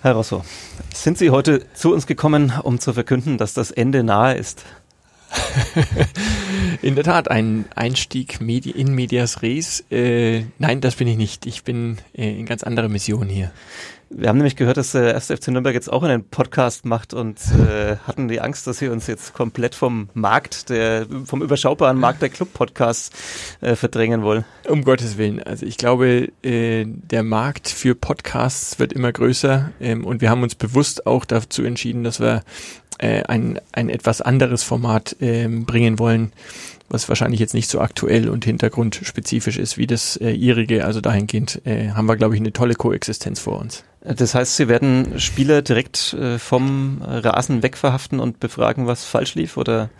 Herr 0.00 0.12
Rosso, 0.12 0.44
sind 0.94 1.18
Sie 1.18 1.30
heute 1.30 1.66
zu 1.74 1.92
uns 1.92 2.06
gekommen, 2.06 2.52
um 2.62 2.78
zu 2.78 2.92
verkünden, 2.92 3.36
dass 3.36 3.52
das 3.52 3.72
Ende 3.72 4.04
nahe 4.04 4.36
ist? 4.36 4.62
in 6.82 6.94
der 6.94 7.04
Tat, 7.04 7.30
ein 7.30 7.66
Einstieg 7.74 8.40
in 8.40 8.94
Medias 8.94 9.42
Res. 9.42 9.84
Äh, 9.90 10.44
nein, 10.58 10.80
das 10.80 10.96
bin 10.96 11.08
ich 11.08 11.16
nicht. 11.16 11.46
Ich 11.46 11.64
bin 11.64 11.98
äh, 12.14 12.38
in 12.38 12.46
ganz 12.46 12.62
anderer 12.62 12.88
Mission 12.88 13.28
hier. 13.28 13.52
Wir 14.10 14.30
haben 14.30 14.38
nämlich 14.38 14.56
gehört, 14.56 14.78
dass 14.78 14.92
der 14.92 15.12
erste 15.12 15.36
FC 15.36 15.48
Nürnberg 15.48 15.74
jetzt 15.74 15.92
auch 15.92 16.02
einen 16.02 16.24
Podcast 16.24 16.86
macht 16.86 17.12
und 17.12 17.38
äh, 17.52 17.96
hatten 18.06 18.28
die 18.28 18.40
Angst, 18.40 18.66
dass 18.66 18.78
sie 18.78 18.88
uns 18.88 19.06
jetzt 19.06 19.34
komplett 19.34 19.74
vom 19.74 20.08
Markt, 20.14 20.70
der 20.70 21.06
vom 21.24 21.42
überschaubaren 21.42 21.98
Markt 21.98 22.22
der 22.22 22.30
Club-Podcasts 22.30 23.10
äh, 23.60 23.76
verdrängen 23.76 24.22
wollen. 24.22 24.46
Um 24.66 24.82
Gottes 24.82 25.18
Willen. 25.18 25.42
Also 25.42 25.66
ich 25.66 25.76
glaube, 25.76 26.30
äh, 26.42 26.86
der 26.86 27.22
Markt 27.22 27.68
für 27.68 27.94
Podcasts 27.94 28.78
wird 28.78 28.94
immer 28.94 29.12
größer 29.12 29.72
ähm, 29.78 30.06
und 30.06 30.22
wir 30.22 30.30
haben 30.30 30.42
uns 30.42 30.54
bewusst 30.54 31.06
auch 31.06 31.26
dazu 31.26 31.62
entschieden, 31.62 32.02
dass 32.02 32.18
wir 32.18 32.44
äh, 32.98 33.22
ein, 33.24 33.60
ein 33.72 33.88
etwas 33.88 34.20
anderes 34.20 34.62
Format 34.62 35.16
äh, 35.20 35.48
bringen 35.48 35.98
wollen, 35.98 36.32
was 36.88 37.08
wahrscheinlich 37.08 37.40
jetzt 37.40 37.54
nicht 37.54 37.68
so 37.68 37.80
aktuell 37.80 38.28
und 38.28 38.44
hintergrundspezifisch 38.44 39.58
ist 39.58 39.78
wie 39.78 39.86
das 39.86 40.16
äh, 40.16 40.30
ihrige. 40.30 40.84
Also 40.84 41.00
dahingehend 41.00 41.62
äh, 41.64 41.90
haben 41.90 42.06
wir, 42.06 42.16
glaube 42.16 42.34
ich, 42.34 42.40
eine 42.40 42.52
tolle 42.52 42.74
Koexistenz 42.74 43.40
vor 43.40 43.58
uns. 43.58 43.84
Das 44.16 44.34
heißt, 44.34 44.56
Sie 44.56 44.68
werden 44.68 45.18
Spieler 45.20 45.60
direkt 45.60 46.14
äh, 46.14 46.38
vom 46.38 47.02
Rasen 47.02 47.62
wegverhaften 47.62 48.20
und 48.20 48.40
befragen, 48.40 48.86
was 48.86 49.04
falsch 49.04 49.34
lief, 49.34 49.56
oder? 49.56 49.90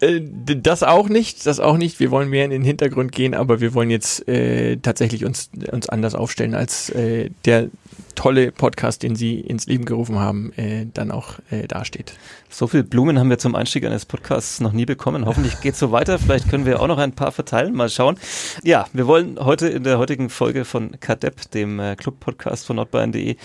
Äh, 0.00 0.20
das 0.20 0.82
auch 0.82 1.08
nicht, 1.08 1.46
das 1.46 1.60
auch 1.60 1.76
nicht. 1.76 2.00
Wir 2.00 2.10
wollen 2.10 2.28
mehr 2.28 2.44
in 2.44 2.50
den 2.50 2.64
Hintergrund 2.64 3.12
gehen, 3.12 3.34
aber 3.34 3.60
wir 3.60 3.74
wollen 3.74 3.90
jetzt 3.90 4.26
äh, 4.28 4.78
tatsächlich 4.78 5.24
uns, 5.24 5.50
uns 5.70 5.88
anders 5.88 6.14
aufstellen 6.14 6.54
als 6.54 6.90
äh, 6.90 7.30
der 7.44 7.68
tolle 8.16 8.50
Podcast, 8.50 9.02
den 9.02 9.14
Sie 9.14 9.38
ins 9.38 9.66
Leben 9.66 9.84
gerufen 9.84 10.18
haben, 10.18 10.52
äh, 10.56 10.86
dann 10.92 11.12
auch 11.12 11.34
äh, 11.50 11.68
dasteht. 11.68 12.14
So 12.48 12.66
viel 12.66 12.82
Blumen 12.82 13.18
haben 13.18 13.28
wir 13.30 13.38
zum 13.38 13.54
Einstieg 13.54 13.84
eines 13.84 14.06
Podcasts 14.06 14.60
noch 14.60 14.72
nie 14.72 14.86
bekommen. 14.86 15.26
Hoffentlich 15.26 15.60
geht 15.60 15.74
es 15.74 15.78
so 15.78 15.92
weiter. 15.92 16.18
Vielleicht 16.18 16.48
können 16.48 16.66
wir 16.66 16.80
auch 16.80 16.86
noch 16.88 16.98
ein 16.98 17.12
paar 17.12 17.30
verteilen. 17.30 17.74
Mal 17.74 17.90
schauen. 17.90 18.16
Ja, 18.64 18.86
wir 18.92 19.06
wollen 19.06 19.38
heute 19.38 19.68
in 19.68 19.84
der 19.84 19.98
heutigen 19.98 20.30
Folge 20.30 20.64
von 20.64 20.98
KADEP, 20.98 21.50
dem 21.50 21.80
Club-Podcast 21.98 22.66
von 22.66 22.76
nordbayern.de, 22.76 23.35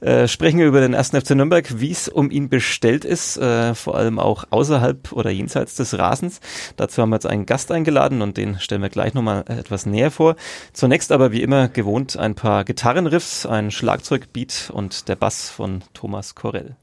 äh, 0.00 0.28
sprechen 0.28 0.58
wir 0.58 0.66
über 0.66 0.80
den 0.80 0.94
ersten 0.94 1.20
FC 1.20 1.30
Nürnberg, 1.30 1.80
wie 1.80 1.90
es 1.90 2.08
um 2.08 2.30
ihn 2.30 2.48
bestellt 2.48 3.04
ist, 3.04 3.36
äh, 3.36 3.74
vor 3.74 3.96
allem 3.96 4.18
auch 4.18 4.44
außerhalb 4.50 5.12
oder 5.12 5.30
jenseits 5.30 5.74
des 5.74 5.98
Rasens. 5.98 6.40
Dazu 6.76 7.02
haben 7.02 7.10
wir 7.10 7.16
jetzt 7.16 7.26
einen 7.26 7.46
Gast 7.46 7.70
eingeladen 7.72 8.22
und 8.22 8.36
den 8.36 8.58
stellen 8.58 8.82
wir 8.82 8.88
gleich 8.88 9.14
nochmal 9.14 9.44
etwas 9.48 9.86
näher 9.86 10.10
vor. 10.10 10.36
Zunächst 10.72 11.12
aber 11.12 11.32
wie 11.32 11.42
immer 11.42 11.68
gewohnt 11.68 12.16
ein 12.16 12.34
paar 12.34 12.64
Gitarrenriffs, 12.64 13.46
ein 13.46 13.70
Schlagzeugbeat 13.70 14.70
und 14.72 15.08
der 15.08 15.16
Bass 15.16 15.50
von 15.50 15.82
Thomas 15.92 16.34
Korell. 16.34 16.76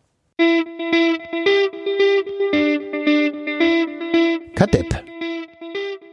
Kadepp, 4.55 5.03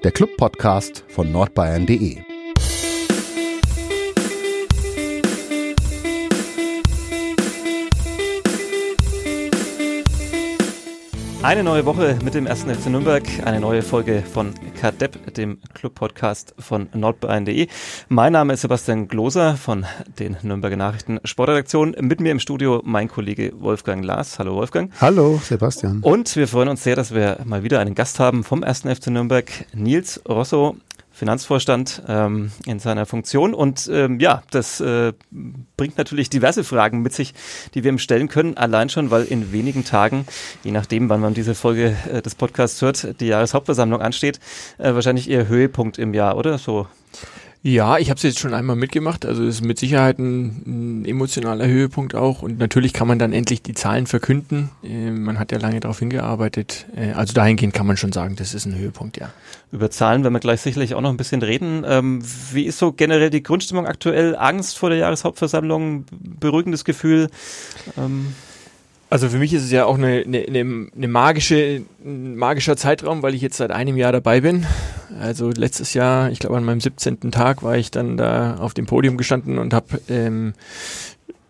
der 0.05 0.13
Club-Podcast 0.13 1.05
von 1.09 1.31
nordbayern.de. 1.31 2.38
Eine 11.41 11.63
neue 11.63 11.87
Woche 11.87 12.19
mit 12.25 12.35
dem 12.35 12.49
ersten 12.49 12.75
FC 12.75 12.89
Nürnberg, 12.89 13.23
eine 13.45 13.61
neue 13.61 13.83
Folge 13.83 14.23
von 14.23 14.53
KADEP, 14.81 15.35
dem 15.35 15.59
Club-Podcast 15.73 16.53
von 16.59 16.89
nordbayern.de. 16.93 17.69
Mein 18.09 18.33
Name 18.33 18.55
ist 18.55 18.63
Sebastian 18.63 19.07
Gloser 19.07 19.57
von 19.57 19.87
den 20.19 20.37
Nürnberger 20.43 20.77
Nachrichten 20.77 21.21
Sportredaktion. 21.23 21.95
Mit 22.01 22.21
mir 22.21 22.33
im 22.33 22.41
Studio 22.41 22.83
mein 22.85 23.07
Kollege 23.07 23.53
Wolfgang 23.57 24.05
Lars. 24.05 24.41
Hallo 24.41 24.57
Wolfgang. 24.57 24.91
Hallo 25.01 25.41
Sebastian. 25.43 26.01
Und 26.03 26.35
wir 26.35 26.49
freuen 26.49 26.71
uns 26.71 26.83
sehr, 26.83 26.97
dass 26.97 27.15
wir 27.15 27.39
mal 27.45 27.63
wieder 27.63 27.79
einen 27.79 27.95
Gast 27.95 28.19
haben 28.19 28.43
vom 28.43 28.65
ersten 28.65 28.93
FC 28.93 29.07
Nürnberg, 29.07 29.49
Nils 29.73 30.21
Rosso. 30.29 30.77
Finanzvorstand 31.19 32.05
ähm, 32.07 32.53
in 32.65 32.79
seiner 32.79 33.05
Funktion. 33.05 33.53
Und 33.53 33.91
ähm, 33.93 34.21
ja, 34.21 34.43
das 34.53 34.81
äh, 34.81 35.13
bringt 35.77 35.99
natürlich 35.99 36.31
diverse 36.31 36.63
Fragen 36.63 37.03
mit 37.03 37.13
sich, 37.13 37.35
die 37.75 37.83
wir 37.83 37.91
ihm 37.91 37.99
stellen 37.99 38.29
können. 38.29 38.57
Allein 38.57 38.89
schon, 38.89 39.11
weil 39.11 39.25
in 39.25 39.51
wenigen 39.51 39.85
Tagen, 39.85 40.27
je 40.63 40.71
nachdem, 40.71 41.09
wann 41.09 41.21
man 41.21 41.35
diese 41.35 41.57
Folge 41.57 41.97
äh, 42.13 42.23
des 42.23 42.37
Podcasts 42.37 42.81
hört, 42.83 43.21
die 43.21 43.27
Jahreshauptversammlung 43.27 44.01
ansteht, 44.01 44.39
äh, 44.79 44.95
wahrscheinlich 44.95 45.29
ihr 45.29 45.49
Höhepunkt 45.49 45.99
im 45.99 46.15
Jahr, 46.15 46.37
oder? 46.37 46.57
So 46.57 46.87
ja, 47.63 47.99
ich 47.99 48.09
habe 48.09 48.19
es 48.19 48.23
jetzt 48.23 48.39
schon 48.39 48.55
einmal 48.55 48.77
mitgemacht. 48.77 49.27
Also 49.27 49.43
es 49.43 49.57
ist 49.57 49.65
mit 49.65 49.79
Sicherheit 49.79 50.19
ein, 50.19 51.03
ein, 51.03 51.05
emotionaler 51.05 51.67
Höhepunkt 51.67 52.15
auch. 52.15 52.43
Und 52.43 52.59
natürlich 52.59 52.93
kann 52.93 53.09
man 53.09 53.19
dann 53.19 53.33
endlich 53.33 53.63
die 53.63 53.75
Zahlen 53.75 54.07
verkünden. 54.07 54.71
Äh, 54.85 55.11
man 55.11 55.39
hat 55.39 55.51
ja 55.51 55.59
lange 55.59 55.81
darauf 55.81 55.99
hingearbeitet. 55.99 56.87
Äh, 56.95 57.13
also 57.13 57.35
dahingehend 57.35 57.75
kann 57.75 57.87
man 57.87 57.97
schon 57.97 58.13
sagen, 58.13 58.37
das 58.37 58.55
ist 58.55 58.65
ein 58.65 58.77
Höhepunkt, 58.77 59.19
ja. 59.19 59.31
Über 59.73 59.91
Zahlen 59.91 60.23
werden 60.23 60.35
wir 60.35 60.41
gleich 60.41 60.61
sicherlich 60.61 60.95
auch 60.95 61.01
noch 61.01 61.11
ein 61.11 61.17
bisschen 61.17 61.43
reden. 61.43 61.85
Ähm, 61.87 62.23
wie 62.53 62.65
ist 62.65 62.79
so 62.79 62.93
generell 62.93 63.31
die 63.31 63.43
Grundstimmung 63.43 63.87
aktuell? 63.87 64.37
Angst 64.37 64.79
vor 64.79 64.91
der 64.91 64.99
Jahreshauptversammlung? 64.99 66.07
Beruhigendes 66.11 66.85
Gefühl? 66.85 67.29
Ähm 67.97 68.35
also 69.11 69.29
für 69.29 69.39
mich 69.39 69.55
ist 69.55 69.65
es 69.65 69.71
ja 69.71 69.87
auch 69.87 69.97
eine, 69.97 70.25
eine, 70.27 70.89
eine 70.95 71.09
magische, 71.09 71.83
ein 72.05 72.37
magischer 72.37 72.77
Zeitraum, 72.77 73.23
weil 73.23 73.35
ich 73.35 73.41
jetzt 73.41 73.57
seit 73.57 73.71
einem 73.71 73.97
Jahr 73.97 74.13
dabei 74.13 74.41
bin. 74.41 74.67
Also 75.21 75.51
letztes 75.51 75.95
Jahr, 75.95 76.31
ich 76.31 76.39
glaube 76.39 76.57
an 76.57 76.65
meinem 76.65 76.81
17. 76.81 77.31
Tag, 77.31 77.63
war 77.63 77.77
ich 77.77 77.91
dann 77.91 78.17
da 78.17 78.57
auf 78.57 78.75
dem 78.75 78.87
Podium 78.87 79.17
gestanden 79.17 79.59
und 79.59 79.73
habe 79.73 80.01
ähm, 80.09 80.53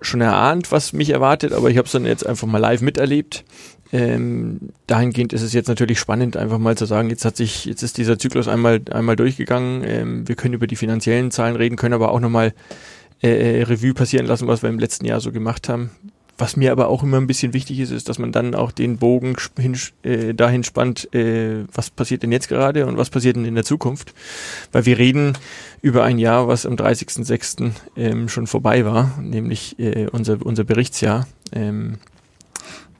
schon 0.00 0.20
erahnt, 0.20 0.70
was 0.70 0.92
mich 0.92 1.10
erwartet, 1.10 1.52
aber 1.52 1.70
ich 1.70 1.76
habe 1.76 1.86
es 1.86 1.92
dann 1.92 2.06
jetzt 2.06 2.24
einfach 2.24 2.46
mal 2.46 2.58
live 2.58 2.80
miterlebt. 2.80 3.44
Ähm, 3.90 4.70
dahingehend 4.86 5.32
ist 5.32 5.42
es 5.42 5.52
jetzt 5.52 5.68
natürlich 5.68 5.98
spannend, 5.98 6.36
einfach 6.36 6.58
mal 6.58 6.76
zu 6.76 6.84
sagen, 6.84 7.10
jetzt 7.10 7.24
hat 7.24 7.36
sich, 7.36 7.64
jetzt 7.64 7.82
ist 7.82 7.96
dieser 7.96 8.18
Zyklus 8.18 8.46
einmal 8.46 8.80
einmal 8.90 9.16
durchgegangen. 9.16 9.82
Ähm, 9.82 10.28
wir 10.28 10.36
können 10.36 10.54
über 10.54 10.66
die 10.66 10.76
finanziellen 10.76 11.30
Zahlen 11.30 11.56
reden, 11.56 11.76
können 11.76 11.94
aber 11.94 12.12
auch 12.12 12.20
nochmal 12.20 12.52
äh, 13.22 13.62
Revue 13.62 13.94
passieren 13.94 14.26
lassen, 14.26 14.46
was 14.46 14.62
wir 14.62 14.68
im 14.68 14.78
letzten 14.78 15.06
Jahr 15.06 15.20
so 15.20 15.32
gemacht 15.32 15.68
haben. 15.68 15.90
Was 16.38 16.56
mir 16.56 16.70
aber 16.70 16.88
auch 16.88 17.02
immer 17.02 17.16
ein 17.16 17.26
bisschen 17.26 17.52
wichtig 17.52 17.80
ist, 17.80 17.90
ist, 17.90 18.08
dass 18.08 18.20
man 18.20 18.30
dann 18.30 18.54
auch 18.54 18.70
den 18.70 18.96
Bogen 18.98 19.36
hin, 19.58 19.76
äh, 20.04 20.34
dahin 20.34 20.62
spannt, 20.62 21.12
äh, 21.12 21.64
was 21.74 21.90
passiert 21.90 22.22
denn 22.22 22.30
jetzt 22.30 22.48
gerade 22.48 22.86
und 22.86 22.96
was 22.96 23.10
passiert 23.10 23.34
denn 23.34 23.44
in 23.44 23.56
der 23.56 23.64
Zukunft. 23.64 24.14
Weil 24.70 24.86
wir 24.86 24.98
reden 24.98 25.36
über 25.82 26.04
ein 26.04 26.18
Jahr, 26.18 26.46
was 26.46 26.64
am 26.64 26.76
30.06. 26.76 27.72
Ähm, 27.96 28.28
schon 28.28 28.46
vorbei 28.46 28.84
war, 28.84 29.18
nämlich 29.20 29.78
äh, 29.80 30.06
unser, 30.12 30.38
unser 30.46 30.62
Berichtsjahr. 30.62 31.26
Ähm, 31.50 31.98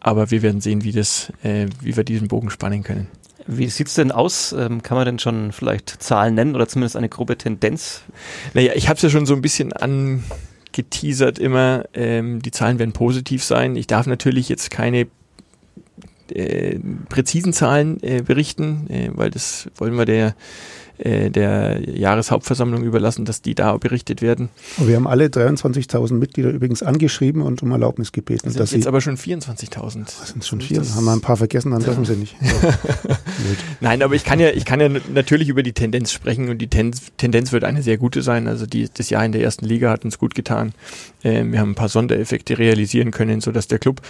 aber 0.01 0.33
wir 0.33 0.43
werden 0.43 0.61
sehen, 0.61 0.83
wie, 0.83 0.93
das, 0.93 1.33
äh, 1.45 1.67
wie 1.81 1.97
wir 1.97 2.03
diesen 2.03 2.27
Bogen 2.27 2.51
spannen 2.51 2.83
können. 2.83 3.07
Wie 3.47 3.69
sieht's 3.69 3.95
denn 3.95 4.11
aus? 4.11 4.53
Ähm, 4.53 4.83
kann 4.83 4.97
man 4.97 5.07
denn 5.07 5.19
schon 5.19 5.53
vielleicht 5.53 6.03
Zahlen 6.03 6.35
nennen 6.35 6.55
oder 6.55 6.69
zumindest 6.69 6.97
eine 6.97 7.09
grobe 7.09 7.39
Tendenz? 7.39 8.03
Naja, 8.53 8.73
ich 8.75 8.89
habe 8.89 8.97
es 8.97 9.03
ja 9.03 9.11
schon 9.11 9.27
so 9.27 9.35
ein 9.35 9.43
bisschen 9.43 9.73
an 9.73 10.25
geteasert 10.73 11.39
immer, 11.39 11.85
ähm, 11.95 12.41
die 12.43 12.51
Zahlen 12.51 12.79
werden 12.79 12.93
positiv 12.93 13.43
sein. 13.43 13.77
Ich 13.77 13.87
darf 13.87 14.07
natürlich 14.07 14.49
jetzt 14.49 14.71
keine 14.71 15.07
äh, 16.31 16.79
präzisen 17.09 17.53
Zahlen 17.53 18.03
äh, 18.03 18.23
berichten, 18.23 18.89
äh, 18.91 19.11
weil 19.13 19.31
das 19.31 19.69
wollen 19.77 19.97
wir 19.97 20.05
der 20.05 20.35
äh, 20.99 21.31
der 21.31 21.89
Jahreshauptversammlung 21.89 22.83
überlassen, 22.83 23.25
dass 23.25 23.41
die 23.41 23.55
da 23.55 23.77
berichtet 23.77 24.23
werden. 24.23 24.49
Wir 24.79 24.97
haben 24.97 25.07
alle 25.07 25.27
23.000 25.27 26.15
Mitglieder 26.15 26.51
übrigens 26.51 26.83
angeschrieben 26.83 27.43
und 27.43 27.63
um 27.63 27.71
Erlaubnis 27.71 28.13
gebeten. 28.13 28.53
Das 28.53 28.71
sind 28.71 28.81
jetzt 28.81 28.87
aber 28.87 29.01
schon 29.01 29.17
24.000. 29.17 30.05
Das 30.05 30.29
sind 30.31 30.45
schon 30.45 30.61
vier. 30.61 30.83
Haben 30.95 31.05
wir 31.05 31.13
ein 31.13 31.21
paar 31.21 31.37
vergessen, 31.37 31.71
dann 31.71 31.83
dürfen 31.85 32.05
sie 32.05 32.17
nicht. 32.17 32.37
Nein, 33.81 34.03
aber 34.03 34.15
ich 34.15 34.25
kann 34.25 34.41
ja, 34.41 34.51
ich 34.51 34.65
kann 34.65 34.81
ja 34.81 34.89
natürlich 35.13 35.49
über 35.49 35.63
die 35.63 35.73
Tendenz 35.73 36.13
sprechen 36.13 36.49
und 36.49 36.59
die 36.59 36.69
Tendenz, 36.69 37.53
wird 37.53 37.65
eine 37.65 37.83
sehr 37.83 37.97
gute 37.97 38.23
sein. 38.23 38.49
Also 38.49 38.67
die, 38.67 38.89
das 38.93 39.11
Jahr 39.11 39.25
in 39.25 39.33
der 39.33 39.43
ersten 39.43 39.65
Liga 39.65 39.91
hat 39.91 40.05
uns 40.05 40.19
gut 40.19 40.35
getan. 40.35 40.73
Äh, 41.23 41.45
wir 41.45 41.61
haben 41.61 41.71
ein 41.71 41.75
paar 41.75 41.89
Sondereffekte 41.89 42.59
realisieren 42.59 43.11
können, 43.11 43.41
sodass 43.41 43.69
der 43.69 43.79
Club 43.79 44.03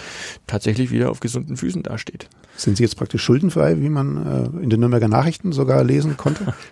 tatsächlich 0.47 0.91
wieder 0.91 1.11
auf 1.11 1.19
gesunden 1.19 1.57
Füßen 1.57 1.83
dasteht. 1.83 2.27
Sind 2.57 2.77
Sie 2.77 2.83
jetzt 2.83 2.97
praktisch 2.97 3.23
schuldenfrei, 3.23 3.79
wie 3.79 3.89
man 3.89 4.17
äh, 4.57 4.63
in 4.63 4.69
den 4.69 4.81
Nürnberger 4.81 5.07
Nachrichten 5.07 5.51
sogar 5.53 5.83
lesen 5.83 6.17
konnte? 6.17 6.53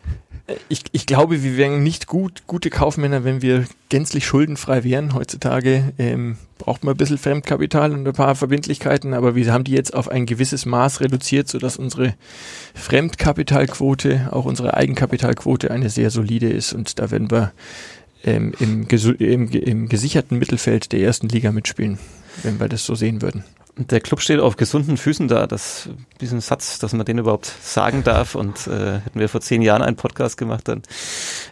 Ich, 0.69 0.83
ich 0.94 1.05
glaube, 1.05 1.44
wir 1.44 1.57
wären 1.57 1.83
nicht 1.83 2.07
gut, 2.07 2.44
gute 2.47 2.69
Kaufmänner, 2.69 3.25
wenn 3.25 3.41
wir 3.41 3.65
gänzlich 3.89 4.25
schuldenfrei 4.25 4.85
wären. 4.85 5.13
Heutzutage 5.13 5.94
ähm, 5.97 6.38
braucht 6.57 6.85
man 6.85 6.94
ein 6.94 6.97
bisschen 6.97 7.17
Fremdkapital 7.17 7.91
und 7.91 8.07
ein 8.07 8.13
paar 8.13 8.33
Verbindlichkeiten, 8.33 9.13
aber 9.13 9.35
wir 9.35 9.51
haben 9.51 9.65
die 9.65 9.73
jetzt 9.73 9.94
auf 9.94 10.07
ein 10.07 10.25
gewisses 10.25 10.65
Maß 10.65 11.01
reduziert, 11.01 11.49
sodass 11.49 11.75
unsere 11.75 12.15
Fremdkapitalquote, 12.75 14.29
auch 14.31 14.45
unsere 14.45 14.75
Eigenkapitalquote 14.75 15.69
eine 15.69 15.89
sehr 15.89 16.11
solide 16.11 16.49
ist 16.49 16.71
und 16.71 16.97
da 16.97 17.11
werden 17.11 17.29
wir 17.29 17.51
ähm, 18.23 18.53
im, 18.59 18.88
im, 19.19 19.49
im 19.49 19.89
gesicherten 19.89 20.39
Mittelfeld 20.39 20.94
der 20.94 21.01
ersten 21.01 21.27
Liga 21.27 21.51
mitspielen, 21.51 21.99
wenn 22.44 22.59
wir 22.59 22.69
das 22.69 22.85
so 22.85 22.95
sehen 22.95 23.21
würden. 23.21 23.44
Der 23.77 24.01
Club 24.01 24.21
steht 24.21 24.39
auf 24.39 24.57
gesunden 24.57 24.97
Füßen 24.97 25.27
da. 25.27 25.47
Das, 25.47 25.89
diesen 26.19 26.41
Satz, 26.41 26.79
dass 26.79 26.94
man 26.94 27.06
den 27.06 27.19
überhaupt 27.19 27.51
sagen 27.62 28.03
darf. 28.03 28.35
Und 28.35 28.68
äh, 28.68 29.00
hätten 29.00 29.19
wir 29.19 29.29
vor 29.29 29.41
zehn 29.41 29.62
Jahren 29.62 29.81
einen 29.81 29.95
Podcast 29.95 30.38
gemacht, 30.38 30.68
dann 30.68 30.81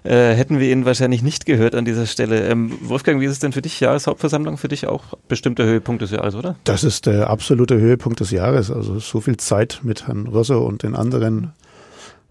äh, 0.04 0.33
hätten 0.33 0.60
wir 0.60 0.72
ihn 0.72 0.86
wahrscheinlich 0.86 1.22
nicht 1.22 1.45
gehört 1.45 1.75
an 1.75 1.86
dieser 1.86 2.06
Stelle. 2.06 2.48
Ähm, 2.48 2.77
Wolfgang, 2.81 3.22
wie 3.22 3.25
ist 3.25 3.31
es 3.31 3.39
denn 3.39 3.51
für 3.51 3.62
dich? 3.62 3.80
Jahreshauptversammlung 3.80 4.57
für 4.57 4.68
dich 4.68 4.88
auch 4.88 5.04
bestimmter 5.27 5.66
Höhepunkt 5.66 6.01
des 6.01 6.12
Jahres, 6.12 6.36
oder? 6.36 6.56
Das 6.63 6.83
ist 6.83 7.06
der 7.06 7.30
absolute 7.30 7.77
Höhepunkt 7.77 8.19
des 8.19 8.31
Jahres. 8.31 8.71
Also 8.71 9.00
so 9.00 9.21
viel 9.21 9.38
Zeit 9.38 9.81
mit 9.83 10.07
Herrn 10.07 10.28
Rosser 10.28 10.62
und 10.62 10.83
den 10.83 10.95
anderen 10.95 11.54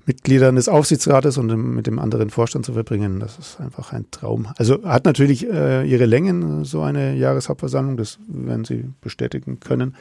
Mitgliedern 0.06 0.56
des 0.56 0.69
Aufsichtsrates 0.69 1.39
und 1.39 1.55
mit 1.75 1.87
dem 1.87 1.99
anderen 1.99 2.31
Vorstand 2.31 2.67
zu 2.67 2.73
verbringen, 2.73 3.21
das 3.21 3.39
ist 3.39 3.61
einfach 3.61 3.93
ein 3.93 4.06
Traum. 4.11 4.49
Also 4.56 4.83
hat 4.85 5.05
natürlich 5.05 5.49
äh, 5.51 5.85
ihre 5.89 6.05
Längen, 6.05 6.65
so 6.65 6.83
eine 6.83 7.15
Jahreshauptversammlung, 7.15 7.97
das 7.97 8.19
werden 8.29 8.65
Sie 8.65 8.91
bestätigen 9.01 9.61
können. 9.61 9.97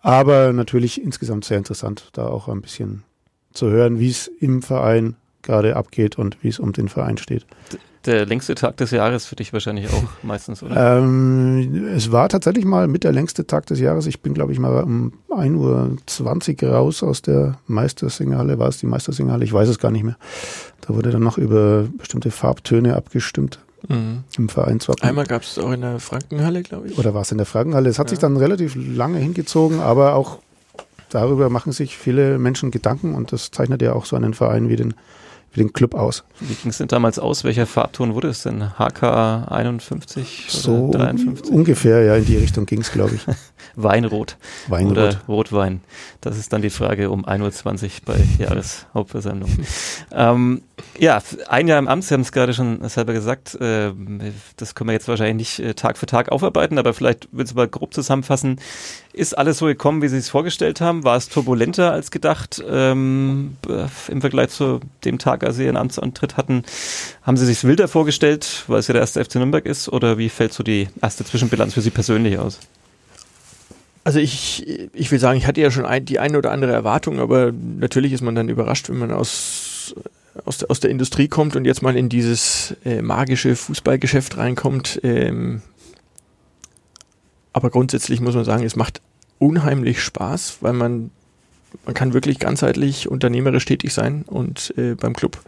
Aber 0.00 0.52
natürlich 0.52 1.02
insgesamt 1.02 1.44
sehr 1.44 1.58
interessant, 1.58 2.10
da 2.12 2.26
auch 2.26 2.48
ein 2.48 2.62
bisschen 2.62 3.02
zu 3.52 3.68
hören, 3.68 3.98
wie 3.98 4.10
es 4.10 4.28
im 4.40 4.62
Verein 4.62 5.16
gerade 5.42 5.76
abgeht 5.76 6.18
und 6.18 6.42
wie 6.42 6.48
es 6.48 6.58
um 6.58 6.72
den 6.72 6.88
Verein 6.88 7.18
steht 7.18 7.46
der 8.06 8.26
längste 8.26 8.54
Tag 8.54 8.76
des 8.76 8.90
Jahres 8.90 9.26
für 9.26 9.36
dich 9.36 9.52
wahrscheinlich 9.52 9.88
auch 9.88 10.04
meistens, 10.22 10.62
oder? 10.62 10.98
Ähm, 10.98 11.88
es 11.94 12.12
war 12.12 12.28
tatsächlich 12.28 12.64
mal 12.64 12.88
mit 12.88 13.04
der 13.04 13.12
längste 13.12 13.46
Tag 13.46 13.66
des 13.66 13.80
Jahres. 13.80 14.06
Ich 14.06 14.20
bin, 14.20 14.34
glaube 14.34 14.52
ich, 14.52 14.58
mal 14.58 14.82
um 14.82 15.12
1.20 15.30 16.64
Uhr 16.64 16.70
raus 16.70 17.02
aus 17.02 17.22
der 17.22 17.58
Meistersingerhalle. 17.66 18.58
War 18.58 18.68
es 18.68 18.78
die 18.78 18.86
Meistersingerhalle? 18.86 19.44
Ich 19.44 19.52
weiß 19.52 19.68
es 19.68 19.78
gar 19.78 19.90
nicht 19.90 20.04
mehr. 20.04 20.16
Da 20.82 20.94
wurde 20.94 21.10
dann 21.10 21.22
noch 21.22 21.38
über 21.38 21.86
bestimmte 21.98 22.30
Farbtöne 22.30 22.96
abgestimmt. 22.96 23.58
Mhm. 23.88 24.24
Im 24.36 24.48
Vereinswappen. 24.48 25.08
Einmal 25.08 25.26
gab 25.26 25.42
es 25.42 25.58
auch 25.58 25.70
in 25.70 25.82
der 25.82 26.00
Frankenhalle, 26.00 26.62
glaube 26.62 26.88
ich. 26.88 26.98
Oder 26.98 27.14
war 27.14 27.22
es 27.22 27.30
in 27.30 27.38
der 27.38 27.46
Frankenhalle? 27.46 27.88
Es 27.88 27.98
hat 27.98 28.06
ja. 28.06 28.10
sich 28.10 28.18
dann 28.18 28.36
relativ 28.36 28.74
lange 28.74 29.18
hingezogen, 29.18 29.80
aber 29.80 30.14
auch 30.14 30.38
darüber 31.10 31.50
machen 31.50 31.72
sich 31.72 31.96
viele 31.96 32.38
Menschen 32.38 32.70
Gedanken 32.70 33.14
und 33.14 33.32
das 33.32 33.50
zeichnet 33.50 33.82
ja 33.82 33.92
auch 33.92 34.04
so 34.04 34.16
einen 34.16 34.34
Verein 34.34 34.68
wie 34.68 34.76
den 34.76 34.94
für 35.56 35.62
den 35.62 35.72
Club 35.72 35.94
aus. 35.94 36.22
Wie 36.38 36.52
ging 36.52 36.70
es 36.70 36.76
denn 36.76 36.88
damals 36.88 37.18
aus? 37.18 37.42
Welcher 37.42 37.64
Farbton 37.64 38.14
wurde 38.14 38.28
es 38.28 38.42
denn? 38.42 38.72
HK 38.78 39.48
51 39.50 40.48
so 40.50 40.90
53? 40.90 41.50
ungefähr, 41.50 42.02
ja, 42.02 42.16
in 42.16 42.26
die 42.26 42.36
Richtung 42.36 42.66
ging 42.66 42.82
es, 42.82 42.92
glaube 42.92 43.14
ich. 43.14 43.22
Weinrot. 43.74 44.36
Weinrot. 44.68 44.92
Oder 44.92 45.20
Rotwein. 45.28 45.80
Das 46.20 46.38
ist 46.38 46.52
dann 46.52 46.62
die 46.62 46.70
Frage 46.70 47.10
um 47.10 47.24
1.20 47.24 47.84
Uhr 47.84 47.90
bei 48.04 48.26
Jahreshauptversammlung. 48.38 49.50
ähm, 50.12 50.62
ja, 50.98 51.22
ein 51.48 51.68
Jahr 51.68 51.78
im 51.78 51.88
Amt, 51.88 52.04
Sie 52.04 52.14
haben 52.14 52.20
es 52.20 52.32
gerade 52.32 52.52
schon 52.54 52.86
selber 52.88 53.12
gesagt, 53.12 53.54
äh, 53.60 53.92
das 54.56 54.74
können 54.74 54.88
wir 54.88 54.92
jetzt 54.92 55.08
wahrscheinlich 55.08 55.58
nicht 55.58 55.58
äh, 55.60 55.74
Tag 55.74 55.98
für 55.98 56.06
Tag 56.06 56.30
aufarbeiten, 56.30 56.78
aber 56.78 56.94
vielleicht 56.94 57.28
würden 57.32 57.46
Sie 57.46 57.54
mal 57.54 57.68
grob 57.68 57.94
zusammenfassen. 57.94 58.60
Ist 59.12 59.36
alles 59.36 59.58
so 59.58 59.66
gekommen, 59.66 60.02
wie 60.02 60.08
Sie 60.08 60.18
es 60.18 60.28
vorgestellt 60.28 60.80
haben? 60.80 61.04
War 61.04 61.16
es 61.16 61.28
turbulenter 61.28 61.92
als 61.92 62.10
gedacht 62.10 62.62
ähm, 62.68 63.56
im 64.08 64.20
Vergleich 64.20 64.50
zu 64.50 64.80
dem 65.04 65.18
Tag, 65.18 65.44
als 65.44 65.56
Sie 65.56 65.64
Ihren 65.64 65.76
Amtsantritt 65.76 66.36
hatten? 66.36 66.64
Haben 67.22 67.36
Sie 67.36 67.46
sich 67.46 67.64
wilder 67.64 67.88
vorgestellt, 67.88 68.64
weil 68.66 68.80
es 68.80 68.88
ja 68.88 68.92
der 68.92 69.00
erste 69.00 69.24
FC 69.24 69.36
Nürnberg 69.36 69.64
ist? 69.64 69.88
Oder 69.88 70.18
wie 70.18 70.28
fällt 70.28 70.52
so 70.52 70.62
die 70.62 70.88
erste 71.00 71.24
Zwischenbilanz 71.24 71.74
für 71.74 71.80
Sie 71.80 71.90
persönlich 71.90 72.38
aus? 72.38 72.58
Also 74.06 74.20
ich, 74.20 74.64
ich 74.92 75.10
will 75.10 75.18
sagen, 75.18 75.36
ich 75.36 75.48
hatte 75.48 75.60
ja 75.60 75.72
schon 75.72 75.84
ein, 75.84 76.04
die 76.04 76.20
eine 76.20 76.38
oder 76.38 76.52
andere 76.52 76.70
Erwartung, 76.70 77.18
aber 77.18 77.50
natürlich 77.50 78.12
ist 78.12 78.20
man 78.20 78.36
dann 78.36 78.48
überrascht, 78.48 78.88
wenn 78.88 78.98
man 78.98 79.10
aus, 79.10 79.96
aus, 80.44 80.58
der, 80.58 80.70
aus 80.70 80.78
der 80.78 80.90
Industrie 80.90 81.26
kommt 81.26 81.56
und 81.56 81.64
jetzt 81.64 81.82
mal 81.82 81.96
in 81.96 82.08
dieses 82.08 82.76
äh, 82.84 83.02
magische 83.02 83.56
Fußballgeschäft 83.56 84.36
reinkommt. 84.36 85.00
Ähm, 85.02 85.60
aber 87.52 87.70
grundsätzlich 87.70 88.20
muss 88.20 88.36
man 88.36 88.44
sagen, 88.44 88.62
es 88.62 88.76
macht 88.76 89.00
unheimlich 89.40 90.00
Spaß, 90.00 90.58
weil 90.60 90.72
man, 90.72 91.10
man 91.84 91.94
kann 91.94 92.14
wirklich 92.14 92.38
ganzheitlich 92.38 93.08
unternehmerisch 93.08 93.64
tätig 93.64 93.92
sein 93.92 94.22
und 94.28 94.72
äh, 94.76 94.94
beim 94.94 95.14
Club 95.14 95.42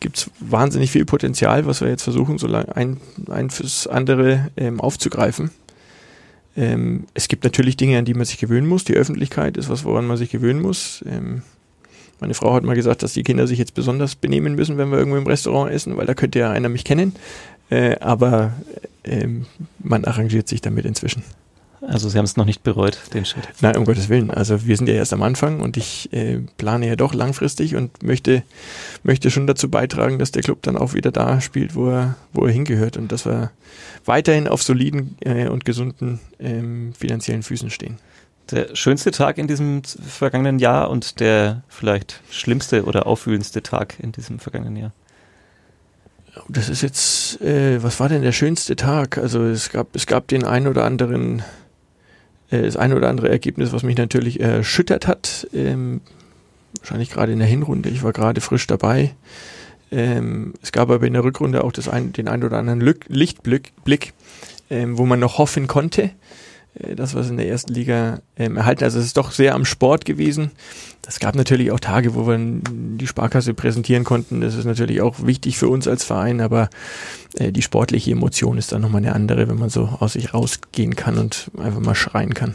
gibt 0.00 0.18
es 0.18 0.30
wahnsinnig 0.38 0.90
viel 0.90 1.06
Potenzial, 1.06 1.64
was 1.64 1.80
wir 1.80 1.88
jetzt 1.88 2.02
versuchen, 2.02 2.36
so 2.36 2.46
lang 2.46 2.68
ein, 2.68 2.98
ein 3.30 3.48
fürs 3.48 3.86
andere 3.86 4.50
ähm, 4.58 4.82
aufzugreifen. 4.82 5.50
Ähm, 6.60 7.04
es 7.14 7.28
gibt 7.28 7.42
natürlich 7.44 7.78
Dinge, 7.78 7.96
an 7.96 8.04
die 8.04 8.12
man 8.12 8.26
sich 8.26 8.36
gewöhnen 8.36 8.66
muss. 8.66 8.84
Die 8.84 8.92
Öffentlichkeit 8.92 9.56
ist 9.56 9.70
was, 9.70 9.84
woran 9.84 10.06
man 10.06 10.18
sich 10.18 10.28
gewöhnen 10.28 10.60
muss. 10.60 11.02
Ähm, 11.08 11.40
meine 12.20 12.34
Frau 12.34 12.52
hat 12.52 12.64
mal 12.64 12.76
gesagt, 12.76 13.02
dass 13.02 13.14
die 13.14 13.22
Kinder 13.22 13.46
sich 13.46 13.58
jetzt 13.58 13.72
besonders 13.72 14.14
benehmen 14.14 14.56
müssen, 14.56 14.76
wenn 14.76 14.90
wir 14.90 14.98
irgendwo 14.98 15.16
im 15.16 15.26
Restaurant 15.26 15.72
essen, 15.72 15.96
weil 15.96 16.04
da 16.04 16.12
könnte 16.12 16.38
ja 16.38 16.50
einer 16.50 16.68
mich 16.68 16.84
kennen. 16.84 17.14
Äh, 17.70 17.96
aber 18.00 18.52
äh, 19.04 19.26
man 19.78 20.04
arrangiert 20.04 20.48
sich 20.48 20.60
damit 20.60 20.84
inzwischen. 20.84 21.22
Also 21.82 22.08
Sie 22.08 22.18
haben 22.18 22.26
es 22.26 22.36
noch 22.36 22.44
nicht 22.44 22.62
bereut, 22.62 22.98
den 23.14 23.24
Schritt? 23.24 23.48
Nein, 23.60 23.76
um 23.76 23.84
Gottes 23.84 24.08
Willen. 24.08 24.30
Also 24.30 24.66
wir 24.66 24.76
sind 24.76 24.88
ja 24.88 24.94
erst 24.94 25.12
am 25.12 25.22
Anfang 25.22 25.60
und 25.60 25.76
ich 25.76 26.12
äh, 26.12 26.40
plane 26.58 26.86
ja 26.86 26.96
doch 26.96 27.14
langfristig 27.14 27.74
und 27.74 28.02
möchte, 28.02 28.42
möchte 29.02 29.30
schon 29.30 29.46
dazu 29.46 29.70
beitragen, 29.70 30.18
dass 30.18 30.30
der 30.30 30.42
Club 30.42 30.62
dann 30.62 30.76
auch 30.76 30.92
wieder 30.92 31.10
da 31.10 31.40
spielt, 31.40 31.74
wo 31.74 31.88
er, 31.88 32.16
wo 32.32 32.44
er 32.44 32.52
hingehört 32.52 32.96
und 32.96 33.10
dass 33.12 33.24
wir 33.24 33.50
weiterhin 34.04 34.46
auf 34.46 34.62
soliden 34.62 35.16
äh, 35.20 35.48
und 35.48 35.64
gesunden 35.64 36.20
ähm, 36.38 36.92
finanziellen 36.98 37.42
Füßen 37.42 37.70
stehen. 37.70 37.98
Der 38.50 38.74
schönste 38.74 39.10
Tag 39.10 39.38
in 39.38 39.46
diesem 39.46 39.82
vergangenen 39.84 40.58
Jahr 40.58 40.90
und 40.90 41.20
der 41.20 41.62
vielleicht 41.68 42.20
schlimmste 42.30 42.84
oder 42.84 43.06
aufwühlendste 43.06 43.62
Tag 43.62 43.94
in 44.00 44.12
diesem 44.12 44.38
vergangenen 44.38 44.76
Jahr? 44.76 44.92
Das 46.48 46.68
ist 46.68 46.82
jetzt, 46.82 47.40
äh, 47.40 47.82
was 47.82 48.00
war 48.00 48.08
denn 48.08 48.22
der 48.22 48.32
schönste 48.32 48.76
Tag? 48.76 49.18
Also 49.18 49.44
es 49.44 49.70
gab, 49.70 49.94
es 49.94 50.06
gab 50.06 50.28
den 50.28 50.44
ein 50.44 50.66
oder 50.66 50.84
anderen 50.84 51.42
äh, 52.50 52.62
das 52.62 52.76
eine 52.76 52.96
oder 52.96 53.08
andere 53.08 53.28
Ergebnis, 53.28 53.72
was 53.72 53.82
mich 53.82 53.96
natürlich 53.96 54.40
erschüttert 54.40 55.06
hat. 55.06 55.48
Ähm, 55.54 56.00
wahrscheinlich 56.78 57.10
gerade 57.10 57.32
in 57.32 57.38
der 57.38 57.48
Hinrunde. 57.48 57.88
Ich 57.88 58.02
war 58.02 58.12
gerade 58.12 58.40
frisch 58.40 58.66
dabei. 58.66 59.14
Ähm, 59.92 60.54
es 60.62 60.72
gab 60.72 60.90
aber 60.90 61.06
in 61.06 61.14
der 61.14 61.24
Rückrunde 61.24 61.64
auch 61.64 61.72
das 61.72 61.88
ein, 61.88 62.12
den 62.12 62.28
ein 62.28 62.44
oder 62.44 62.58
anderen 62.58 62.80
Lück, 62.80 63.06
Lichtblick, 63.08 63.72
Blick, 63.84 64.12
ähm, 64.70 64.98
wo 64.98 65.06
man 65.06 65.18
noch 65.18 65.38
hoffen 65.38 65.66
konnte, 65.66 66.10
das, 66.74 67.14
was 67.14 67.28
in 67.28 67.36
der 67.36 67.48
ersten 67.48 67.74
Liga 67.74 68.20
ähm, 68.36 68.56
erhalten. 68.56 68.84
Also 68.84 68.98
es 68.98 69.06
ist 69.06 69.16
doch 69.16 69.32
sehr 69.32 69.54
am 69.54 69.64
Sport 69.64 70.04
gewesen. 70.04 70.52
Es 71.06 71.18
gab 71.18 71.34
natürlich 71.34 71.72
auch 71.72 71.80
Tage, 71.80 72.14
wo 72.14 72.26
wir 72.28 72.38
die 72.38 73.06
Sparkasse 73.06 73.54
präsentieren 73.54 74.04
konnten. 74.04 74.40
Das 74.40 74.54
ist 74.54 74.64
natürlich 74.64 75.00
auch 75.00 75.26
wichtig 75.26 75.58
für 75.58 75.68
uns 75.68 75.88
als 75.88 76.04
Verein, 76.04 76.40
aber 76.40 76.70
äh, 77.34 77.50
die 77.52 77.62
sportliche 77.62 78.12
Emotion 78.12 78.58
ist 78.58 78.72
dann 78.72 78.82
nochmal 78.82 79.02
eine 79.02 79.14
andere, 79.14 79.48
wenn 79.48 79.58
man 79.58 79.70
so 79.70 79.86
aus 79.98 80.12
sich 80.12 80.32
rausgehen 80.32 80.94
kann 80.94 81.18
und 81.18 81.50
einfach 81.58 81.80
mal 81.80 81.94
schreien 81.94 82.34
kann. 82.34 82.54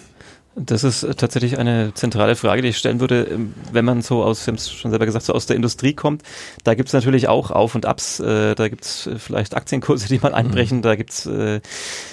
Das 0.58 0.86
ist 0.86 1.04
äh, 1.04 1.14
tatsächlich 1.14 1.58
eine 1.58 1.94
zentrale 1.94 2.38
Frage, 2.38 2.62
die 2.62 2.70
ich 2.70 2.78
stellen 2.78 3.02
würde, 3.02 3.24
ähm, 3.24 3.54
wenn 3.74 3.84
man 3.84 4.02
so 4.02 4.24
aus, 4.24 4.46
Sie 4.46 4.52
haben 4.52 4.56
es 4.56 4.72
schon 4.72 4.90
selber 4.90 5.06
gesagt, 5.06 5.26
so 5.26 5.34
aus 5.34 5.48
der 5.48 5.58
Industrie 5.58 5.94
kommt. 5.94 6.24
Da 6.64 6.76
gibt 6.76 6.88
es 6.88 6.94
natürlich 6.94 7.28
auch 7.28 7.52
Auf 7.52 7.76
und 7.76 7.86
Abs, 7.86 8.22
äh, 8.22 8.56
da 8.56 8.70
gibt 8.70 8.86
es 8.86 9.08
äh, 9.08 9.20
vielleicht 9.20 9.56
Aktienkurse, 9.58 10.08
die 10.08 10.20
mal 10.20 10.30
mhm. 10.30 10.36
einbrechen, 10.36 10.78
mhm. 10.78 10.82
da 10.84 10.96
gibt 10.96 11.12
es 11.12 11.26
äh, 11.26 11.60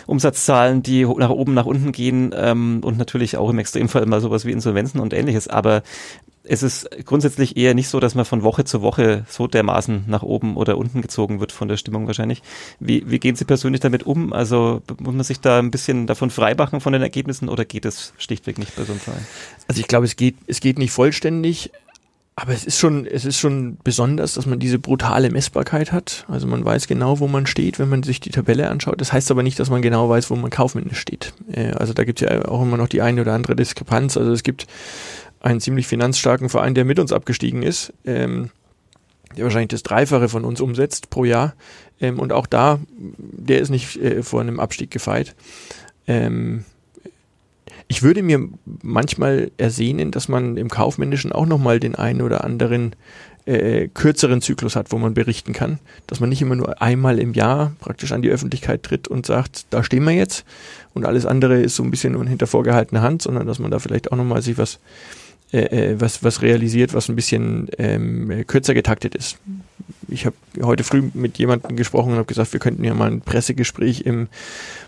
Umsatzzahlen, 0.07 0.83
die 0.83 1.05
nach 1.05 1.31
oben, 1.31 1.55
nach 1.55 1.67
unten 1.67 1.93
gehen 1.93 2.35
ähm, 2.37 2.81
und 2.83 2.99
natürlich 2.99 3.37
auch 3.37 3.49
im 3.49 3.61
Extremfall 3.61 4.07
mal 4.07 4.21
sowas 4.21 4.45
wie 4.45 4.51
Insolvenzen 4.51 5.01
und 5.01 5.15
ähnliches. 5.15 5.47
Aber 5.47 5.83
es 6.45 6.63
ist 6.63 6.89
grundsätzlich 7.05 7.57
eher 7.57 7.75
nicht 7.75 7.89
so, 7.89 8.01
dass 8.01 8.15
man 8.15 8.25
von 8.25 8.43
Woche 8.43 8.65
zu 8.65 8.83
Woche 8.83 9.25
so 9.29 9.47
dermaßen 9.47 10.05
nach 10.07 10.23
oben 10.23 10.57
oder 10.57 10.77
unten 10.77 11.01
gezogen 11.01 11.41
wird 11.41 11.53
von 11.53 11.69
der 11.69 11.77
Stimmung 11.77 12.07
wahrscheinlich. 12.07 12.43
Wie, 12.81 13.09
wie 13.09 13.19
gehen 13.19 13.37
Sie 13.37 13.45
persönlich 13.45 13.81
damit 13.81 14.05
um? 14.05 14.33
Also 14.33 14.83
muss 14.99 15.15
man 15.15 15.25
sich 15.25 15.41
da 15.41 15.59
ein 15.59 15.71
bisschen 15.71 16.07
davon 16.07 16.31
freimachen 16.31 16.81
von 16.81 16.93
den 16.93 17.03
Ergebnissen 17.03 17.49
oder 17.49 17.65
geht 17.65 17.85
es 17.85 18.13
schlichtweg 18.19 18.59
nicht 18.59 18.75
bei 18.75 18.85
so 18.85 18.93
einem 18.93 19.01
Verein? 19.01 19.27
Also 19.69 19.81
ich 19.81 19.87
glaube, 19.87 20.07
es 20.07 20.17
geht, 20.17 20.37
es 20.47 20.61
geht 20.61 20.79
nicht 20.79 20.93
vollständig. 20.93 21.71
Aber 22.35 22.55
es 22.55 22.65
ist 22.65 22.79
schon, 22.79 23.05
es 23.07 23.27
ist 23.27 23.39
schon 23.39 23.77
besonders, 23.85 24.35
dass 24.35 24.47
man 24.47 24.59
diese 24.59 24.79
brutale 24.79 25.31
Messbarkeit 25.31 25.93
hat. 25.93 26.25
Also 26.29 26.47
man 26.47 26.65
weiß 26.65 26.87
genau, 26.87 27.21
wo 27.21 27.29
man 27.29 27.45
steht, 27.45 27.79
wenn 27.79 27.91
man 27.91 28.03
sich 28.03 28.21
die 28.21 28.31
Tabelle 28.31 28.71
anschaut. 28.71 29.03
Das 29.03 29.13
heißt 29.13 29.31
aber 29.31 29.43
nicht, 29.43 29.61
dass 29.61 29.69
man 29.69 29.83
genau 29.83 30.09
weiß, 30.09 30.31
wo 30.31 30.37
man 30.37 30.51
kaufmännisch 30.51 30.99
steht. 30.99 31.35
Äh, 31.53 31.73
also 31.73 31.93
da 31.93 32.05
gibt 32.05 32.23
es 32.23 32.29
ja 32.29 32.47
auch 32.47 32.63
immer 32.63 32.79
noch 32.79 32.89
die 32.89 33.03
eine 33.03 33.21
oder 33.21 33.35
andere 33.35 33.55
Diskrepanz. 33.55 34.17
Also 34.17 34.33
es 34.33 34.43
gibt 34.43 34.67
einen 35.43 35.61
ziemlich 35.61 35.87
finanzstarken 35.87 36.49
Verein, 36.49 36.75
der 36.75 36.85
mit 36.85 36.99
uns 36.99 37.13
abgestiegen 37.13 37.63
ist, 37.63 37.93
ähm, 38.07 38.51
der 39.37 39.45
wahrscheinlich 39.45 39.69
das 39.69 39.83
Dreifache 39.83 40.29
von 40.29 40.45
uns 40.45 40.61
umsetzt 40.61 41.11
pro 41.11 41.25
Jahr. 41.25 41.55
Ähm, 42.01 42.19
und 42.19 42.33
auch 42.33 42.47
da, 42.47 42.81
der 42.97 43.61
ist 43.61 43.71
nicht 43.71 43.97
äh, 43.97 44.23
vor 44.23 44.41
einem 44.41 44.61
Abstieg 44.61 44.91
gefeit. 44.91 45.35
Ähm, 46.07 46.65
ich 47.89 48.03
würde 48.03 48.23
mir 48.23 48.49
manchmal 48.83 49.51
ersehnen, 49.59 50.13
dass 50.13 50.29
man 50.29 50.57
im 50.57 50.69
Kaufmännischen 50.69 51.33
auch 51.33 51.47
nochmal 51.47 51.81
den 51.81 51.95
einen 51.95 52.23
oder 52.23 52.45
anderen 52.45 52.95
äh, 53.45 53.89
kürzeren 53.89 54.41
Zyklus 54.41 54.77
hat, 54.77 54.93
wo 54.93 54.99
man 54.99 55.15
berichten 55.15 55.53
kann. 55.53 55.79
Dass 56.07 56.21
man 56.21 56.29
nicht 56.29 56.41
immer 56.41 56.55
nur 56.55 56.81
einmal 56.81 57.19
im 57.19 57.35
Jahr 57.35 57.73
praktisch 57.81 58.13
an 58.13 58.23
die 58.23 58.31
Öffentlichkeit 58.31 58.83
tritt 58.83 59.09
und 59.09 59.27
sagt, 59.27 59.67
da 59.71 59.83
stehen 59.83 60.05
wir 60.05 60.13
jetzt 60.13 60.45
und 60.95 61.05
alles 61.05 61.27
andere 61.27 61.61
ist 61.61 61.77
so 61.77 61.83
ein 61.83 61.91
bisschen 61.91 62.27
hinter 62.27 62.47
vorgehaltener 62.47 63.03
Hand, 63.03 63.23
sondern 63.23 63.47
dass 63.47 63.59
man 63.59 63.71
da 63.71 63.79
vielleicht 63.79 64.13
auch 64.13 64.17
nochmal 64.17 64.43
sich 64.43 64.59
was 64.59 64.79
äh, 65.53 65.93
äh, 65.93 66.01
was, 66.01 66.25
was 66.25 66.41
realisiert, 66.43 66.95
was 66.95 67.09
ein 67.09 67.17
bisschen 67.17 67.69
ähm, 67.79 68.45
kürzer 68.47 68.75
getaktet 68.75 69.15
ist. 69.15 69.39
Ich 70.09 70.25
habe 70.25 70.37
heute 70.63 70.85
früh 70.85 71.11
mit 71.15 71.39
jemandem 71.39 71.77
gesprochen 71.77 72.13
und 72.13 72.17
habe 72.17 72.27
gesagt, 72.27 72.53
wir 72.53 72.61
könnten 72.61 72.85
ja 72.85 72.95
mal 72.95 73.11
ein 73.11 73.21
Pressegespräch 73.21 74.03
im 74.03 74.29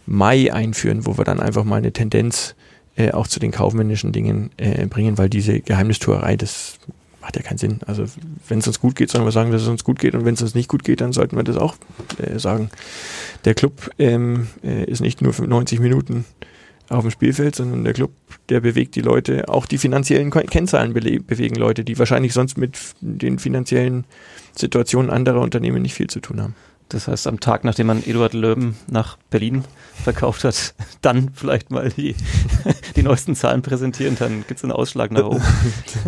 Mai 0.06 0.52
einführen, 0.52 1.06
wo 1.06 1.18
wir 1.18 1.24
dann 1.24 1.40
einfach 1.40 1.64
mal 1.64 1.76
eine 1.76 1.92
Tendenz 1.92 2.54
äh, 2.96 3.10
auch 3.10 3.26
zu 3.26 3.40
den 3.40 3.50
kaufmännischen 3.50 4.12
Dingen 4.12 4.50
äh, 4.56 4.86
bringen, 4.86 5.18
weil 5.18 5.28
diese 5.28 5.60
Geheimnistuerei, 5.60 6.36
das 6.36 6.78
macht 7.20 7.36
ja 7.36 7.42
keinen 7.42 7.58
Sinn. 7.58 7.80
Also 7.86 8.04
wenn 8.48 8.58
es 8.58 8.66
uns 8.66 8.80
gut 8.80 8.96
geht, 8.96 9.10
sollen 9.10 9.24
wir 9.24 9.32
sagen, 9.32 9.50
dass 9.50 9.62
es 9.62 9.68
uns 9.68 9.84
gut 9.84 9.98
geht 9.98 10.14
und 10.14 10.24
wenn 10.24 10.34
es 10.34 10.42
uns 10.42 10.54
nicht 10.54 10.68
gut 10.68 10.84
geht, 10.84 11.00
dann 11.00 11.12
sollten 11.12 11.36
wir 11.36 11.44
das 11.44 11.56
auch 11.56 11.74
äh, 12.18 12.38
sagen. 12.38 12.70
Der 13.44 13.54
Club 13.54 13.90
ähm, 13.98 14.46
äh, 14.62 14.84
ist 14.84 15.00
nicht 15.00 15.22
nur 15.22 15.32
für 15.32 15.46
90 15.46 15.80
Minuten 15.80 16.24
auf 16.88 17.02
dem 17.02 17.10
Spielfeld, 17.10 17.54
sondern 17.54 17.84
der 17.84 17.94
Club, 17.94 18.12
der 18.48 18.60
bewegt 18.60 18.94
die 18.94 19.00
Leute, 19.00 19.48
auch 19.48 19.66
die 19.66 19.78
finanziellen 19.78 20.30
Kennzahlen 20.30 20.92
bewegen 20.92 21.56
Leute, 21.56 21.84
die 21.84 21.98
wahrscheinlich 21.98 22.32
sonst 22.32 22.58
mit 22.58 22.78
den 23.00 23.38
finanziellen 23.38 24.04
Situationen 24.56 25.10
anderer 25.10 25.40
Unternehmen 25.40 25.82
nicht 25.82 25.94
viel 25.94 26.08
zu 26.08 26.20
tun 26.20 26.40
haben. 26.40 26.54
Das 26.90 27.08
heißt, 27.08 27.26
am 27.26 27.40
Tag, 27.40 27.64
nachdem 27.64 27.86
man 27.86 28.04
Eduard 28.04 28.34
Löwen 28.34 28.76
nach 28.90 29.16
Berlin 29.30 29.64
verkauft 30.02 30.44
hat, 30.44 30.74
dann 31.00 31.30
vielleicht 31.34 31.70
mal 31.70 31.88
die, 31.88 32.14
die 32.96 33.02
neuesten 33.02 33.34
Zahlen 33.34 33.62
präsentieren, 33.62 34.16
dann 34.18 34.44
gibt 34.46 34.58
es 34.58 34.64
einen 34.64 34.72
Ausschlag 34.72 35.10
nach 35.10 35.24
oben. 35.24 35.42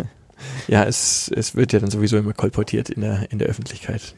ja, 0.67 0.83
es, 0.83 1.31
es 1.35 1.55
wird 1.55 1.73
ja 1.73 1.79
dann 1.79 1.89
sowieso 1.89 2.17
immer 2.17 2.33
kolportiert 2.33 2.89
in 2.89 3.01
der, 3.01 3.31
in 3.31 3.39
der 3.39 3.47
Öffentlichkeit. 3.47 4.15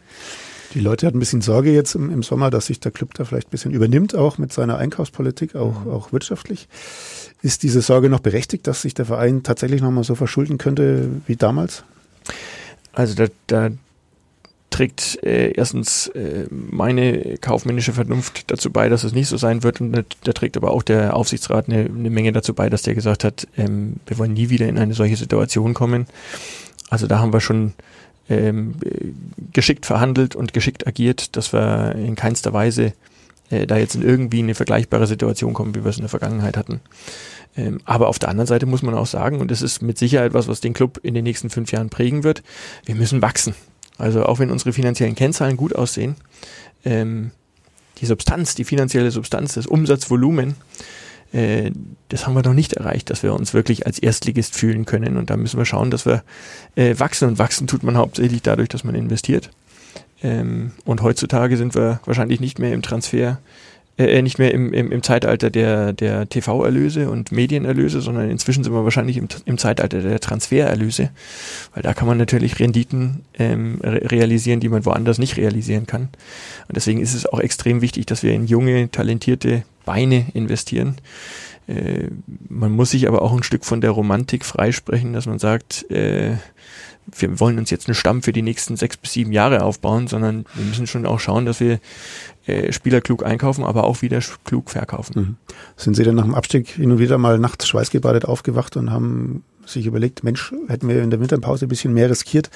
Die 0.74 0.80
Leute 0.80 1.08
hatten 1.08 1.18
ein 1.18 1.20
bisschen 1.20 1.42
Sorge 1.42 1.72
jetzt 1.72 1.96
im, 1.96 2.12
im, 2.12 2.24
Sommer, 2.24 2.50
dass 2.50 2.68
sich 2.68 2.80
der 2.80 2.92
Club 2.92 3.14
da 3.16 3.26
vielleicht 3.26 3.48
ein 3.48 3.52
bisschen 3.52 3.72
übernimmt, 3.72 4.16
auch 4.16 4.38
mit 4.38 4.54
seiner 4.54 4.78
Einkaufspolitik, 4.78 5.56
auch, 5.56 5.86
mhm. 5.86 5.92
auch 5.92 6.12
wirtschaftlich. 6.12 6.68
Ist 7.42 7.64
diese 7.64 7.82
Sorge 7.82 8.10
noch 8.10 8.20
berechtigt, 8.20 8.68
dass 8.68 8.82
sich 8.82 8.94
der 8.94 9.06
Verein 9.06 9.44
tatsächlich 9.44 9.82
nochmal 9.82 10.04
so 10.04 10.16
verschulden 10.16 10.58
könnte 10.58 11.10
wie 11.26 11.36
damals? 11.36 11.84
Also 12.94 13.16
da, 13.16 13.28
da 13.48 13.70
trägt 14.70 15.24
äh, 15.24 15.52
erstens 15.52 16.08
äh, 16.08 16.46
meine 16.52 17.38
kaufmännische 17.40 17.94
Vernunft 17.94 18.52
dazu 18.52 18.72
bei, 18.72 18.90
dass 18.90 19.04
es 19.04 19.14
nicht 19.14 19.28
so 19.28 19.38
sein 19.38 19.64
wird 19.64 19.82
und 19.82 20.06
da 20.24 20.34
trägt 20.34 20.58
aber 20.58 20.72
auch 20.72 20.84
der 20.84 21.16
Aufsichtsrat 21.16 21.68
eine, 21.68 21.86
eine 21.86 22.10
Menge 22.10 22.32
dazu 22.32 22.54
bei, 22.54 22.70
dass 22.70 22.84
der 22.84 22.94
gesagt 22.94 23.24
hat, 23.24 23.48
ähm, 23.58 23.96
wir 24.06 24.18
wollen 24.18 24.34
nie 24.34 24.50
wieder 24.50 24.68
in 24.68 24.78
eine 24.78 24.94
solche 24.94 25.16
Situation 25.16 25.74
kommen. 25.74 26.06
Also 26.90 27.08
da 27.08 27.20
haben 27.20 27.34
wir 27.34 27.42
schon 27.42 27.74
ähm, 28.30 28.76
geschickt 29.52 29.86
verhandelt 29.86 30.36
und 30.36 30.54
geschickt 30.54 30.88
agiert, 30.88 31.36
dass 31.36 31.52
wir 31.54 31.96
in 31.96 32.16
keinster 32.16 32.54
Weise 32.54 32.94
äh, 33.50 33.66
da 33.66 33.78
jetzt 33.78 33.96
in 33.96 34.04
irgendwie 34.04 34.40
eine 34.40 34.56
vergleichbare 34.56 35.08
Situation 35.08 35.54
kommen, 35.54 35.76
wie 35.76 35.84
wir 35.84 35.90
es 35.90 35.98
in 35.98 36.04
der 36.04 36.10
Vergangenheit 36.10 36.56
hatten. 36.56 36.82
Ähm, 37.58 37.80
aber 37.86 38.08
auf 38.08 38.20
der 38.20 38.30
anderen 38.30 38.48
Seite 38.48 38.66
muss 38.66 38.84
man 38.84 38.94
auch 38.94 39.08
sagen, 39.08 39.40
und 39.40 39.50
das 39.50 39.62
ist 39.62 39.82
mit 39.82 39.98
Sicherheit 39.98 40.34
was, 40.34 40.48
was 40.48 40.62
den 40.62 40.74
Club 40.74 41.00
in 41.02 41.14
den 41.14 41.24
nächsten 41.24 41.50
fünf 41.50 41.72
Jahren 41.72 41.90
prägen 41.90 42.24
wird, 42.24 42.44
wir 42.86 42.96
müssen 42.96 43.22
wachsen. 43.22 43.56
Also 43.98 44.26
auch 44.26 44.40
wenn 44.40 44.52
unsere 44.52 44.74
finanziellen 44.74 45.16
Kennzahlen 45.16 45.58
gut 45.58 45.76
aussehen, 45.76 46.16
ähm, 46.86 47.32
die 48.00 48.06
Substanz, 48.06 48.56
die 48.56 48.64
finanzielle 48.64 49.12
Substanz, 49.12 49.56
das 49.56 49.68
Umsatzvolumen, 49.68 50.56
äh, 51.32 51.72
das 52.10 52.26
haben 52.26 52.34
wir 52.34 52.44
noch 52.44 52.54
nicht 52.54 52.74
erreicht, 52.74 53.10
dass 53.10 53.24
wir 53.24 53.34
uns 53.34 53.54
wirklich 53.54 53.86
als 53.86 54.00
Erstligist 54.00 54.56
fühlen 54.56 54.86
können. 54.86 55.18
Und 55.18 55.30
da 55.30 55.38
müssen 55.38 55.58
wir 55.58 55.66
schauen, 55.66 55.92
dass 55.92 56.06
wir 56.06 56.24
äh, 56.76 56.96
wachsen. 56.98 57.28
Und 57.28 57.40
wachsen 57.40 57.68
tut 57.68 57.84
man 57.84 57.98
hauptsächlich 57.98 58.42
dadurch, 58.42 58.70
dass 58.70 58.84
man 58.84 58.96
investiert. 58.96 59.50
Ähm, 60.24 60.72
und 60.86 61.02
heutzutage 61.02 61.58
sind 61.58 61.76
wir 61.76 62.02
wahrscheinlich 62.06 62.40
nicht 62.40 62.60
mehr 62.60 62.74
im 62.74 62.82
Transfer 62.82 63.40
äh, 64.00 64.18
äh, 64.18 64.22
nicht 64.22 64.40
mehr 64.40 64.54
im, 64.54 64.74
im, 64.74 64.94
im 64.94 65.04
Zeitalter 65.04 65.50
der, 65.50 65.92
der 65.92 66.28
TV-Erlöse 66.30 67.10
und 67.10 67.34
Medienerlöse, 67.34 68.00
sondern 68.00 68.30
inzwischen 68.30 68.64
sind 68.64 68.74
wir 68.74 68.86
wahrscheinlich 68.86 69.18
im, 69.18 69.28
im 69.44 69.58
Zeitalter 69.58 70.02
der 70.02 70.22
Transfererlöse, 70.22 71.10
weil 71.74 71.84
da 71.84 71.94
kann 71.94 72.08
man 72.08 72.18
natürlich 72.18 72.60
Renditen 72.60 73.26
ähm, 73.38 73.80
realisieren, 73.84 74.62
die 74.62 74.70
man 74.70 74.86
woanders 74.86 75.18
nicht 75.18 75.36
realisieren 75.36 75.86
kann. 75.86 76.04
Und 76.70 76.78
deswegen 76.78 77.02
ist 77.02 77.14
es 77.14 77.26
auch 77.26 77.42
extrem 77.42 77.82
wichtig, 77.82 78.06
dass 78.06 78.24
wir 78.24 78.32
in 78.32 78.48
junge, 78.48 78.90
talentierte 78.90 79.64
Beine 79.90 80.28
investieren. 80.36 80.98
Äh, 81.66 82.10
man 82.48 82.72
muss 82.72 82.92
sich 82.92 83.08
aber 83.08 83.24
auch 83.24 83.34
ein 83.34 83.42
Stück 83.42 83.66
von 83.66 83.82
der 83.82 83.90
Romantik 83.90 84.46
freisprechen, 84.46 85.14
dass 85.14 85.26
man 85.26 85.40
sagt, 85.40 85.90
äh, 85.90 86.36
wir 87.12 87.40
wollen 87.40 87.58
uns 87.58 87.72
jetzt 87.72 87.88
einen 87.88 87.96
Stamm 87.96 88.22
für 88.22 88.32
die 88.32 88.44
nächsten 88.44 88.78
sechs 88.78 88.98
bis 88.98 89.14
sieben 89.14 89.32
Jahre 89.32 89.64
aufbauen, 89.64 90.08
sondern 90.08 90.46
wir 90.54 90.66
müssen 90.66 90.86
schon 90.86 91.08
auch 91.08 91.20
schauen, 91.20 91.48
dass 91.48 91.60
wir 91.60 91.80
äh, 92.46 92.72
Spieler 92.72 93.02
klug 93.02 93.26
einkaufen, 93.26 93.64
aber 93.64 93.86
auch 93.86 94.04
wieder 94.04 94.20
klug 94.44 94.70
verkaufen. 94.70 95.20
Mhm. 95.20 95.36
Sind 95.76 95.96
Sie 95.96 96.04
denn 96.04 96.14
nach 96.14 96.26
dem 96.26 96.36
Abstieg 96.36 96.68
hin 96.68 96.92
und 96.92 97.00
wieder 97.00 97.18
mal 97.18 97.40
nachts 97.40 97.68
schweißgebadet 97.68 98.26
aufgewacht 98.26 98.78
und 98.78 98.92
haben 98.92 99.44
sich 99.66 99.88
überlegt, 99.88 100.24
Mensch, 100.24 100.54
hätten 100.68 100.88
wir 100.88 101.02
in 101.02 101.10
der 101.10 101.20
Winterpause 101.20 101.66
ein 101.66 101.70
bisschen 101.70 101.96
mehr 101.96 102.12
riskiert, 102.12 102.52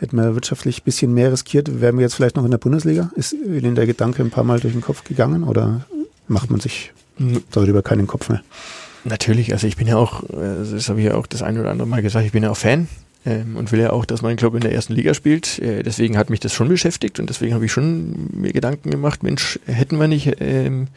hätten 0.00 0.16
wir 0.16 0.34
wirtschaftlich 0.34 0.80
ein 0.80 0.84
bisschen 0.84 1.14
mehr 1.14 1.30
riskiert, 1.30 1.80
wären 1.80 1.96
wir 1.96 2.02
jetzt 2.02 2.14
vielleicht 2.14 2.34
noch 2.34 2.44
in 2.44 2.50
der 2.50 2.58
Bundesliga? 2.58 3.12
Ist 3.14 3.34
Ihnen 3.34 3.76
der 3.76 3.86
Gedanke 3.86 4.24
ein 4.24 4.30
paar 4.30 4.44
Mal 4.44 4.58
durch 4.58 4.72
den 4.72 4.82
Kopf 4.82 5.04
gegangen 5.04 5.44
oder 5.44 5.86
macht 6.28 6.50
man 6.50 6.60
sich 6.60 6.92
darüber 7.50 7.82
keinen 7.82 8.06
Kopf 8.06 8.28
mehr? 8.28 8.42
Natürlich, 9.04 9.52
also 9.52 9.66
ich 9.68 9.76
bin 9.76 9.86
ja 9.86 9.96
auch, 9.96 10.24
äh, 10.24 10.72
das 10.72 10.88
habe 10.88 11.00
ich 11.00 11.06
ja 11.06 11.14
auch 11.14 11.26
das 11.26 11.42
eine 11.42 11.60
oder 11.60 11.70
andere 11.70 11.86
Mal 11.86 12.02
gesagt, 12.02 12.26
ich 12.26 12.32
bin 12.32 12.42
ja 12.42 12.50
auch 12.50 12.56
Fan 12.56 12.88
ähm, 13.24 13.56
und 13.56 13.70
will 13.70 13.78
ja 13.78 13.90
auch, 13.90 14.04
dass 14.04 14.20
mein 14.20 14.36
Club 14.36 14.54
in 14.54 14.60
der 14.60 14.72
ersten 14.72 14.94
Liga 14.94 15.14
spielt. 15.14 15.60
Äh, 15.60 15.84
deswegen 15.84 16.18
hat 16.18 16.28
mich 16.28 16.40
das 16.40 16.52
schon 16.52 16.68
beschäftigt 16.68 17.20
und 17.20 17.30
deswegen 17.30 17.54
habe 17.54 17.64
ich 17.64 17.72
schon 17.72 18.28
mir 18.32 18.52
Gedanken 18.52 18.90
gemacht, 18.90 19.22
Mensch, 19.22 19.60
hätten 19.66 19.98
wir 19.98 20.08
nicht. 20.08 20.40
Ähm, 20.40 20.88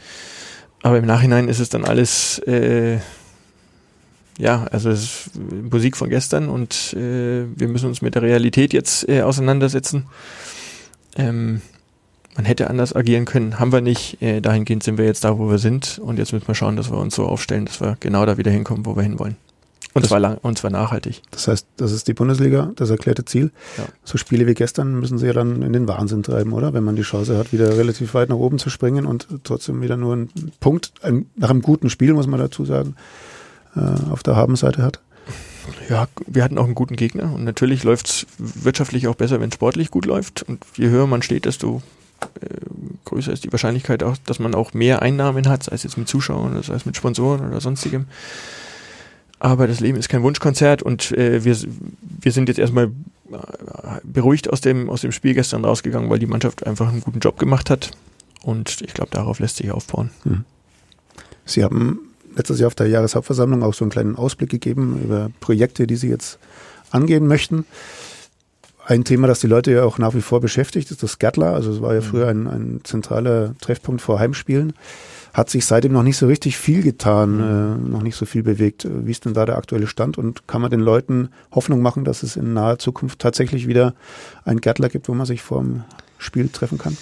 aber 0.81 0.97
im 0.97 1.05
Nachhinein 1.05 1.49
ist 1.49 1.59
es 1.59 1.69
dann 1.69 1.85
alles, 1.85 2.39
äh, 2.47 2.97
ja, 4.39 4.63
also 4.71 4.89
es 4.89 5.03
ist 5.03 5.31
Musik 5.69 5.97
von 5.97 6.09
gestern 6.09 6.47
und 6.47 6.95
wir 6.95 7.67
müssen 7.67 7.87
uns 7.87 8.01
mit 8.01 8.15
der 8.15 8.21
Realität 8.21 8.71
jetzt 8.71 9.09
auseinandersetzen. 9.09 10.05
Ähm, 11.17 11.61
man 12.35 12.45
hätte 12.45 12.69
anders 12.69 12.95
agieren 12.95 13.25
können, 13.25 13.59
haben 13.59 13.71
wir 13.71 13.81
nicht. 13.81 14.21
Äh, 14.21 14.41
dahingehend 14.41 14.83
sind 14.83 14.97
wir 14.97 15.05
jetzt 15.05 15.23
da, 15.23 15.37
wo 15.37 15.49
wir 15.49 15.57
sind 15.57 15.99
und 15.99 16.19
jetzt 16.19 16.33
müssen 16.33 16.47
wir 16.47 16.55
schauen, 16.55 16.75
dass 16.75 16.91
wir 16.91 16.97
uns 16.97 17.15
so 17.15 17.25
aufstellen, 17.25 17.65
dass 17.65 17.81
wir 17.81 17.97
genau 17.99 18.25
da 18.25 18.37
wieder 18.37 18.51
hinkommen, 18.51 18.85
wo 18.85 18.95
wir 18.95 19.03
hinwollen. 19.03 19.35
Und 19.93 20.05
zwar, 20.05 20.19
lang, 20.19 20.37
und 20.41 20.57
zwar 20.57 20.69
nachhaltig. 20.69 21.23
Das 21.31 21.47
heißt, 21.47 21.65
das 21.77 21.91
ist 21.91 22.07
die 22.07 22.13
Bundesliga, 22.13 22.71
das 22.75 22.91
erklärte 22.91 23.25
Ziel. 23.25 23.51
Ja. 23.77 23.85
So 24.03 24.17
Spiele 24.17 24.45
wie 24.45 24.53
gestern 24.53 24.99
müssen 24.99 25.17
sie 25.17 25.25
ja 25.25 25.33
dann 25.33 25.63
in 25.63 25.73
den 25.73 25.87
Wahnsinn 25.87 26.21
treiben, 26.21 26.53
oder? 26.53 26.73
Wenn 26.73 26.83
man 26.83 26.95
die 26.95 27.01
Chance 27.01 27.37
hat, 27.37 27.51
wieder 27.51 27.75
relativ 27.75 28.13
weit 28.13 28.29
nach 28.29 28.35
oben 28.35 28.59
zu 28.59 28.69
springen 28.69 29.07
und 29.07 29.27
trotzdem 29.43 29.81
wieder 29.81 29.97
nur 29.97 30.13
einen 30.13 30.29
Punkt, 30.59 30.93
ein, 31.01 31.25
nach 31.35 31.49
einem 31.49 31.63
guten 31.63 31.89
Spiel, 31.89 32.13
muss 32.13 32.27
man 32.27 32.39
dazu 32.39 32.65
sagen, 32.65 32.95
äh, 33.75 34.11
auf 34.11 34.21
der 34.21 34.35
Habenseite 34.35 34.83
hat. 34.83 34.99
Ja, 35.89 36.07
wir 36.27 36.43
hatten 36.43 36.57
auch 36.57 36.65
einen 36.65 36.75
guten 36.75 36.95
Gegner 36.95 37.33
und 37.33 37.43
natürlich 37.43 37.83
läuft 37.83 38.07
es 38.07 38.27
wirtschaftlich 38.37 39.07
auch 39.07 39.15
besser, 39.15 39.39
wenn 39.39 39.51
sportlich 39.51 39.89
gut 39.89 40.05
läuft. 40.05 40.43
Und 40.43 40.63
je 40.77 40.89
höher 40.89 41.07
man 41.07 41.23
steht, 41.23 41.45
desto 41.45 41.81
größer 43.05 43.31
ist 43.31 43.43
die 43.43 43.51
Wahrscheinlichkeit 43.51 44.03
auch, 44.03 44.17
dass 44.25 44.39
man 44.39 44.55
auch 44.55 44.73
mehr 44.73 45.01
Einnahmen 45.01 45.47
hat, 45.47 45.63
sei 45.63 45.75
es 45.75 45.83
jetzt 45.83 45.97
mit 45.97 46.07
Zuschauern 46.07 46.51
oder 46.51 46.63
sei 46.63 46.75
es 46.75 46.85
mit 46.85 46.95
Sponsoren 46.95 47.47
oder 47.47 47.61
sonstigem. 47.61 48.05
Aber 49.39 49.67
das 49.67 49.79
Leben 49.79 49.97
ist 49.97 50.09
kein 50.09 50.21
Wunschkonzert 50.21 50.83
und 50.83 51.11
äh, 51.13 51.43
wir, 51.45 51.57
wir 52.21 52.31
sind 52.31 52.49
jetzt 52.49 52.59
erstmal 52.59 52.85
äh, 53.31 53.37
beruhigt 54.03 54.49
aus 54.51 54.61
dem, 54.61 54.89
aus 54.89 55.01
dem 55.01 55.11
Spiel 55.11 55.33
gestern 55.33 55.63
rausgegangen, 55.63 56.09
weil 56.09 56.19
die 56.19 56.25
Mannschaft 56.25 56.67
einfach 56.67 56.89
einen 56.89 57.01
guten 57.01 57.19
Job 57.19 57.39
gemacht 57.39 57.69
hat. 57.69 57.91
Und 58.43 58.81
ich 58.81 58.93
glaube, 58.93 59.11
darauf 59.11 59.39
lässt 59.39 59.57
sich 59.57 59.71
aufbauen. 59.71 60.11
Hm. 60.23 60.43
Sie 61.45 61.63
haben 61.63 61.99
letztes 62.35 62.59
Jahr 62.59 62.67
auf 62.67 62.75
der 62.75 62.87
Jahreshauptversammlung 62.87 63.63
auch 63.63 63.73
so 63.73 63.85
einen 63.85 63.91
kleinen 63.91 64.15
Ausblick 64.15 64.49
gegeben 64.49 65.01
über 65.03 65.29
Projekte, 65.39 65.87
die 65.87 65.95
Sie 65.95 66.09
jetzt 66.09 66.37
angehen 66.91 67.27
möchten. 67.27 67.65
Ein 68.89 69.03
Thema, 69.03 69.27
das 69.27 69.39
die 69.39 69.47
Leute 69.47 69.71
ja 69.71 69.83
auch 69.83 69.99
nach 69.99 70.15
wie 70.15 70.21
vor 70.21 70.41
beschäftigt, 70.41 70.89
ist 70.89 71.03
das 71.03 71.19
Gärtler. 71.19 71.53
Also 71.53 71.71
es 71.71 71.79
war 71.79 71.93
ja 71.93 72.01
hm. 72.01 72.07
früher 72.07 72.27
ein, 72.27 72.47
ein 72.47 72.81
zentraler 72.83 73.53
Treffpunkt 73.59 74.01
vor 74.01 74.19
Heimspielen 74.19 74.73
hat 75.31 75.49
sich 75.51 75.65
seitdem 75.65 75.93
noch 75.93 76.01
nicht 76.03 76.17
so 76.17 76.25
richtig 76.25 76.57
viel 76.57 76.81
getan, 76.81 77.35
mhm. 77.35 77.85
äh, 77.85 77.89
noch 77.91 78.01
nicht 78.01 78.15
so 78.15 78.25
viel 78.25 78.43
bewegt. 78.43 78.87
Wie 78.89 79.11
ist 79.11 79.25
denn 79.25 79.35
da 79.35 79.45
der 79.45 79.57
aktuelle 79.57 79.85
Stand 79.87 80.17
und 80.17 80.47
kann 80.47 80.59
man 80.59 80.71
den 80.71 80.79
Leuten 80.79 81.29
Hoffnung 81.51 81.81
machen, 81.81 82.03
dass 82.03 82.23
es 82.23 82.35
in 82.35 82.53
naher 82.53 82.79
Zukunft 82.79 83.19
tatsächlich 83.19 83.67
wieder 83.67 83.93
einen 84.43 84.59
Gärtler 84.59 84.89
gibt, 84.89 85.07
wo 85.07 85.13
man 85.13 85.27
sich 85.27 85.43
vor 85.43 85.61
dem 85.61 85.83
Spiel 86.17 86.49
treffen 86.49 86.77
kann? 86.77 86.97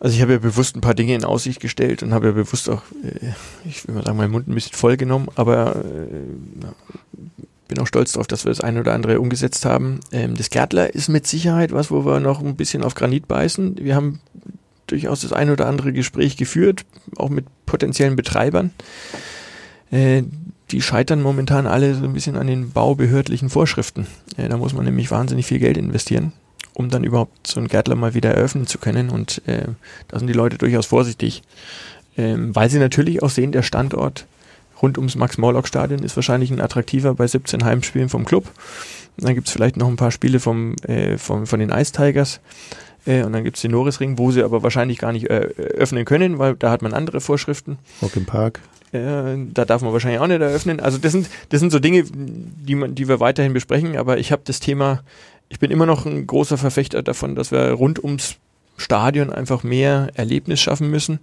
Also 0.00 0.16
ich 0.16 0.22
habe 0.22 0.32
ja 0.32 0.38
bewusst 0.38 0.76
ein 0.76 0.80
paar 0.80 0.94
Dinge 0.94 1.14
in 1.14 1.24
Aussicht 1.24 1.60
gestellt 1.60 2.02
und 2.02 2.12
habe 2.12 2.26
ja 2.26 2.32
bewusst 2.32 2.68
auch, 2.68 2.82
äh, 3.04 3.32
ich 3.64 3.86
will 3.86 3.94
mal 3.94 4.04
sagen, 4.04 4.16
meinen 4.16 4.32
Mund 4.32 4.48
ein 4.48 4.54
bisschen 4.54 4.76
voll 4.76 4.96
genommen, 4.96 5.28
aber 5.36 5.76
äh, 5.76 6.70
bin 7.72 7.82
auch 7.82 7.86
stolz 7.86 8.12
darauf, 8.12 8.26
dass 8.26 8.44
wir 8.44 8.50
das 8.50 8.60
eine 8.60 8.80
oder 8.80 8.92
andere 8.92 9.18
umgesetzt 9.18 9.64
haben. 9.64 10.00
Ähm, 10.12 10.36
das 10.36 10.50
Gärtler 10.50 10.94
ist 10.94 11.08
mit 11.08 11.26
Sicherheit 11.26 11.72
was, 11.72 11.90
wo 11.90 12.04
wir 12.04 12.20
noch 12.20 12.42
ein 12.42 12.56
bisschen 12.56 12.84
auf 12.84 12.94
Granit 12.94 13.28
beißen. 13.28 13.76
Wir 13.80 13.96
haben 13.96 14.20
durchaus 14.86 15.22
das 15.22 15.32
eine 15.32 15.52
oder 15.52 15.66
andere 15.66 15.92
Gespräch 15.92 16.36
geführt, 16.36 16.84
auch 17.16 17.30
mit 17.30 17.46
potenziellen 17.64 18.14
Betreibern. 18.14 18.72
Äh, 19.90 20.24
die 20.70 20.82
scheitern 20.82 21.22
momentan 21.22 21.66
alle 21.66 21.94
so 21.94 22.04
ein 22.04 22.12
bisschen 22.12 22.36
an 22.36 22.46
den 22.46 22.72
baubehördlichen 22.72 23.48
Vorschriften. 23.48 24.06
Äh, 24.36 24.50
da 24.50 24.58
muss 24.58 24.74
man 24.74 24.84
nämlich 24.84 25.10
wahnsinnig 25.10 25.46
viel 25.46 25.58
Geld 25.58 25.78
investieren, 25.78 26.32
um 26.74 26.90
dann 26.90 27.04
überhaupt 27.04 27.46
so 27.46 27.58
einen 27.58 27.68
Gärtler 27.68 27.94
mal 27.94 28.12
wieder 28.12 28.32
eröffnen 28.32 28.66
zu 28.66 28.76
können. 28.76 29.08
Und 29.08 29.40
äh, 29.46 29.64
da 30.08 30.18
sind 30.18 30.28
die 30.28 30.34
Leute 30.34 30.58
durchaus 30.58 30.84
vorsichtig, 30.84 31.42
ähm, 32.18 32.54
weil 32.54 32.68
sie 32.68 32.78
natürlich 32.78 33.22
auch 33.22 33.30
sehen, 33.30 33.52
der 33.52 33.62
Standort 33.62 34.26
rund 34.82 34.98
ums 34.98 35.14
Max-Morlock-Stadion 35.14 36.02
ist 36.02 36.16
wahrscheinlich 36.16 36.50
ein 36.50 36.60
attraktiver 36.60 37.14
bei 37.14 37.26
17 37.26 37.64
Heimspielen 37.64 38.08
vom 38.08 38.24
Club. 38.24 38.50
dann 39.16 39.34
gibt 39.34 39.46
es 39.46 39.52
vielleicht 39.52 39.76
noch 39.76 39.88
ein 39.88 39.96
paar 39.96 40.10
Spiele 40.10 40.40
vom, 40.40 40.74
äh, 40.86 41.16
vom, 41.16 41.46
von 41.46 41.60
den 41.60 41.70
Ice 41.70 41.92
Tigers. 41.92 42.40
Äh, 43.06 43.24
und 43.24 43.32
dann 43.32 43.44
gibt 43.44 43.56
es 43.56 43.62
den 43.62 43.70
Norrisring, 43.70 44.18
wo 44.18 44.30
sie 44.30 44.42
aber 44.42 44.62
wahrscheinlich 44.62 44.98
gar 44.98 45.12
nicht 45.12 45.30
äh, 45.30 45.48
öffnen 45.76 46.04
können, 46.04 46.38
weil 46.38 46.56
da 46.56 46.70
hat 46.70 46.82
man 46.82 46.92
andere 46.92 47.20
Vorschriften. 47.20 47.78
Rock 48.00 48.16
im 48.16 48.26
Park. 48.26 48.60
Äh, 48.92 49.36
da 49.52 49.64
darf 49.64 49.82
man 49.82 49.92
wahrscheinlich 49.92 50.20
auch 50.20 50.26
nicht 50.26 50.40
eröffnen. 50.40 50.80
Also 50.80 50.98
das 50.98 51.12
sind, 51.12 51.28
das 51.48 51.60
sind 51.60 51.72
so 51.72 51.78
Dinge, 51.78 52.04
die, 52.12 52.74
man, 52.74 52.94
die 52.94 53.08
wir 53.08 53.20
weiterhin 53.20 53.52
besprechen. 53.52 53.96
Aber 53.96 54.18
ich 54.18 54.32
habe 54.32 54.42
das 54.44 54.60
Thema, 54.60 55.02
ich 55.48 55.58
bin 55.58 55.70
immer 55.70 55.86
noch 55.86 56.06
ein 56.06 56.26
großer 56.26 56.58
Verfechter 56.58 57.02
davon, 57.02 57.34
dass 57.34 57.50
wir 57.50 57.72
rund 57.72 58.02
ums 58.02 58.36
Stadion 58.76 59.30
einfach 59.30 59.62
mehr 59.62 60.10
Erlebnis 60.14 60.60
schaffen 60.60 60.90
müssen. 60.90 61.20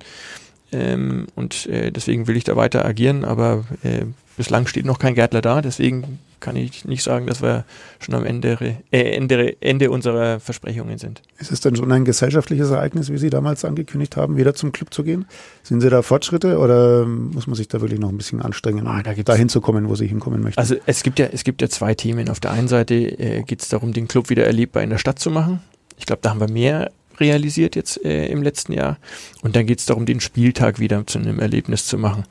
Ähm, 0.72 1.28
und 1.36 1.66
äh, 1.68 1.92
deswegen 1.92 2.28
will 2.28 2.38
ich 2.38 2.44
da 2.44 2.56
weiter 2.56 2.86
agieren, 2.86 3.26
aber 3.26 3.66
äh, 3.84 4.06
bislang 4.38 4.68
steht 4.68 4.86
noch 4.86 5.00
kein 5.00 5.16
Gärtler 5.16 5.42
da, 5.42 5.62
deswegen 5.62 6.20
kann 6.40 6.56
ich 6.56 6.86
nicht 6.86 7.04
sagen, 7.04 7.28
dass 7.28 7.42
wir 7.42 7.66
schon 8.00 8.16
am 8.16 8.26
Ende, 8.26 8.78
äh, 8.92 9.12
Ende, 9.12 9.62
Ende 9.62 9.92
unserer 9.92 10.40
Versprechungen 10.40 10.98
sind. 10.98 11.22
Ist 11.38 11.52
es 11.52 11.60
denn 11.60 11.76
schon 11.76 11.92
ein 11.92 12.06
gesellschaftliches 12.06 12.70
Ereignis, 12.72 13.12
wie 13.12 13.18
Sie 13.18 13.30
damals 13.30 13.66
angekündigt 13.66 14.16
haben, 14.16 14.38
wieder 14.38 14.54
zum 14.54 14.72
Club 14.72 14.94
zu 14.94 15.04
gehen? 15.04 15.26
Sind 15.64 15.82
Sie 15.82 15.90
da 15.90 16.02
Fortschritte 16.02 16.58
oder 16.58 17.06
muss 17.06 17.48
man 17.48 17.56
sich 17.56 17.68
da 17.68 17.82
wirklich 17.82 18.00
noch 18.00 18.10
ein 18.10 18.18
bisschen 18.18 18.42
anstrengen, 18.42 18.88
um 18.88 18.88
ah, 18.88 19.04
da 19.04 19.14
dahin 19.14 19.50
zu 19.50 19.62
kommen, 19.62 19.90
wo 19.90 19.96
Sie 19.96 20.08
hinkommen 20.08 20.42
möchten? 20.42 20.60
Also 20.60 20.76
es 20.86 21.04
gibt 21.04 21.20
ja, 21.20 21.28
es 21.32 21.44
gibt 21.44 21.62
ja 21.62 21.70
zwei 21.70 21.94
Themen. 21.94 22.30
Auf 22.30 22.40
der 22.40 22.52
einen 22.52 22.68
Seite 22.68 22.96
äh, 22.96 23.44
geht 23.44 23.62
es 23.62 23.70
darum, 23.70 23.94
den 23.94 24.08
Club 24.08 24.30
wieder 24.30 24.46
erlebbar 24.46 24.84
in 24.84 24.90
der 24.90 24.98
Stadt 24.98 25.20
zu 25.20 25.32
machen. 25.32 25.62
Ich 25.98 26.06
glaube, 26.06 26.22
da 26.22 26.30
haben 26.30 26.40
wir 26.40 26.50
mehr 26.50 26.92
realisiert 27.20 27.76
jetzt 27.76 28.04
äh, 28.04 28.28
im 28.28 28.44
letzten 28.44 28.74
Jahr. 28.74 28.98
Und 29.42 29.56
dann 29.56 29.66
geht 29.66 29.80
es 29.80 29.86
darum, 29.86 30.06
den 30.06 30.20
Spieltag 30.20 30.80
wieder 30.80 31.06
zu 31.08 31.20
einem 31.20 31.40
Erlebnis 31.40 31.86
zu 31.86 31.98
machen. 31.98 32.26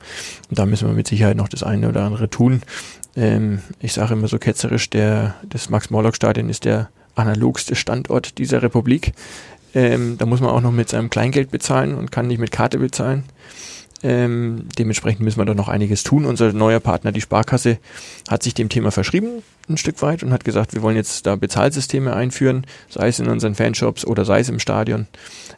Und 0.49 0.59
da 0.59 0.65
müssen 0.65 0.87
wir 0.87 0.93
mit 0.93 1.07
Sicherheit 1.07 1.37
noch 1.37 1.49
das 1.49 1.63
eine 1.63 1.89
oder 1.89 2.03
andere 2.03 2.29
tun. 2.29 2.61
Ähm, 3.15 3.59
ich 3.79 3.93
sage 3.93 4.13
immer 4.13 4.27
so 4.27 4.37
ketzerisch, 4.39 4.89
der, 4.89 5.35
das 5.47 5.69
Max-Morlock-Stadion 5.69 6.49
ist 6.49 6.65
der 6.65 6.89
analogste 7.15 7.75
Standort 7.75 8.37
dieser 8.37 8.61
Republik. 8.61 9.13
Ähm, 9.73 10.17
da 10.17 10.25
muss 10.25 10.41
man 10.41 10.49
auch 10.49 10.61
noch 10.61 10.71
mit 10.71 10.89
seinem 10.89 11.09
Kleingeld 11.09 11.51
bezahlen 11.51 11.95
und 11.95 12.11
kann 12.11 12.27
nicht 12.27 12.39
mit 12.39 12.51
Karte 12.51 12.79
bezahlen. 12.79 13.23
Ähm, 14.01 14.67
dementsprechend 14.77 15.21
müssen 15.21 15.39
wir 15.39 15.45
da 15.45 15.53
noch 15.53 15.67
einiges 15.67 16.03
tun. 16.03 16.25
Unser 16.25 16.53
neuer 16.53 16.79
Partner, 16.79 17.11
die 17.11 17.21
Sparkasse, 17.21 17.79
hat 18.29 18.43
sich 18.43 18.53
dem 18.53 18.69
Thema 18.69 18.91
verschrieben, 18.91 19.43
ein 19.67 19.77
Stück 19.77 20.01
weit, 20.01 20.23
und 20.23 20.31
hat 20.31 20.45
gesagt, 20.45 20.73
wir 20.73 20.81
wollen 20.81 20.95
jetzt 20.95 21.25
da 21.25 21.35
Bezahlsysteme 21.35 22.15
einführen, 22.15 22.65
sei 22.89 23.09
es 23.09 23.19
in 23.19 23.27
unseren 23.27 23.55
Fanshops 23.55 24.05
oder 24.05 24.25
sei 24.25 24.39
es 24.39 24.49
im 24.49 24.59
Stadion. 24.59 25.07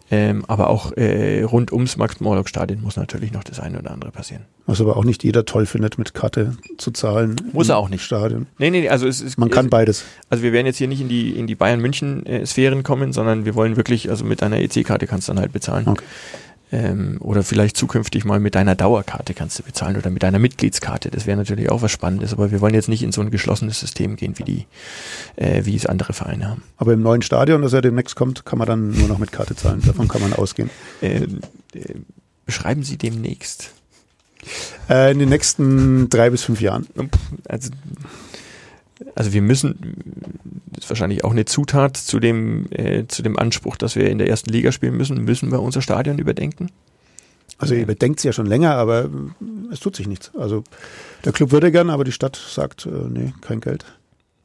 Ähm, 0.09 0.43
aber 0.47 0.69
auch 0.69 0.91
äh, 0.97 1.43
rund 1.43 1.71
ums 1.71 1.95
Max-Morlock-Stadion 1.95 2.81
muss 2.81 2.97
natürlich 2.97 3.31
noch 3.31 3.43
das 3.43 3.59
eine 3.59 3.79
oder 3.79 3.91
andere 3.91 4.11
passieren. 4.11 4.43
Was 4.65 4.81
aber 4.81 4.97
auch 4.97 5.05
nicht 5.05 5.23
jeder 5.23 5.45
toll 5.45 5.65
findet, 5.65 5.97
mit 5.97 6.13
Karte 6.13 6.57
zu 6.77 6.91
zahlen. 6.91 7.37
Muss 7.53 7.69
er 7.69 7.77
auch 7.77 7.89
nicht. 7.89 8.03
Stadion. 8.03 8.47
Nee, 8.57 8.71
nee, 8.71 8.89
also 8.89 9.07
es 9.07 9.21
ist. 9.21 9.37
Man 9.37 9.49
kann 9.49 9.69
beides. 9.69 10.03
Also 10.29 10.43
wir 10.43 10.51
werden 10.51 10.65
jetzt 10.65 10.77
hier 10.77 10.87
nicht 10.87 11.01
in 11.01 11.07
die, 11.07 11.31
in 11.31 11.47
die 11.47 11.55
Bayern-München-Sphären 11.55 12.83
kommen, 12.83 13.13
sondern 13.13 13.45
wir 13.45 13.55
wollen 13.55 13.77
wirklich, 13.77 14.09
also 14.09 14.25
mit 14.25 14.43
einer 14.43 14.59
EC-Karte 14.59 15.07
kannst 15.07 15.29
du 15.29 15.33
dann 15.33 15.39
halt 15.39 15.53
bezahlen. 15.53 15.87
Okay. 15.87 16.03
Ähm, 16.71 17.17
oder 17.19 17.43
vielleicht 17.43 17.75
zukünftig 17.75 18.23
mal 18.23 18.39
mit 18.39 18.55
deiner 18.55 18.75
Dauerkarte 18.75 19.33
kannst 19.33 19.59
du 19.59 19.63
bezahlen 19.63 19.97
oder 19.97 20.09
mit 20.09 20.23
deiner 20.23 20.39
Mitgliedskarte. 20.39 21.11
Das 21.11 21.25
wäre 21.25 21.37
natürlich 21.37 21.69
auch 21.69 21.81
was 21.81 21.91
Spannendes, 21.91 22.31
aber 22.31 22.51
wir 22.51 22.61
wollen 22.61 22.73
jetzt 22.73 22.87
nicht 22.87 23.03
in 23.03 23.11
so 23.11 23.21
ein 23.21 23.29
geschlossenes 23.29 23.79
System 23.79 24.15
gehen, 24.15 24.37
wie 24.37 24.43
die, 24.43 24.65
äh, 25.35 25.65
wie 25.65 25.75
es 25.75 25.85
andere 25.85 26.13
Vereine 26.13 26.49
haben. 26.49 26.63
Aber 26.77 26.93
im 26.93 27.01
neuen 27.01 27.21
Stadion, 27.21 27.61
das 27.61 27.73
ja 27.73 27.81
demnächst 27.81 28.15
kommt, 28.15 28.45
kann 28.45 28.57
man 28.57 28.67
dann 28.67 28.91
nur 28.91 29.09
noch 29.09 29.17
mit 29.17 29.31
Karte 29.31 29.55
zahlen. 29.55 29.81
Davon 29.85 30.07
kann 30.07 30.21
man 30.21 30.33
ausgehen. 30.33 30.69
Äh, 31.01 31.23
äh, 31.73 31.95
beschreiben 32.45 32.83
Sie 32.83 32.97
demnächst. 32.97 33.71
Äh, 34.89 35.11
in 35.11 35.19
den 35.19 35.29
nächsten 35.29 36.09
drei 36.09 36.29
bis 36.29 36.43
fünf 36.43 36.61
Jahren. 36.61 36.87
Also 37.47 37.69
also 39.15 39.33
wir 39.33 39.41
müssen, 39.41 39.95
das 40.67 40.85
ist 40.85 40.89
wahrscheinlich 40.89 41.23
auch 41.23 41.31
eine 41.31 41.45
Zutat 41.45 41.97
zu 41.97 42.19
dem, 42.19 42.67
äh, 42.71 43.05
zu 43.07 43.21
dem 43.23 43.37
Anspruch, 43.37 43.77
dass 43.77 43.95
wir 43.95 44.09
in 44.09 44.17
der 44.17 44.27
ersten 44.27 44.49
Liga 44.49 44.71
spielen 44.71 44.97
müssen, 44.97 45.23
müssen 45.23 45.51
wir 45.51 45.61
unser 45.61 45.81
Stadion 45.81 46.19
überdenken. 46.19 46.69
Also 47.57 47.75
ihr 47.75 47.83
überdenkt 47.83 48.19
es 48.19 48.23
ja 48.23 48.33
schon 48.33 48.47
länger, 48.47 48.75
aber 48.75 49.09
es 49.71 49.79
tut 49.79 49.95
sich 49.95 50.07
nichts. 50.07 50.31
Also 50.35 50.63
der 51.25 51.31
Club 51.31 51.51
würde 51.51 51.71
gern, 51.71 51.89
aber 51.89 52.03
die 52.03 52.11
Stadt 52.11 52.35
sagt, 52.35 52.85
äh, 52.85 52.89
nee, 52.89 53.33
kein 53.41 53.61
Geld. 53.61 53.85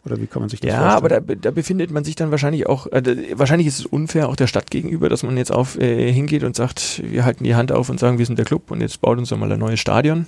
Oder 0.05 0.21
wie 0.21 0.27
kann 0.29 0.41
man 0.41 0.49
sich 0.49 0.61
das 0.61 0.69
ja, 0.69 0.99
vorstellen? 0.99 1.11
Ja, 1.11 1.17
aber 1.17 1.35
da, 1.35 1.35
da, 1.35 1.51
befindet 1.51 1.91
man 1.91 2.05
sich 2.05 2.15
dann 2.15 2.31
wahrscheinlich 2.31 2.69
auch, 2.69 2.87
äh, 2.89 3.03
wahrscheinlich 3.35 3.67
ist 3.67 3.81
es 3.81 3.87
unfair 3.87 4.29
auch 4.29 4.37
der 4.37 4.47
Stadt 4.47 4.71
gegenüber, 4.71 5.09
dass 5.09 5.25
man 5.25 5.37
jetzt 5.37 5.51
auf 5.51 5.79
äh, 5.81 6.13
hingeht 6.13 6.45
und 6.45 6.55
sagt, 6.55 7.03
wir 7.05 7.25
halten 7.25 7.43
die 7.43 7.57
Hand 7.57 7.73
auf 7.73 7.89
und 7.89 7.99
sagen, 7.99 8.19
wir 8.19 8.27
sind 8.27 8.39
der 8.39 8.45
Club 8.45 8.71
und 8.71 8.81
jetzt 8.81 9.01
baut 9.01 9.19
uns 9.19 9.31
doch 9.31 9.37
mal 9.37 9.51
ein 9.51 9.59
neues 9.59 9.81
Stadion. 9.81 10.27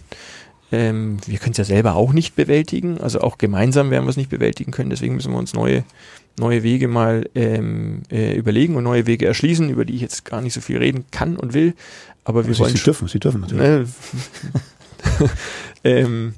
Ähm, 0.70 1.16
wir 1.26 1.38
können 1.38 1.52
es 1.52 1.58
ja 1.58 1.64
selber 1.64 1.94
auch 1.94 2.12
nicht 2.12 2.36
bewältigen, 2.36 2.98
also 2.98 3.20
auch 3.20 3.38
gemeinsam 3.38 3.90
werden 3.90 4.04
wir 4.04 4.10
es 4.10 4.16
nicht 4.16 4.30
bewältigen 4.30 4.70
können, 4.70 4.90
deswegen 4.90 5.14
müssen 5.14 5.32
wir 5.32 5.38
uns 5.38 5.54
neue, 5.54 5.84
neue 6.38 6.62
Wege 6.62 6.88
mal 6.88 7.28
ähm, 7.34 8.02
äh, 8.10 8.36
überlegen 8.36 8.76
und 8.76 8.84
neue 8.84 9.06
Wege 9.06 9.26
erschließen, 9.26 9.70
über 9.70 9.86
die 9.86 9.94
ich 9.94 10.02
jetzt 10.02 10.26
gar 10.26 10.42
nicht 10.42 10.52
so 10.52 10.60
viel 10.60 10.76
reden 10.78 11.06
kann 11.10 11.36
und 11.36 11.54
will. 11.54 11.74
Aber 12.24 12.44
wir 12.46 12.54
aber 12.54 12.58
wollen. 12.58 12.76
Sie 12.76 12.82
dürfen, 12.82 13.08
Sie 13.08 13.20
dürfen 13.20 13.40
natürlich. 13.40 13.88
Äh, 15.84 16.00
ähm, 16.00 16.34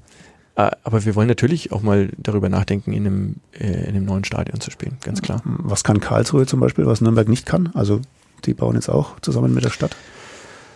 aber 0.55 1.05
wir 1.07 1.15
wollen 1.15 1.29
natürlich 1.29 1.73
auch 1.73 1.81
mal 1.81 2.11
darüber 2.19 2.51
nachdenken, 2.51 2.93
in 2.93 3.07
einem, 3.07 3.37
äh, 3.59 3.85
in 3.85 3.97
einem 3.97 4.05
neuen 4.05 4.25
Stadion 4.25 4.61
zu 4.61 4.71
spielen, 4.71 4.99
ganz 5.03 5.23
klar. 5.23 5.41
Was 5.45 5.83
kann 5.85 6.01
Karlsruhe 6.01 6.45
zum 6.45 6.61
Beispiel, 6.61 6.85
was 6.85 7.01
Nürnberg 7.01 7.29
nicht 7.29 7.47
kann? 7.47 7.71
Also 7.73 8.03
die 8.45 8.53
bauen 8.53 8.75
jetzt 8.75 8.91
auch 8.91 9.19
zusammen 9.21 9.55
mit 9.55 9.65
der 9.65 9.71
Stadt. 9.71 9.97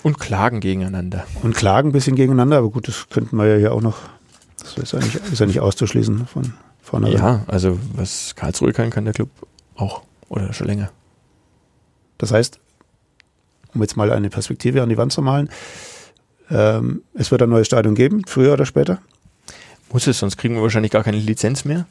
Und 0.04 0.20
klagen 0.20 0.60
gegeneinander. 0.60 1.26
Und 1.42 1.56
klagen 1.56 1.88
ein 1.88 1.92
bisschen 1.92 2.14
gegeneinander, 2.14 2.58
aber 2.58 2.70
gut, 2.70 2.86
das 2.86 3.08
könnten 3.08 3.36
wir 3.36 3.46
ja 3.46 3.56
hier 3.56 3.72
auch 3.72 3.80
noch, 3.80 3.96
das 4.58 4.76
ist 4.76 4.92
ja 4.92 5.00
nicht, 5.00 5.16
ist 5.16 5.40
ja 5.40 5.46
nicht 5.46 5.60
auszuschließen 5.60 6.26
von 6.26 6.52
vornherein. 6.82 7.16
Ja, 7.16 7.44
also 7.46 7.78
was 7.94 8.36
Karlsruhe 8.36 8.72
kann, 8.72 8.90
kann 8.90 9.06
der 9.06 9.14
Club 9.14 9.30
auch 9.74 10.02
oder 10.28 10.52
schon 10.52 10.66
länger. 10.66 10.90
Das 12.18 12.32
heißt, 12.32 12.60
um 13.74 13.80
jetzt 13.80 13.96
mal 13.96 14.12
eine 14.12 14.28
Perspektive 14.30 14.82
an 14.82 14.90
die 14.90 14.98
Wand 14.98 15.12
zu 15.12 15.22
malen, 15.22 15.48
ähm, 16.50 17.02
es 17.14 17.30
wird 17.30 17.42
ein 17.42 17.48
neues 17.48 17.66
Stadion 17.66 17.94
geben, 17.94 18.22
früher 18.26 18.52
oder 18.52 18.66
später? 18.66 18.98
Muss 19.90 20.06
es, 20.06 20.18
sonst 20.18 20.36
kriegen 20.36 20.54
wir 20.54 20.62
wahrscheinlich 20.62 20.92
gar 20.92 21.02
keine 21.02 21.16
Lizenz 21.16 21.64
mehr. 21.64 21.86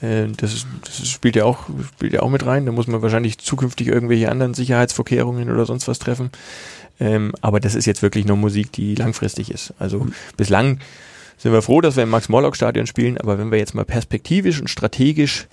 Äh, 0.00 0.28
das, 0.36 0.66
das 0.84 1.08
spielt, 1.08 1.36
ja 1.36 1.44
auch, 1.44 1.66
spielt 1.94 2.12
ja 2.12 2.20
auch 2.20 2.30
mit 2.30 2.46
rein. 2.46 2.66
Da 2.66 2.72
muss 2.72 2.86
man 2.86 3.02
wahrscheinlich 3.02 3.38
zukünftig 3.38 3.88
irgendwelche 3.88 4.30
anderen 4.30 4.54
Sicherheitsvorkehrungen 4.54 5.50
oder 5.50 5.66
sonst 5.66 5.88
was 5.88 5.98
treffen. 5.98 6.30
Ähm, 7.00 7.32
aber 7.40 7.60
das 7.60 7.74
ist 7.74 7.86
jetzt 7.86 8.02
wirklich 8.02 8.26
nur 8.26 8.36
Musik, 8.36 8.72
die 8.72 8.94
langfristig 8.94 9.50
ist. 9.50 9.74
Also 9.78 10.00
mhm. 10.00 10.12
bislang 10.36 10.78
sind 11.38 11.52
wir 11.52 11.62
froh, 11.62 11.80
dass 11.80 11.96
wir 11.96 12.04
im 12.04 12.10
Max-Morlock-Stadion 12.10 12.86
spielen, 12.86 13.18
aber 13.18 13.38
wenn 13.38 13.50
wir 13.50 13.58
jetzt 13.58 13.74
mal 13.74 13.84
perspektivisch 13.84 14.60
und 14.60 14.68
strategisch 14.68 15.48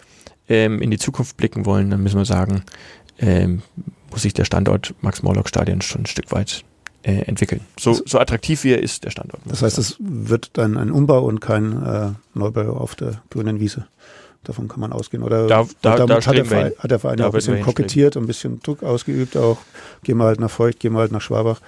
ähm, 0.47 0.82
in 0.82 0.91
die 0.91 0.99
Zukunft 0.99 1.38
blicken 1.38 1.65
wollen, 1.65 1.89
dann 1.89 2.04
müssen 2.04 2.17
wir 2.17 2.25
sagen, 2.25 2.63
ähm, 3.17 3.63
muss 4.12 4.21
sich 4.21 4.34
der 4.34 4.45
Standort 4.45 4.93
Max-Morlock-Stadion 5.02 5.82
schon 5.82 6.02
ein 6.04 6.06
Stück 6.06 6.32
weit 6.32 6.63
äh, 7.02 7.21
entwickeln. 7.21 7.62
So, 7.80 7.93
so 7.93 8.19
attraktiv 8.19 8.63
wie 8.63 8.73
er 8.73 8.84
ist, 8.84 9.04
der 9.04 9.10
Standort. 9.10 9.41
Das 9.45 9.62
heißt, 9.62 9.78
es 9.78 9.95
wird 9.99 10.52
dann 10.54 10.78
ein 10.78 10.91
Umbau 10.91 11.25
und 11.25 11.39
kein 11.39 11.82
äh, 11.82 12.12
Neubau 12.34 12.73
auf 12.73 12.95
der 12.95 13.21
grünen 13.30 13.60
Wiese. 13.60 13.88
Davon 14.43 14.67
kann 14.67 14.80
man 14.80 14.93
ausgehen. 14.93 15.23
Oder 15.23 15.47
da, 15.47 15.65
da, 15.82 15.97
damit 15.97 16.10
da 16.10 16.25
hat, 16.25 16.36
der 16.38 16.45
Verein, 16.45 16.71
hat 16.80 16.91
der 16.91 16.99
Verein 16.99 17.17
da 17.17 17.25
auch 17.25 17.30
ein 17.30 17.34
bisschen 17.34 17.62
kokettiert 17.62 18.15
und 18.15 18.23
ein 18.23 18.28
bisschen 18.28 18.62
Druck 18.62 18.84
ausgeübt, 18.84 19.36
auch 19.38 19.58
gehen 20.04 20.17
wir 20.17 20.25
halt 20.25 20.39
nach 20.39 20.49
Feucht, 20.49 20.80
gehen 20.80 20.93
wir 20.93 20.99
halt 20.99 21.12
nach 21.12 21.21
Schwabach. 21.21 21.60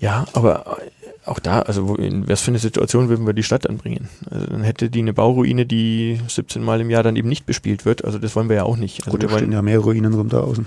Ja, 0.00 0.26
aber 0.32 0.78
auch 1.24 1.38
da, 1.38 1.60
also 1.60 1.94
in 1.94 2.28
was 2.28 2.42
für 2.42 2.50
eine 2.50 2.58
Situation 2.58 3.08
würden 3.08 3.26
wir 3.26 3.32
die 3.32 3.44
Stadt 3.44 3.68
anbringen? 3.68 4.08
Also 4.28 4.46
dann 4.46 4.64
hätte 4.64 4.90
die 4.90 4.98
eine 4.98 5.12
Bauruine, 5.12 5.66
die 5.66 6.20
17 6.26 6.62
Mal 6.62 6.80
im 6.80 6.90
Jahr 6.90 7.04
dann 7.04 7.14
eben 7.14 7.28
nicht 7.28 7.46
bespielt 7.46 7.84
wird. 7.84 8.04
Also 8.04 8.18
das 8.18 8.34
wollen 8.34 8.48
wir 8.48 8.56
ja 8.56 8.64
auch 8.64 8.76
nicht. 8.76 9.06
Also 9.06 9.12
Gut, 9.12 9.22
da 9.22 9.36
stehen 9.36 9.52
ja 9.52 9.62
mehr 9.62 9.78
Ruinen 9.78 10.14
rum 10.14 10.28
da 10.28 10.40
außen. 10.40 10.66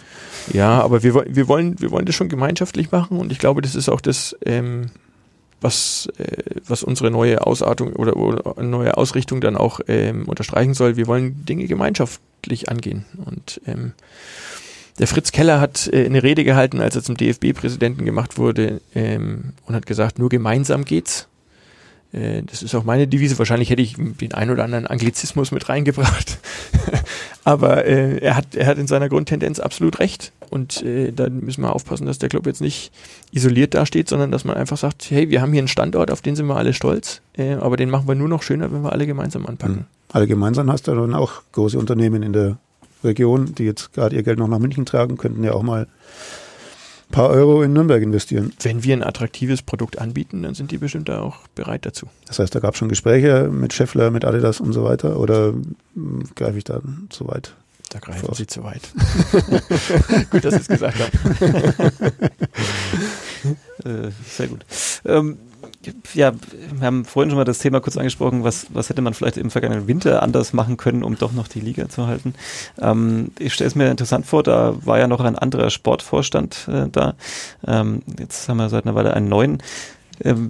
Ja, 0.54 0.82
aber 0.82 1.04
wir, 1.04 1.26
wir 1.28 1.48
wollen, 1.50 1.80
wir 1.82 1.92
wollen 1.92 2.06
das 2.06 2.16
schon 2.16 2.30
gemeinschaftlich 2.30 2.92
machen 2.92 3.18
und 3.18 3.34
ich 3.34 3.40
glaube, 3.40 3.62
das 3.62 3.76
ist 3.76 3.90
auch 3.90 4.00
das, 4.00 4.38
ähm, 4.46 4.92
was, 5.62 6.10
äh, 6.18 6.60
was 6.68 6.84
unsere 6.84 7.12
neue 7.12 7.46
Ausartung 7.46 7.94
oder, 7.94 8.18
oder 8.18 8.62
neue 8.62 8.98
Ausrichtung 8.98 9.42
dann 9.42 9.58
auch 9.58 9.80
ähm, 9.88 10.28
unterstreichen 10.28 10.74
soll. 10.74 10.96
Wir 10.98 11.08
wollen 11.08 11.46
Dinge 11.46 11.66
gemeinschaftlich 11.66 12.70
angehen. 12.70 13.06
Und 13.26 13.62
ähm, 13.66 13.94
der 15.00 15.08
Fritz 15.08 15.32
Keller 15.32 15.60
hat 15.60 15.90
äh, 15.92 16.06
eine 16.06 16.24
Rede 16.24 16.44
gehalten, 16.44 16.80
als 16.80 16.96
er 16.96 17.04
zum 17.04 17.18
DFB-Präsidenten 17.18 18.06
gemacht 18.06 18.38
wurde 18.38 18.82
ähm, 18.94 19.54
und 19.66 19.76
hat 19.76 19.86
gesagt, 19.86 20.20
nur 20.20 20.30
gemeinsam 20.30 20.86
geht's. 20.86 21.28
Äh, 22.16 22.44
das 22.44 22.64
ist 22.64 22.74
auch 22.76 22.84
meine 22.84 23.08
Devise. 23.08 23.38
Wahrscheinlich 23.38 23.70
hätte 23.70 23.82
ich 23.82 23.96
den 23.98 24.34
ein 24.34 24.50
oder 24.50 24.64
anderen 24.64 24.88
Anglizismus 24.88 25.52
mit 25.52 25.68
reingebracht. 25.68 26.40
Aber 27.44 27.86
äh, 27.86 28.18
er, 28.20 28.36
hat, 28.36 28.56
er 28.56 28.68
hat 28.68 28.78
in 28.78 28.88
seiner 28.88 29.10
Grundtendenz 29.10 29.60
absolut 29.60 30.00
recht. 30.00 30.32
Und 30.50 30.84
äh, 30.84 31.12
da 31.12 31.30
müssen 31.30 31.62
wir 31.62 31.74
aufpassen, 31.74 32.06
dass 32.06 32.18
der 32.18 32.30
Club 32.30 32.46
jetzt 32.46 32.62
nicht 32.62 32.92
isoliert 33.32 33.74
dasteht, 33.74 34.08
sondern 34.08 34.32
dass 34.32 34.46
man 34.46 34.56
einfach 34.56 34.78
sagt, 34.78 35.10
hey, 35.10 35.30
wir 35.30 35.42
haben 35.42 35.52
hier 35.52 35.60
einen 35.60 35.68
Standort, 35.68 36.12
auf 36.12 36.22
den 36.22 36.36
sind 36.36 36.48
wir 36.48 36.56
alle 36.56 36.74
stolz, 36.74 37.22
äh, 37.38 37.54
aber 37.56 37.78
den 37.78 37.90
machen 37.90 38.08
wir 38.08 38.16
nur 38.16 38.30
noch 38.30 38.44
schöner, 38.44 38.72
wenn 38.72 38.82
wir 38.82 38.92
alle 38.92 39.06
gemeinsam 39.06 39.46
anpacken. 39.48 39.76
Mhm. 39.76 39.86
Alle 40.14 40.28
gemeinsam 40.28 40.72
hast 40.72 40.88
du 40.88 40.96
dann 40.96 41.14
auch 41.14 41.42
große 41.52 41.78
Unternehmen 41.78 42.24
in 42.24 42.32
der 42.32 42.58
Region, 43.04 43.54
die 43.56 43.66
jetzt 43.66 43.94
gerade 43.94 44.16
ihr 44.16 44.24
Geld 44.24 44.40
noch 44.40 44.48
nach 44.48 44.60
München 44.60 44.86
tragen, 44.86 45.18
könnten 45.18 45.44
ja 45.44 45.54
auch 45.54 45.64
mal 45.64 45.88
paar 47.12 47.30
Euro 47.30 47.62
in 47.62 47.74
Nürnberg 47.74 48.02
investieren. 48.02 48.54
Wenn 48.62 48.84
wir 48.84 48.96
ein 48.96 49.04
attraktives 49.04 49.62
Produkt 49.62 50.00
anbieten, 50.00 50.44
dann 50.44 50.56
sind 50.56 50.72
die 50.72 50.78
bestimmt 50.78 51.10
da 51.10 51.22
auch 51.22 51.48
bereit 51.56 51.86
dazu. 51.86 52.08
Das 52.28 52.40
heißt, 52.40 52.54
da 52.54 52.60
gab 52.60 52.74
es 52.74 52.80
schon 52.80 52.90
Gespräche 52.90 53.50
mit 53.52 53.74
Scheffler, 53.74 54.12
mit 54.12 54.26
Adidas 54.26 54.60
und 54.60 54.74
so 54.74 54.84
weiter 54.84 55.20
oder 55.20 55.54
hm, 55.94 56.24
greife 56.36 56.58
ich 56.58 56.64
da 56.64 56.82
zu 57.10 57.28
weit? 57.28 57.54
Da 57.90 58.00
greifen 58.00 58.26
vor? 58.26 58.36
Sie 58.36 58.48
zu 58.48 58.64
weit. 58.64 58.82
gut, 60.32 60.44
dass 60.44 60.56
Sie 60.56 60.62
es 60.62 60.68
gesagt 60.68 60.98
haben. 61.00 61.12
äh, 64.08 64.12
sehr 64.28 64.48
gut. 64.48 64.66
Ähm, 65.06 65.38
ja, 66.14 66.34
wir 66.74 66.86
haben 66.86 67.06
vorhin 67.06 67.30
schon 67.30 67.38
mal 67.38 67.46
das 67.46 67.60
Thema 67.60 67.80
kurz 67.80 67.98
angesprochen, 67.98 68.44
was, 68.44 68.68
was 68.70 68.90
hätte 68.90 69.02
man 69.02 69.14
vielleicht 69.14 69.38
im 69.38 69.52
vergangenen 69.52 69.88
Winter 69.88 70.24
anders 70.24 70.54
machen 70.54 70.78
können, 70.78 71.04
um 71.04 71.18
doch 71.18 71.32
noch 71.32 71.48
die 71.48 71.60
Liga 71.60 71.90
zu 71.90 72.08
halten. 72.08 72.34
Ähm, 72.80 73.32
ich 73.40 73.54
stelle 73.54 73.68
es 73.68 73.76
mir 73.76 73.90
interessant 73.90 74.26
vor, 74.26 74.44
da 74.44 74.76
war 74.86 75.00
ja 75.00 75.08
noch 75.08 75.20
ein 75.20 75.38
anderer 75.38 75.70
Sportvorstand 75.70 76.68
äh, 76.68 76.88
da. 76.92 77.16
Ähm, 77.68 78.02
jetzt 78.20 78.48
haben 78.50 78.58
wir 78.58 78.70
seit 78.70 78.86
einer 78.86 78.96
Weile 78.96 79.14
einen 79.14 79.30
neuen. 79.30 79.62
Ähm, 80.24 80.50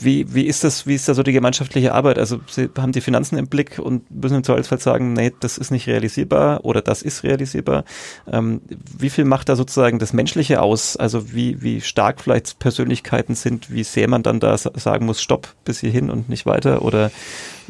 wie, 0.00 0.32
wie 0.34 0.46
ist 0.46 0.64
das, 0.64 0.86
wie 0.86 0.94
ist 0.94 1.08
da 1.08 1.14
so 1.14 1.22
die 1.22 1.32
gemeinschaftliche 1.32 1.94
Arbeit? 1.94 2.18
Also 2.18 2.40
Sie 2.46 2.68
haben 2.76 2.92
die 2.92 3.00
Finanzen 3.00 3.38
im 3.38 3.48
Blick 3.48 3.78
und 3.78 4.10
müssen 4.10 4.36
im 4.36 4.44
Zweifelsfall 4.44 4.80
sagen, 4.80 5.12
nee, 5.12 5.32
das 5.40 5.58
ist 5.58 5.70
nicht 5.70 5.86
realisierbar 5.86 6.64
oder 6.64 6.82
das 6.82 7.02
ist 7.02 7.22
realisierbar. 7.22 7.84
Ähm, 8.30 8.60
wie 8.98 9.10
viel 9.10 9.24
macht 9.24 9.48
da 9.48 9.56
sozusagen 9.56 9.98
das 9.98 10.12
Menschliche 10.12 10.60
aus? 10.60 10.96
Also 10.96 11.32
wie, 11.32 11.62
wie 11.62 11.80
stark 11.80 12.20
vielleicht 12.20 12.58
Persönlichkeiten 12.58 13.34
sind, 13.34 13.70
wie 13.70 13.84
sehr 13.84 14.08
man 14.08 14.22
dann 14.22 14.40
da 14.40 14.56
sagen 14.58 15.06
muss, 15.06 15.22
stopp 15.22 15.54
bis 15.64 15.80
hierhin 15.80 16.10
und 16.10 16.28
nicht 16.28 16.46
weiter 16.46 16.82
oder 16.82 17.10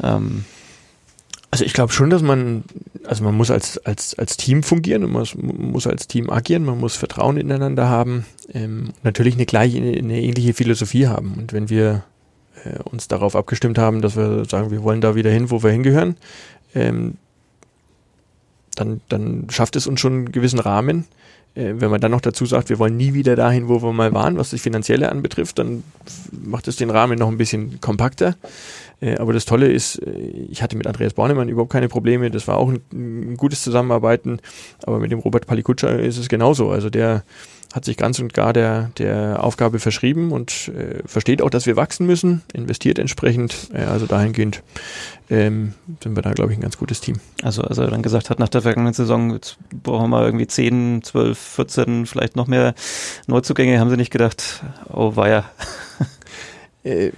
ähm, 0.03 0.45
also 1.51 1.65
ich 1.65 1.73
glaube 1.73 1.91
schon, 1.91 2.09
dass 2.09 2.21
man, 2.21 2.63
also 3.05 3.23
man 3.23 3.35
muss 3.35 3.49
als, 3.49 3.77
als, 3.79 4.17
als 4.17 4.37
Team 4.37 4.61
fungieren 4.61 5.03
und 5.03 5.11
man 5.11 5.21
muss, 5.21 5.35
muss 5.35 5.87
als 5.87 6.07
Team 6.07 6.29
agieren, 6.29 6.63
man 6.63 6.79
muss 6.79 6.95
Vertrauen 6.95 7.37
ineinander 7.37 7.89
haben, 7.89 8.25
ähm, 8.53 8.91
natürlich 9.03 9.35
eine 9.35 9.45
gleiche, 9.45 9.77
eine 9.77 10.21
ähnliche 10.21 10.53
Philosophie 10.53 11.07
haben. 11.07 11.33
Und 11.37 11.53
wenn 11.53 11.69
wir 11.69 12.03
äh, 12.63 12.79
uns 12.83 13.07
darauf 13.07 13.35
abgestimmt 13.35 13.77
haben, 13.77 14.01
dass 14.01 14.15
wir 14.15 14.45
sagen, 14.45 14.71
wir 14.71 14.83
wollen 14.83 15.01
da 15.01 15.15
wieder 15.15 15.31
hin, 15.31 15.49
wo 15.49 15.63
wir 15.63 15.71
hingehören, 15.71 16.17
ähm, 16.75 17.15
dann, 18.79 19.01
dann 19.09 19.47
schafft 19.49 19.75
es 19.75 19.87
uns 19.87 19.99
schon 19.99 20.13
einen 20.13 20.31
gewissen 20.31 20.59
Rahmen. 20.59 21.05
Äh, 21.55 21.73
wenn 21.77 21.91
man 21.91 21.99
dann 21.99 22.11
noch 22.11 22.21
dazu 22.21 22.45
sagt, 22.45 22.69
wir 22.69 22.79
wollen 22.79 22.97
nie 22.97 23.13
wieder 23.13 23.35
dahin, 23.35 23.67
wo 23.67 23.81
wir 23.81 23.91
mal 23.91 24.13
waren, 24.13 24.37
was 24.37 24.51
das 24.51 24.61
Finanzielle 24.61 25.11
anbetrifft, 25.11 25.59
dann 25.59 25.83
macht 26.31 26.67
es 26.67 26.75
den 26.75 26.89
Rahmen 26.89 27.17
noch 27.17 27.27
ein 27.27 27.37
bisschen 27.37 27.81
kompakter. 27.81 28.35
Äh, 29.01 29.17
aber 29.17 29.33
das 29.33 29.45
Tolle 29.45 29.71
ist, 29.71 29.95
äh, 29.97 30.11
ich 30.49 30.61
hatte 30.61 30.77
mit 30.77 30.87
Andreas 30.87 31.13
Bornemann 31.13 31.49
überhaupt 31.49 31.71
keine 31.71 31.89
Probleme. 31.89 32.31
Das 32.31 32.47
war 32.47 32.57
auch 32.57 32.69
ein, 32.69 32.81
ein 32.93 33.37
gutes 33.37 33.63
Zusammenarbeiten. 33.63 34.39
Aber 34.83 34.99
mit 34.99 35.11
dem 35.11 35.19
Robert 35.19 35.47
Palikutscher 35.47 35.99
ist 35.99 36.17
es 36.17 36.29
genauso. 36.29 36.69
Also 36.69 36.89
der 36.89 37.23
hat 37.73 37.85
sich 37.85 37.97
ganz 37.97 38.17
und 38.19 38.33
gar 38.33 38.51
der, 38.51 38.89
der 38.97 39.43
Aufgabe 39.43 39.79
verschrieben 39.79 40.31
und 40.31 40.69
äh, 40.69 41.03
versteht 41.05 41.41
auch, 41.41 41.51
dass 41.51 41.67
wir 41.67 41.75
wachsen 41.75 42.07
müssen, 42.07 42.41
investiert 42.51 42.97
entsprechend. 42.97 43.69
Äh, 43.73 43.83
also 43.83 44.07
dahingehend 44.07 44.63
ähm, 45.29 45.73
sind 46.01 46.15
wir 46.15 46.23
da, 46.23 46.31
glaube 46.31 46.51
ich, 46.51 46.57
ein 46.57 46.61
ganz 46.61 46.77
gutes 46.77 46.99
Team. 46.99 47.17
Also 47.43 47.61
als 47.61 47.77
er 47.77 47.87
dann 47.87 48.01
gesagt 48.01 48.31
hat, 48.31 48.39
nach 48.39 48.49
der 48.49 48.63
vergangenen 48.63 48.93
Saison, 48.93 49.33
jetzt 49.33 49.57
brauchen 49.83 50.09
wir 50.09 50.25
irgendwie 50.25 50.47
10, 50.47 51.03
12, 51.03 51.37
14, 51.37 52.05
vielleicht 52.07 52.35
noch 52.35 52.47
mehr 52.47 52.73
Neuzugänge, 53.27 53.79
haben 53.79 53.91
sie 53.91 53.97
nicht 53.97 54.11
gedacht, 54.11 54.63
oh 54.91 55.15
weia. 55.15 55.45
Äh, 56.81 57.11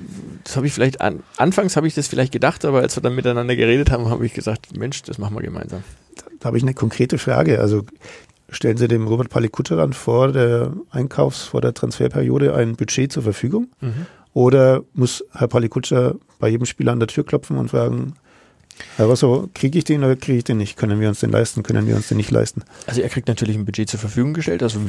das 0.43 0.55
habe 0.55 0.65
ich 0.65 0.73
vielleicht 0.73 1.01
an, 1.01 1.21
anfangs 1.37 1.75
habe 1.75 1.85
ich 1.85 1.93
das 1.93 2.07
vielleicht 2.07 2.31
gedacht, 2.31 2.65
aber 2.65 2.79
als 2.79 2.97
wir 2.97 3.03
dann 3.03 3.13
miteinander 3.13 3.55
geredet 3.55 3.91
haben, 3.91 4.09
habe 4.09 4.25
ich 4.25 4.33
gesagt, 4.33 4.75
Mensch, 4.75 5.03
das 5.03 5.19
machen 5.19 5.35
wir 5.35 5.43
gemeinsam. 5.43 5.83
Da 6.39 6.47
habe 6.47 6.57
ich 6.57 6.63
eine 6.63 6.73
konkrete 6.73 7.19
Frage. 7.19 7.59
Also 7.59 7.85
stellen 8.51 8.77
Sie 8.77 8.87
dem 8.87 9.07
Robert 9.07 9.29
Palikucheran 9.29 9.93
vor 9.93 10.31
der 10.31 10.73
Einkaufs-, 10.91 11.43
vor 11.43 11.61
der 11.61 11.73
Transferperiode 11.73 12.53
ein 12.53 12.75
Budget 12.75 13.11
zur 13.11 13.23
Verfügung? 13.23 13.69
Mhm. 13.81 14.05
Oder 14.33 14.83
muss 14.93 15.23
Herr 15.33 15.47
Palikutscher 15.47 16.15
bei 16.39 16.49
jedem 16.49 16.65
Spieler 16.65 16.91
an 16.91 16.99
der 16.99 17.07
Tür 17.07 17.25
klopfen 17.25 17.57
und 17.57 17.69
fragen, 17.69 18.13
Herr 18.97 19.05
Rosso, 19.05 19.49
kriege 19.53 19.77
ich 19.77 19.83
den 19.83 20.03
oder 20.03 20.15
kriege 20.15 20.37
ich 20.39 20.43
den 20.43 20.57
nicht? 20.57 20.77
Können 20.77 20.99
wir 20.99 21.09
uns 21.09 21.19
den 21.19 21.29
leisten? 21.29 21.63
Können 21.63 21.87
wir 21.87 21.95
uns 21.95 22.07
den 22.07 22.17
nicht 22.17 22.31
leisten? 22.31 22.63
Also 22.87 23.01
er 23.01 23.09
kriegt 23.09 23.27
natürlich 23.27 23.55
ein 23.55 23.65
Budget 23.65 23.89
zur 23.89 23.99
Verfügung 23.99 24.33
gestellt, 24.33 24.63
also 24.63 24.79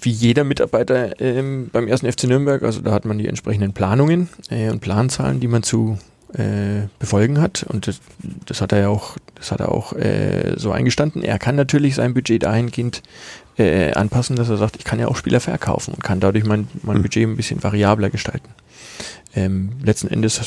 wie 0.00 0.10
jeder 0.10 0.44
Mitarbeiter 0.44 1.20
ähm, 1.20 1.68
beim 1.72 1.88
ersten 1.88 2.10
FC 2.10 2.24
Nürnberg. 2.24 2.62
Also 2.62 2.80
da 2.80 2.92
hat 2.92 3.04
man 3.04 3.18
die 3.18 3.26
entsprechenden 3.26 3.72
Planungen 3.72 4.28
äh, 4.50 4.70
und 4.70 4.80
Planzahlen, 4.80 5.40
die 5.40 5.48
man 5.48 5.62
zu 5.62 5.98
äh, 6.34 6.88
befolgen 6.98 7.40
hat. 7.40 7.62
Und 7.62 7.86
das, 7.86 8.00
das, 8.46 8.60
hat 8.60 8.72
er 8.72 8.80
ja 8.80 8.88
auch, 8.88 9.16
das 9.34 9.52
hat 9.52 9.60
er 9.60 9.72
auch 9.72 9.92
äh, 9.92 10.54
so 10.56 10.72
eingestanden. 10.72 11.22
Er 11.22 11.38
kann 11.38 11.56
natürlich 11.56 11.94
sein 11.94 12.14
Budget 12.14 12.42
dahingehend 12.42 13.02
äh, 13.58 13.92
anpassen, 13.92 14.36
dass 14.36 14.48
er 14.48 14.56
sagt, 14.56 14.76
ich 14.76 14.84
kann 14.84 14.98
ja 14.98 15.08
auch 15.08 15.16
Spieler 15.16 15.40
verkaufen 15.40 15.94
und 15.94 16.02
kann 16.02 16.20
dadurch 16.20 16.44
mein, 16.44 16.68
mein 16.82 16.96
hm. 16.96 17.02
Budget 17.02 17.28
ein 17.28 17.36
bisschen 17.36 17.62
variabler 17.62 18.10
gestalten. 18.10 18.48
Ähm, 19.34 19.72
letzten 19.82 20.08
Endes 20.08 20.40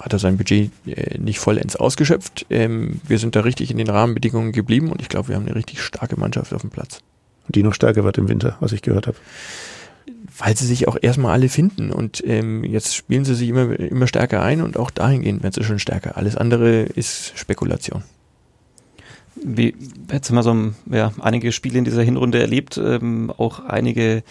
hat 0.00 0.12
er 0.12 0.18
sein 0.18 0.36
Budget 0.36 0.70
äh, 0.86 1.18
nicht 1.18 1.38
vollends 1.38 1.76
ausgeschöpft. 1.76 2.46
Ähm, 2.50 3.00
wir 3.06 3.18
sind 3.18 3.36
da 3.36 3.40
richtig 3.40 3.70
in 3.70 3.78
den 3.78 3.88
Rahmenbedingungen 3.88 4.52
geblieben 4.52 4.90
und 4.90 5.00
ich 5.00 5.08
glaube, 5.08 5.28
wir 5.28 5.36
haben 5.36 5.46
eine 5.46 5.54
richtig 5.54 5.80
starke 5.80 6.18
Mannschaft 6.18 6.52
auf 6.52 6.62
dem 6.62 6.70
Platz. 6.70 7.00
Die 7.48 7.62
noch 7.62 7.74
stärker 7.74 8.04
wird 8.04 8.18
im 8.18 8.28
Winter, 8.28 8.56
was 8.60 8.72
ich 8.72 8.82
gehört 8.82 9.06
habe. 9.06 9.16
Weil 10.38 10.56
sie 10.56 10.66
sich 10.66 10.88
auch 10.88 10.96
erstmal 11.00 11.32
alle 11.32 11.48
finden 11.48 11.92
und 11.92 12.22
ähm, 12.26 12.64
jetzt 12.64 12.94
spielen 12.94 13.24
sie 13.24 13.34
sich 13.34 13.48
immer, 13.48 13.78
immer 13.78 14.06
stärker 14.06 14.42
ein 14.42 14.62
und 14.62 14.76
auch 14.76 14.90
dahingehend 14.90 15.42
werden 15.42 15.52
sie 15.52 15.64
schon 15.64 15.78
stärker. 15.78 16.16
Alles 16.16 16.36
andere 16.36 16.82
ist 16.82 17.38
Spekulation 17.38 18.02
wie 19.44 19.74
jetzt 20.10 20.28
haben 20.28 20.36
wir 20.36 20.42
so 20.42 20.94
ja, 20.94 21.12
einige 21.20 21.52
Spiele 21.52 21.78
in 21.78 21.84
dieser 21.84 22.02
Hinrunde 22.02 22.40
erlebt, 22.40 22.78
ähm, 22.78 23.32
auch 23.36 23.60
einige 23.60 24.22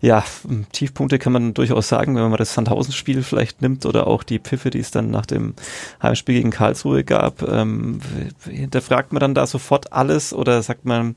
ja, 0.00 0.24
Tiefpunkte 0.72 1.18
kann 1.18 1.32
man 1.32 1.54
durchaus 1.54 1.88
sagen, 1.88 2.14
wenn 2.14 2.28
man 2.28 2.36
das 2.36 2.54
Sandhausen-Spiel 2.54 3.22
vielleicht 3.22 3.62
nimmt 3.62 3.86
oder 3.86 4.06
auch 4.06 4.22
die 4.22 4.38
Pfiffe, 4.38 4.70
die 4.70 4.80
es 4.80 4.90
dann 4.90 5.10
nach 5.10 5.26
dem 5.26 5.54
Heimspiel 6.02 6.36
gegen 6.36 6.50
Karlsruhe 6.50 7.04
gab. 7.04 7.42
Ähm, 7.42 8.00
hinterfragt 8.44 9.12
man 9.12 9.20
dann 9.20 9.34
da 9.34 9.46
sofort 9.46 9.92
alles 9.92 10.32
oder 10.32 10.62
sagt 10.62 10.84
man, 10.84 11.14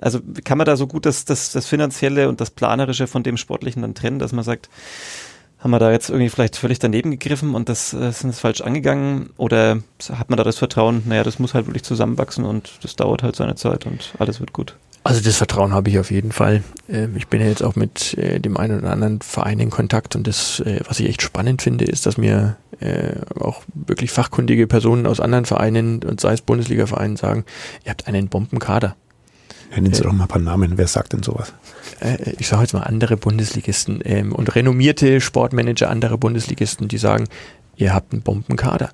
also 0.00 0.20
kann 0.44 0.58
man 0.58 0.66
da 0.66 0.76
so 0.76 0.86
gut 0.86 1.06
das, 1.06 1.24
das, 1.24 1.52
das 1.52 1.66
Finanzielle 1.66 2.28
und 2.28 2.40
das 2.40 2.50
Planerische 2.50 3.06
von 3.06 3.22
dem 3.22 3.36
Sportlichen 3.36 3.82
dann 3.82 3.94
trennen, 3.94 4.18
dass 4.18 4.32
man 4.32 4.44
sagt, 4.44 4.68
haben 5.58 5.70
wir 5.72 5.78
da 5.78 5.92
jetzt 5.92 6.08
irgendwie 6.08 6.30
vielleicht 6.30 6.56
völlig 6.56 6.78
daneben 6.78 7.10
gegriffen 7.10 7.54
und 7.54 7.68
das 7.68 7.92
äh, 7.92 8.10
sind 8.12 8.30
es 8.30 8.40
falsch 8.40 8.62
angegangen? 8.62 9.30
Oder 9.36 9.82
hat 10.10 10.30
man 10.30 10.38
da 10.38 10.44
das 10.44 10.58
Vertrauen, 10.58 11.02
naja, 11.06 11.22
das 11.22 11.38
muss 11.38 11.54
halt 11.54 11.66
wirklich 11.66 11.82
zusammenwachsen 11.82 12.44
und 12.44 12.72
das 12.82 12.96
dauert 12.96 13.22
halt 13.22 13.36
seine 13.36 13.56
Zeit 13.56 13.84
und 13.86 14.14
alles 14.18 14.40
wird 14.40 14.52
gut? 14.52 14.76
Also 15.02 15.22
das 15.22 15.36
Vertrauen 15.36 15.72
habe 15.72 15.88
ich 15.88 15.98
auf 15.98 16.10
jeden 16.10 16.32
Fall. 16.32 16.62
Ähm, 16.88 17.16
ich 17.16 17.28
bin 17.28 17.40
ja 17.40 17.46
jetzt 17.46 17.62
auch 17.62 17.74
mit 17.74 18.16
äh, 18.18 18.38
dem 18.38 18.56
einen 18.56 18.80
oder 18.80 18.90
anderen 18.90 19.20
Verein 19.20 19.60
in 19.60 19.70
Kontakt 19.70 20.14
und 20.16 20.26
das, 20.26 20.60
äh, 20.60 20.80
was 20.86 21.00
ich 21.00 21.08
echt 21.08 21.22
spannend 21.22 21.62
finde, 21.62 21.84
ist, 21.84 22.06
dass 22.06 22.16
mir 22.16 22.56
auch 23.38 23.62
wirklich 23.74 24.10
fachkundige 24.10 24.66
Personen 24.66 25.06
aus 25.06 25.20
anderen 25.20 25.44
Vereinen 25.44 26.02
und 26.02 26.18
sei 26.18 26.32
es 26.32 26.40
Bundesliga-Vereinen 26.40 27.18
sagen, 27.18 27.44
ihr 27.84 27.90
habt 27.90 28.08
einen 28.08 28.28
Bombenkader. 28.28 28.96
Nennen 29.70 29.92
Sie 29.92 30.00
äh, 30.00 30.04
doch 30.04 30.12
mal 30.12 30.24
ein 30.24 30.28
paar 30.28 30.40
Namen. 30.40 30.78
Wer 30.78 30.86
sagt 30.86 31.12
denn 31.12 31.22
sowas? 31.22 31.52
Äh, 32.00 32.32
ich 32.38 32.48
sage 32.48 32.62
jetzt 32.62 32.72
mal 32.72 32.82
andere 32.82 33.16
Bundesligisten 33.16 34.00
ähm, 34.04 34.32
und 34.32 34.54
renommierte 34.54 35.20
Sportmanager 35.20 35.90
anderer 35.90 36.18
Bundesligisten, 36.18 36.88
die 36.88 36.98
sagen, 36.98 37.28
ihr 37.76 37.94
habt 37.94 38.12
einen 38.12 38.22
Bombenkader. 38.22 38.90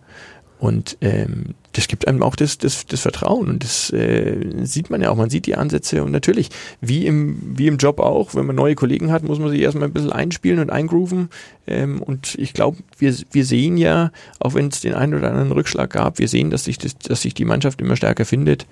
Und 0.59 0.97
ähm, 1.01 1.55
das 1.77 1.89
gibt 1.89 2.09
einem 2.09 2.23
auch 2.23 2.37
das, 2.37 2.59
das, 2.59 2.87
das 2.87 3.01
Vertrauen 3.01 3.49
und 3.49 3.63
das 3.63 3.93
äh, 3.93 4.65
sieht 4.65 4.89
man 4.89 5.03
ja 5.03 5.11
auch, 5.11 5.17
man 5.17 5.31
sieht 5.31 5.47
die 5.47 5.57
Ansätze 5.57 6.03
und 6.03 6.11
natürlich, 6.11 6.49
wie 6.81 7.07
im, 7.07 7.39
wie 7.57 7.67
im 7.67 7.77
Job 7.77 8.01
auch, 8.01 8.35
wenn 8.35 8.47
man 8.47 8.57
neue 8.57 8.75
Kollegen 8.75 9.13
hat, 9.13 9.23
muss 9.23 9.39
man 9.39 9.51
sich 9.51 9.61
erstmal 9.61 9.89
ein 9.89 9.93
bisschen 9.93 10.13
einspielen 10.13 10.61
und 10.61 10.71
eingrooven 10.71 11.29
ähm, 11.67 12.01
und 12.01 12.35
ich 12.37 12.55
glaube, 12.55 12.79
wir, 12.99 13.15
wir 13.31 13.45
sehen 13.45 13.77
ja, 13.77 14.11
auch 14.39 14.55
wenn 14.55 14.69
es 14.69 14.81
den 14.81 14.95
einen 14.95 15.15
oder 15.15 15.29
anderen 15.29 15.53
Rückschlag 15.53 15.91
gab, 15.91 16.19
wir 16.19 16.29
sehen, 16.29 16.51
dass 16.51 16.65
sich, 16.65 16.79
das, 16.79 16.97
dass 16.97 17.23
sich 17.23 17.35
die 17.35 17.45
Mannschaft 17.45 17.81
immer 17.81 17.97
stärker 17.97 18.25
findet 18.25 18.67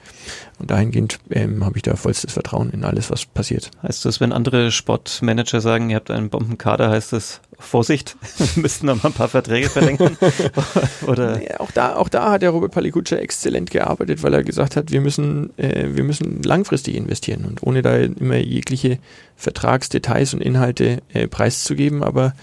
und 0.58 0.70
dahingehend 0.70 1.18
ähm, 1.30 1.64
habe 1.64 1.76
ich 1.76 1.82
da 1.82 1.96
vollstes 1.96 2.32
Vertrauen 2.32 2.70
in 2.70 2.84
alles, 2.84 3.10
was 3.10 3.26
passiert. 3.26 3.70
Heißt 3.82 4.04
das, 4.04 4.20
wenn 4.20 4.32
andere 4.32 4.70
Sportmanager 4.70 5.60
sagen, 5.60 5.90
ihr 5.90 5.96
habt 5.96 6.10
einen 6.10 6.30
Bombenkader, 6.30 6.90
heißt 6.90 7.12
das, 7.12 7.40
Vorsicht, 7.58 8.16
wir 8.38 8.62
müssten 8.62 8.86
noch 8.86 9.02
mal 9.02 9.10
ein 9.10 9.12
paar 9.12 9.28
Verträge 9.28 9.68
verlängern? 9.68 10.16
Oder? 11.06 11.38
Nee, 11.38 11.54
auch, 11.58 11.70
da, 11.70 11.96
auch 11.96 12.08
da 12.08 12.32
hat 12.32 12.42
der 12.42 12.50
Robert 12.50 12.72
Palikutscher 12.94 13.20
exzellent 13.20 13.70
gearbeitet, 13.70 14.22
weil 14.22 14.34
er 14.34 14.44
gesagt 14.44 14.76
hat, 14.76 14.92
wir 14.92 15.00
müssen, 15.00 15.56
äh, 15.58 15.88
wir 15.94 16.04
müssen 16.04 16.42
langfristig 16.42 16.94
investieren. 16.94 17.44
Und 17.44 17.62
ohne 17.62 17.82
da 17.82 17.96
immer 17.96 18.36
jegliche 18.36 18.98
Vertragsdetails 19.36 20.34
und 20.34 20.40
Inhalte 20.40 21.02
äh, 21.12 21.26
preiszugeben, 21.26 22.04
aber 22.04 22.34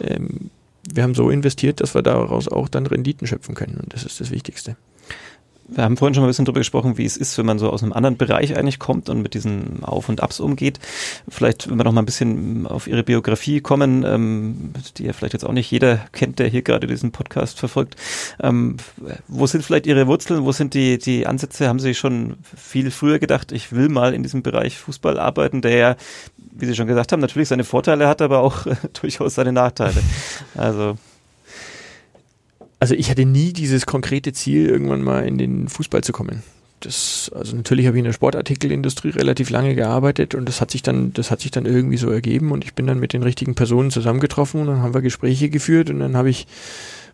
ähm, 0.00 0.50
wir 0.92 1.04
haben 1.04 1.14
so 1.14 1.30
investiert, 1.30 1.80
dass 1.80 1.94
wir 1.94 2.02
daraus 2.02 2.48
auch 2.48 2.68
dann 2.68 2.86
Renditen 2.86 3.28
schöpfen 3.28 3.54
können. 3.54 3.78
Und 3.80 3.94
das 3.94 4.02
ist 4.04 4.20
das 4.20 4.32
Wichtigste 4.32 4.76
wir 5.74 5.84
haben 5.84 5.96
vorhin 5.96 6.14
schon 6.14 6.22
mal 6.22 6.26
ein 6.26 6.30
bisschen 6.30 6.44
darüber 6.44 6.60
gesprochen, 6.60 6.98
wie 6.98 7.04
es 7.04 7.16
ist, 7.16 7.36
wenn 7.38 7.46
man 7.46 7.58
so 7.58 7.70
aus 7.70 7.82
einem 7.82 7.92
anderen 7.92 8.16
Bereich 8.16 8.56
eigentlich 8.56 8.78
kommt 8.78 9.08
und 9.08 9.22
mit 9.22 9.34
diesen 9.34 9.82
Auf- 9.82 10.08
und 10.08 10.22
Abs 10.22 10.40
umgeht. 10.40 10.78
Vielleicht, 11.28 11.70
wenn 11.70 11.78
wir 11.78 11.84
noch 11.84 11.92
mal 11.92 12.02
ein 12.02 12.06
bisschen 12.06 12.66
auf 12.66 12.86
Ihre 12.86 13.02
Biografie 13.02 13.60
kommen, 13.60 14.04
ähm, 14.04 14.72
die 14.96 15.04
ja 15.04 15.12
vielleicht 15.12 15.32
jetzt 15.32 15.44
auch 15.44 15.52
nicht 15.52 15.70
jeder 15.70 15.96
kennt, 16.12 16.38
der 16.38 16.48
hier 16.48 16.62
gerade 16.62 16.86
diesen 16.86 17.12
Podcast 17.12 17.58
verfolgt. 17.58 17.96
Ähm, 18.40 18.76
wo 19.28 19.46
sind 19.46 19.64
vielleicht 19.64 19.86
Ihre 19.86 20.06
Wurzeln? 20.06 20.44
Wo 20.44 20.52
sind 20.52 20.74
die, 20.74 20.98
die 20.98 21.26
Ansätze? 21.26 21.68
Haben 21.68 21.80
Sie 21.80 21.94
schon 21.94 22.36
viel 22.56 22.90
früher 22.90 23.18
gedacht, 23.18 23.52
ich 23.52 23.72
will 23.72 23.88
mal 23.88 24.14
in 24.14 24.22
diesem 24.22 24.42
Bereich 24.42 24.78
Fußball 24.78 25.18
arbeiten, 25.18 25.62
der 25.62 25.76
ja, 25.76 25.96
wie 26.52 26.66
Sie 26.66 26.74
schon 26.74 26.86
gesagt 26.86 27.12
haben, 27.12 27.20
natürlich 27.20 27.48
seine 27.48 27.64
Vorteile 27.64 28.08
hat, 28.08 28.22
aber 28.22 28.40
auch 28.40 28.66
äh, 28.66 28.76
durchaus 29.00 29.34
seine 29.34 29.52
Nachteile. 29.52 30.02
Also 30.54 30.96
also 32.82 32.96
ich 32.96 33.10
hatte 33.10 33.24
nie 33.24 33.52
dieses 33.52 33.86
konkrete 33.86 34.32
Ziel, 34.32 34.68
irgendwann 34.68 35.02
mal 35.02 35.24
in 35.24 35.38
den 35.38 35.68
Fußball 35.68 36.02
zu 36.02 36.12
kommen. 36.12 36.42
das, 36.80 37.30
also 37.32 37.54
natürlich 37.54 37.86
habe 37.86 37.96
ich 37.96 38.00
in 38.00 38.06
der 38.06 38.12
Sportartikelindustrie 38.12 39.10
relativ 39.10 39.50
lange 39.50 39.76
gearbeitet 39.76 40.34
und 40.34 40.48
das 40.48 40.60
hat 40.60 40.72
sich 40.72 40.82
dann, 40.82 41.12
das 41.12 41.30
hat 41.30 41.42
sich 41.42 41.52
dann 41.52 41.64
irgendwie 41.64 41.96
so 41.96 42.10
ergeben 42.10 42.50
und 42.50 42.64
ich 42.64 42.74
bin 42.74 42.88
dann 42.88 42.98
mit 42.98 43.12
den 43.12 43.22
richtigen 43.22 43.54
Personen 43.54 43.92
zusammengetroffen 43.92 44.62
und 44.62 44.66
dann 44.66 44.82
haben 44.82 44.94
wir 44.94 45.00
Gespräche 45.00 45.48
geführt 45.48 45.90
und 45.90 46.00
dann 46.00 46.16
habe 46.16 46.28
ich 46.28 46.48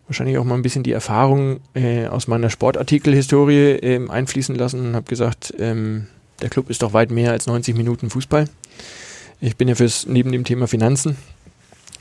wahrscheinlich 0.07 0.39
auch 0.39 0.43
mal 0.43 0.55
ein 0.55 0.63
bisschen 0.63 0.81
die 0.81 0.91
Erfahrung 0.91 1.59
äh, 1.75 2.07
aus 2.07 2.27
meiner 2.27 2.49
Sportartikelhistorie 2.49 3.73
ähm, 3.83 4.09
einfließen 4.09 4.55
lassen 4.55 4.87
und 4.87 4.95
habe 4.95 5.07
gesagt, 5.07 5.53
ähm, 5.59 6.07
der 6.41 6.49
Club 6.49 6.71
ist 6.71 6.81
doch 6.81 6.93
weit 6.93 7.11
mehr 7.11 7.29
als 7.29 7.45
90 7.45 7.77
Minuten 7.77 8.09
Fußball. 8.09 8.45
Ich 9.39 9.55
bin 9.55 9.67
ja 9.67 9.75
fürs 9.75 10.07
neben 10.07 10.31
dem 10.31 10.45
Thema 10.45 10.67
Finanzen 10.67 11.15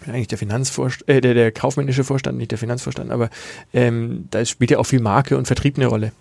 eigentlich 0.06 0.28
der 0.28 0.38
Finanzvorstand, 0.38 1.08
äh, 1.08 1.20
der, 1.20 1.34
der 1.34 1.52
kaufmännische 1.52 2.04
Vorstand, 2.04 2.38
nicht 2.38 2.50
der 2.50 2.58
Finanzvorstand, 2.58 3.10
aber 3.10 3.30
ähm, 3.72 4.26
da 4.30 4.44
spielt 4.44 4.70
ja 4.70 4.78
auch 4.78 4.86
viel 4.86 5.00
Marke 5.00 5.36
und 5.36 5.46
Vertrieb 5.46 5.76
eine 5.76 5.86
Rolle. 5.86 6.12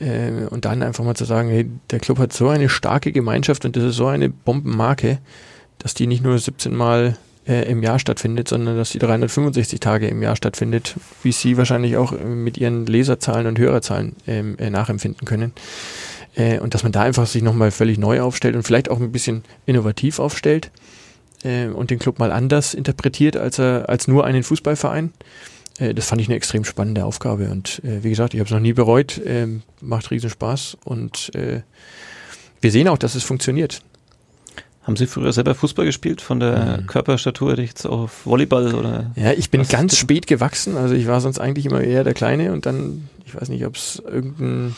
Äh, 0.00 0.46
und 0.50 0.64
dann 0.64 0.82
einfach 0.82 1.04
mal 1.04 1.16
zu 1.16 1.24
sagen, 1.24 1.48
hey, 1.48 1.68
der 1.90 1.98
Club 1.98 2.18
hat 2.18 2.32
so 2.32 2.48
eine 2.48 2.68
starke 2.68 3.12
Gemeinschaft 3.12 3.64
und 3.64 3.76
das 3.76 3.84
ist 3.84 3.96
so 3.96 4.06
eine 4.06 4.28
Bombenmarke, 4.28 5.18
dass 5.78 5.94
die 5.94 6.06
nicht 6.06 6.22
nur 6.22 6.38
17 6.38 6.74
Mal 6.74 7.16
äh, 7.46 7.68
im 7.70 7.82
Jahr 7.82 7.98
stattfindet, 7.98 8.48
sondern 8.48 8.76
dass 8.76 8.90
die 8.90 8.98
365 8.98 9.80
Tage 9.80 10.06
im 10.08 10.22
Jahr 10.22 10.36
stattfindet, 10.36 10.96
wie 11.22 11.32
Sie 11.32 11.56
wahrscheinlich 11.56 11.96
auch 11.96 12.12
äh, 12.12 12.24
mit 12.24 12.58
Ihren 12.58 12.86
Leserzahlen 12.86 13.46
und 13.46 13.58
Hörerzahlen 13.58 14.14
ähm, 14.26 14.56
äh, 14.58 14.70
nachempfinden 14.70 15.26
können. 15.26 15.52
Äh, 16.36 16.60
und 16.60 16.74
dass 16.74 16.82
man 16.82 16.92
da 16.92 17.02
einfach 17.02 17.26
sich 17.26 17.42
nochmal 17.42 17.70
völlig 17.70 17.98
neu 17.98 18.20
aufstellt 18.20 18.54
und 18.54 18.62
vielleicht 18.62 18.90
auch 18.90 19.00
ein 19.00 19.12
bisschen 19.12 19.42
innovativ 19.66 20.18
aufstellt 20.18 20.70
äh, 21.44 21.66
und 21.68 21.90
den 21.90 21.98
Club 21.98 22.18
mal 22.18 22.32
anders 22.32 22.74
interpretiert 22.74 23.36
als, 23.36 23.58
er, 23.58 23.88
als 23.88 24.08
nur 24.08 24.24
einen 24.24 24.42
Fußballverein. 24.42 25.12
Äh, 25.78 25.94
das 25.94 26.06
fand 26.06 26.20
ich 26.20 26.28
eine 26.28 26.36
extrem 26.36 26.64
spannende 26.64 27.04
Aufgabe 27.04 27.50
und 27.50 27.82
äh, 27.84 28.02
wie 28.02 28.10
gesagt, 28.10 28.34
ich 28.34 28.40
habe 28.40 28.48
es 28.48 28.52
noch 28.52 28.60
nie 28.60 28.72
bereut, 28.72 29.18
äh, 29.18 29.46
macht 29.80 30.10
riesen 30.10 30.30
Spaß 30.30 30.78
und 30.84 31.34
äh, 31.34 31.62
wir 32.60 32.70
sehen 32.70 32.88
auch, 32.88 32.98
dass 32.98 33.14
es 33.14 33.22
funktioniert. 33.22 33.82
Haben 34.82 34.96
Sie 34.96 35.06
früher 35.06 35.34
selber 35.34 35.54
Fußball 35.54 35.84
gespielt, 35.84 36.22
von 36.22 36.40
der 36.40 36.78
mhm. 36.80 36.86
Körperstatur 36.86 37.58
jetzt 37.58 37.86
auf 37.86 38.24
Volleyball 38.24 38.74
oder? 38.74 39.10
Ja, 39.16 39.32
ich 39.32 39.50
bin 39.50 39.62
ganz 39.68 39.96
spät 39.96 40.26
gewachsen, 40.26 40.78
also 40.78 40.94
ich 40.94 41.06
war 41.06 41.20
sonst 41.20 41.38
eigentlich 41.38 41.66
immer 41.66 41.82
eher 41.82 42.04
der 42.04 42.14
Kleine 42.14 42.52
und 42.52 42.64
dann, 42.64 43.08
ich 43.26 43.34
weiß 43.34 43.50
nicht, 43.50 43.66
ob 43.66 43.76
es 43.76 44.02
irgendein 44.04 44.74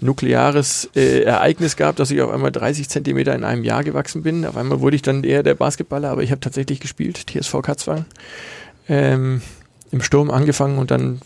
nukleares 0.00 0.90
äh, 0.94 1.22
Ereignis 1.22 1.76
gab, 1.76 1.96
dass 1.96 2.10
ich 2.10 2.20
auf 2.20 2.30
einmal 2.30 2.52
30 2.52 2.88
Zentimeter 2.88 3.34
in 3.34 3.44
einem 3.44 3.64
Jahr 3.64 3.84
gewachsen 3.84 4.22
bin. 4.22 4.44
Auf 4.44 4.56
einmal 4.56 4.80
wurde 4.80 4.96
ich 4.96 5.02
dann 5.02 5.24
eher 5.24 5.42
der 5.42 5.54
Basketballer, 5.54 6.10
aber 6.10 6.22
ich 6.22 6.30
habe 6.30 6.40
tatsächlich 6.40 6.80
gespielt, 6.80 7.26
TSV 7.26 7.62
Katzwang. 7.62 8.04
Ähm, 8.88 9.42
Im 9.90 10.02
Sturm 10.02 10.30
angefangen 10.30 10.78
und 10.78 10.90
dann 10.90 11.20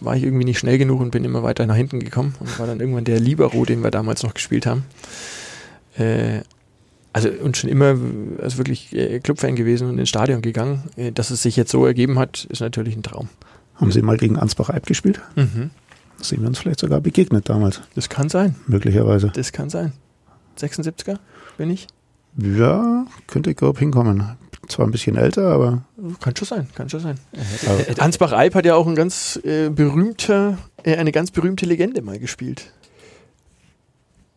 war 0.00 0.16
ich 0.16 0.24
irgendwie 0.24 0.44
nicht 0.44 0.58
schnell 0.58 0.78
genug 0.78 1.00
und 1.00 1.10
bin 1.10 1.24
immer 1.24 1.42
weiter 1.42 1.66
nach 1.66 1.76
hinten 1.76 2.00
gekommen 2.00 2.34
und 2.40 2.58
war 2.58 2.66
dann 2.66 2.80
irgendwann 2.80 3.04
der 3.04 3.20
Libero, 3.20 3.64
den 3.64 3.82
wir 3.82 3.90
damals 3.90 4.22
noch 4.22 4.34
gespielt 4.34 4.66
haben. 4.66 4.84
Äh, 5.96 6.40
also 7.12 7.30
und 7.30 7.56
schon 7.56 7.70
immer 7.70 7.96
also 8.42 8.58
wirklich 8.58 8.94
äh, 8.94 9.20
Clubfan 9.20 9.56
gewesen 9.56 9.88
und 9.88 9.98
ins 9.98 10.10
Stadion 10.10 10.42
gegangen. 10.42 10.84
Äh, 10.96 11.12
dass 11.12 11.30
es 11.30 11.42
sich 11.42 11.56
jetzt 11.56 11.70
so 11.70 11.86
ergeben 11.86 12.18
hat, 12.18 12.46
ist 12.50 12.60
natürlich 12.60 12.94
ein 12.94 13.02
Traum. 13.02 13.28
Haben 13.76 13.92
Sie 13.92 14.02
mal 14.02 14.18
gegen 14.18 14.36
Ansbach 14.36 14.68
Eib 14.68 14.86
gespielt? 14.86 15.20
Mhm. 15.34 15.70
Sind 16.20 16.40
wir 16.40 16.48
uns 16.48 16.58
vielleicht 16.58 16.80
sogar 16.80 17.00
begegnet 17.00 17.48
damals? 17.48 17.80
Das 17.94 18.08
kann 18.08 18.28
sein. 18.28 18.56
Möglicherweise. 18.66 19.30
Das 19.34 19.52
kann 19.52 19.70
sein. 19.70 19.92
76er 20.58 21.18
bin 21.58 21.70
ich? 21.70 21.86
Ja, 22.36 23.06
könnte 23.26 23.50
ich 23.50 23.56
grob 23.56 23.78
hinkommen. 23.78 24.36
Zwar 24.68 24.86
ein 24.86 24.90
bisschen 24.90 25.16
älter, 25.16 25.52
aber. 25.52 25.82
Kann 26.20 26.34
schon 26.34 26.48
sein, 26.48 26.68
kann 26.74 26.88
schon 26.88 27.00
sein. 27.00 27.18
Ansbach-Eib 27.98 28.54
hat 28.54 28.64
ja 28.64 28.74
auch 28.74 28.86
ein 28.86 28.96
ganz 28.96 29.38
äh, 29.44 29.68
berühmter, 29.70 30.58
äh, 30.82 30.96
eine 30.96 31.12
ganz 31.12 31.30
berühmte 31.30 31.66
Legende 31.66 32.02
mal 32.02 32.18
gespielt. 32.18 32.72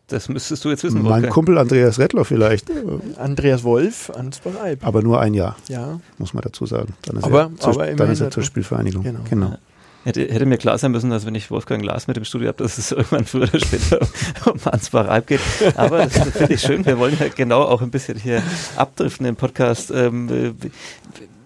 Das 0.06 0.28
müsstest 0.28 0.64
du 0.64 0.70
jetzt 0.70 0.82
wissen. 0.82 1.02
Mein 1.02 1.12
Wolfgang. 1.12 1.32
Kumpel 1.32 1.58
Andreas 1.58 1.98
Rettler 1.98 2.24
vielleicht. 2.24 2.68
Andreas 3.16 3.62
Wolf, 3.62 4.10
Ansbach-Eib. 4.10 4.84
Aber 4.84 5.02
nur 5.02 5.20
ein 5.20 5.34
Jahr. 5.34 5.56
Ja. 5.68 6.00
Muss 6.18 6.34
man 6.34 6.42
dazu 6.42 6.66
sagen. 6.66 6.94
Dann 7.02 7.16
ist 7.16 7.24
aber, 7.24 7.50
er, 7.58 7.68
aber 7.68 7.86
dann 7.94 8.10
ist 8.10 8.20
er 8.20 8.30
zur 8.30 8.42
Spielvereinigung. 8.42 9.02
Genau. 9.04 9.20
genau. 9.28 9.56
Hätte, 10.04 10.22
hätte 10.22 10.46
mir 10.46 10.56
klar 10.56 10.78
sein 10.78 10.92
müssen, 10.92 11.10
dass 11.10 11.26
wenn 11.26 11.34
ich 11.34 11.50
Wolfgang 11.50 11.82
Glas 11.82 12.06
mit 12.06 12.16
dem 12.16 12.24
Studio 12.24 12.48
habe, 12.48 12.62
dass 12.62 12.78
es 12.78 12.90
irgendwann 12.92 13.26
früher 13.26 13.42
oder 13.42 13.60
später 13.60 14.00
um 14.50 14.58
Ansbach 14.64 15.08
Alp 15.08 15.26
geht. 15.26 15.40
Aber 15.76 16.06
das 16.06 16.30
finde 16.30 16.54
ich 16.54 16.60
schön. 16.60 16.86
Wir 16.86 16.98
wollen 16.98 17.16
ja 17.20 17.28
genau 17.28 17.62
auch 17.62 17.82
ein 17.82 17.90
bisschen 17.90 18.18
hier 18.18 18.42
abdriften 18.76 19.26
im 19.26 19.36
Podcast. 19.36 19.90
Ähm, 19.90 20.56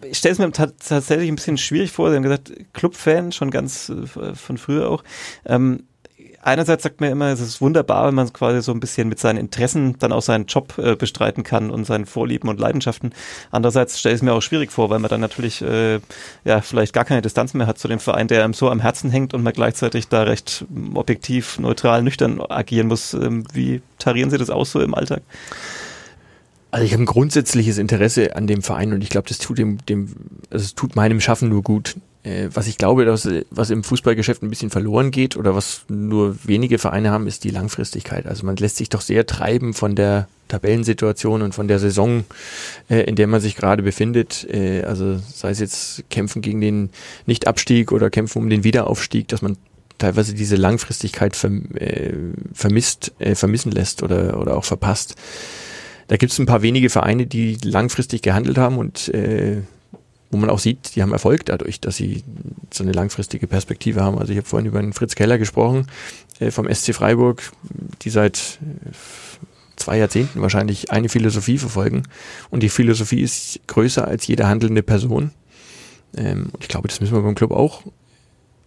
ich 0.02 0.18
stelle 0.18 0.32
es 0.32 0.38
mir 0.38 0.52
tatsächlich 0.52 1.28
ein 1.28 1.36
bisschen 1.36 1.58
schwierig 1.58 1.90
vor. 1.90 2.10
Sie 2.10 2.16
haben 2.16 2.22
gesagt, 2.22 2.52
Clubfan, 2.72 3.32
schon 3.32 3.50
ganz 3.50 3.88
äh, 3.88 4.34
von 4.34 4.58
früher 4.58 4.88
auch. 4.88 5.02
Ähm, 5.44 5.84
einerseits 6.44 6.83
sagt 6.83 7.00
man 7.00 7.11
immer, 7.11 7.33
es 7.33 7.40
ist 7.40 7.61
wunderbar, 7.61 8.07
wenn 8.07 8.14
man 8.14 8.33
quasi 8.33 8.62
so 8.62 8.72
ein 8.72 8.80
bisschen 8.80 9.09
mit 9.09 9.18
seinen 9.18 9.38
Interessen 9.38 9.98
dann 9.98 10.12
auch 10.12 10.22
seinen 10.22 10.46
Job 10.46 10.78
äh, 10.78 10.94
bestreiten 10.94 11.42
kann 11.42 11.70
und 11.70 11.85
seinen 11.85 12.07
Vorlieben 12.07 12.48
und 12.48 12.61
Leidenschaften. 12.61 13.12
Andererseits 13.50 13.98
stelle 13.98 14.14
ich 14.14 14.20
es 14.20 14.22
mir 14.22 14.33
auch 14.33 14.42
schwierig 14.42 14.70
vor, 14.70 14.90
weil 14.90 14.98
man 14.98 15.11
dann 15.11 15.20
natürlich 15.20 15.62
äh, 15.62 16.00
ja 16.44 16.61
vielleicht 16.61 16.92
gar 16.92 17.04
keine 17.04 17.22
Distanz 17.22 17.54
mehr 17.54 17.66
hat 17.66 17.78
zu 17.78 17.88
dem 17.88 17.98
Verein, 17.98 18.28
der 18.28 18.44
einem 18.44 18.54
so 18.54 18.70
am 18.70 18.80
Herzen 18.80 19.11
hängt 19.11 19.35
und 19.35 19.42
man 19.42 19.52
gleichzeitig 19.52 20.09
da 20.09 20.22
recht 20.22 20.64
objektiv, 20.94 21.59
neutral, 21.59 22.02
nüchtern 22.02 22.40
agieren 22.40 22.88
muss. 22.88 23.14
Ähm, 23.14 23.44
wie 23.52 23.83
tarieren 23.98 24.30
Sie 24.30 24.38
das 24.38 24.50
aus 24.50 24.72
so 24.72 24.80
im 24.80 24.94
Alltag? 24.94 25.22
Also 26.70 26.85
ich 26.85 26.92
habe 26.92 27.04
ein 27.04 27.07
grundsätzliches 27.07 27.78
Interesse 27.78 28.35
an 28.35 28.48
dem 28.48 28.61
Verein 28.61 28.92
und 28.92 29.02
ich 29.02 29.09
glaube, 29.09 29.28
das 29.28 29.38
tut 29.38 29.59
dem, 29.59 29.78
dem, 29.87 30.09
also 30.50 30.64
es 30.64 30.74
tut 30.74 30.96
meinem 30.96 31.20
Schaffen 31.20 31.48
nur 31.48 31.62
gut. 31.62 31.94
Äh, 32.24 32.48
was 32.52 32.66
ich 32.66 32.78
glaube, 32.78 33.04
dass, 33.04 33.28
was 33.50 33.70
im 33.70 33.84
Fußballgeschäft 33.84 34.42
ein 34.42 34.50
bisschen 34.50 34.70
verloren 34.70 35.10
geht 35.10 35.37
oder 35.37 35.54
was 35.54 35.84
nur 35.88 36.37
wenige 36.44 36.78
Vereine 36.78 37.10
haben, 37.10 37.26
ist 37.26 37.44
die 37.44 37.50
Langfristigkeit. 37.50 38.26
Also 38.26 38.44
man 38.46 38.56
lässt 38.56 38.76
sich 38.76 38.88
doch 38.88 39.02
sehr 39.02 39.26
treiben 39.26 39.74
von 39.74 39.94
der 39.94 40.26
Tabellensituation 40.48 41.42
und 41.42 41.54
von 41.54 41.68
der 41.68 41.78
Saison, 41.78 42.24
äh, 42.88 43.02
in 43.02 43.14
der 43.14 43.26
man 43.26 43.40
sich 43.40 43.56
gerade 43.56 43.82
befindet. 43.82 44.46
Äh, 44.50 44.82
also 44.82 45.18
sei 45.18 45.50
es 45.50 45.60
jetzt 45.60 46.04
Kämpfen 46.10 46.40
gegen 46.40 46.60
den 46.60 46.90
Nichtabstieg 47.26 47.92
oder 47.92 48.10
Kämpfen 48.10 48.38
um 48.38 48.50
den 48.50 48.64
Wiederaufstieg, 48.64 49.28
dass 49.28 49.42
man 49.42 49.56
teilweise 49.98 50.34
diese 50.34 50.56
Langfristigkeit 50.56 51.37
verm 51.37 51.66
äh, 51.74 52.12
vermisst, 52.52 53.12
äh, 53.18 53.34
vermissen 53.34 53.70
lässt 53.70 54.02
oder, 54.02 54.40
oder 54.40 54.56
auch 54.56 54.64
verpasst. 54.64 55.14
Da 56.08 56.16
gibt 56.16 56.32
es 56.32 56.38
ein 56.38 56.46
paar 56.46 56.62
wenige 56.62 56.90
Vereine, 56.90 57.26
die 57.26 57.56
langfristig 57.62 58.22
gehandelt 58.22 58.58
haben 58.58 58.78
und 58.78 59.08
äh, 59.08 59.62
wo 60.30 60.38
man 60.38 60.50
auch 60.50 60.58
sieht, 60.58 60.96
die 60.96 61.02
haben 61.02 61.12
Erfolg 61.12 61.46
dadurch, 61.46 61.80
dass 61.80 61.96
sie 61.96 62.24
so 62.72 62.82
eine 62.82 62.92
langfristige 62.92 63.46
Perspektive 63.46 64.02
haben. 64.02 64.18
Also 64.18 64.32
ich 64.32 64.38
habe 64.38 64.48
vorhin 64.48 64.66
über 64.66 64.80
den 64.80 64.92
Fritz 64.92 65.14
Keller 65.14 65.38
gesprochen 65.38 65.87
äh, 66.40 66.50
vom 66.50 66.72
SC 66.72 66.94
Freiburg, 66.94 67.52
die 68.02 68.10
seit 68.10 68.58
äh, 68.62 68.90
zwei 69.76 69.98
Jahrzehnten 69.98 70.40
wahrscheinlich 70.40 70.90
eine 70.90 71.08
Philosophie 71.08 71.58
verfolgen. 71.58 72.04
Und 72.50 72.62
die 72.62 72.68
Philosophie 72.68 73.20
ist 73.20 73.60
größer 73.66 74.06
als 74.06 74.26
jede 74.26 74.48
handelnde 74.48 74.82
Person. 74.82 75.30
Ähm, 76.16 76.48
und 76.52 76.62
ich 76.62 76.68
glaube, 76.68 76.88
das 76.88 77.00
müssen 77.00 77.14
wir 77.14 77.22
beim 77.22 77.34
Club 77.34 77.52
auch 77.52 77.82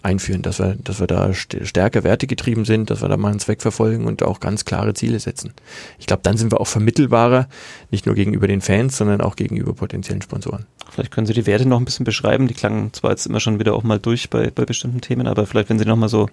einführen, 0.04 0.42
dass 0.42 0.60
wir, 0.60 0.76
dass 0.84 1.00
wir 1.00 1.08
da 1.08 1.34
stärker 1.34 2.04
Werte 2.04 2.28
getrieben 2.28 2.66
sind, 2.66 2.90
dass 2.90 3.02
wir 3.02 3.10
da 3.10 3.18
mal 3.18 3.30
einen 3.30 3.40
Zweck 3.40 3.62
verfolgen 3.62 4.06
und 4.06 4.24
auch 4.24 4.40
ganz 4.40 4.66
klare 4.66 4.94
Ziele 4.94 5.20
setzen. 5.20 5.54
Ich 6.00 6.06
glaube, 6.06 6.22
dann 6.24 6.38
sind 6.38 6.52
wir 6.52 6.62
auch 6.62 6.68
vermittelbarer, 6.68 7.48
nicht 7.92 8.06
nur 8.06 8.16
gegenüber 8.16 8.48
den 8.48 8.62
Fans, 8.62 8.98
sondern 8.98 9.22
auch 9.22 9.36
gegenüber 9.36 9.74
potenziellen 9.74 10.22
Sponsoren. 10.22 10.66
Vielleicht 10.90 11.12
können 11.12 11.28
Sie 11.28 11.34
die 11.34 11.46
Werte 11.46 11.68
noch 11.68 11.80
ein 11.80 11.86
bisschen 11.86 12.06
beschreiben. 12.06 12.48
Die 12.48 12.54
klangen 12.54 12.94
zwar 12.94 13.12
jetzt 13.12 13.26
immer 13.26 13.40
schon 13.40 13.60
wieder 13.60 13.74
auch 13.74 13.84
mal 13.84 14.00
durch 14.00 14.30
bei, 14.30 14.52
bei 14.52 14.66
bestimmten 14.66 15.02
Themen, 15.02 15.28
aber 15.28 15.46
vielleicht, 15.46 15.70
wenn 15.70 15.80
Sie 15.80 15.86
noch 15.86 15.98
mal 15.98 16.10
so 16.10 16.30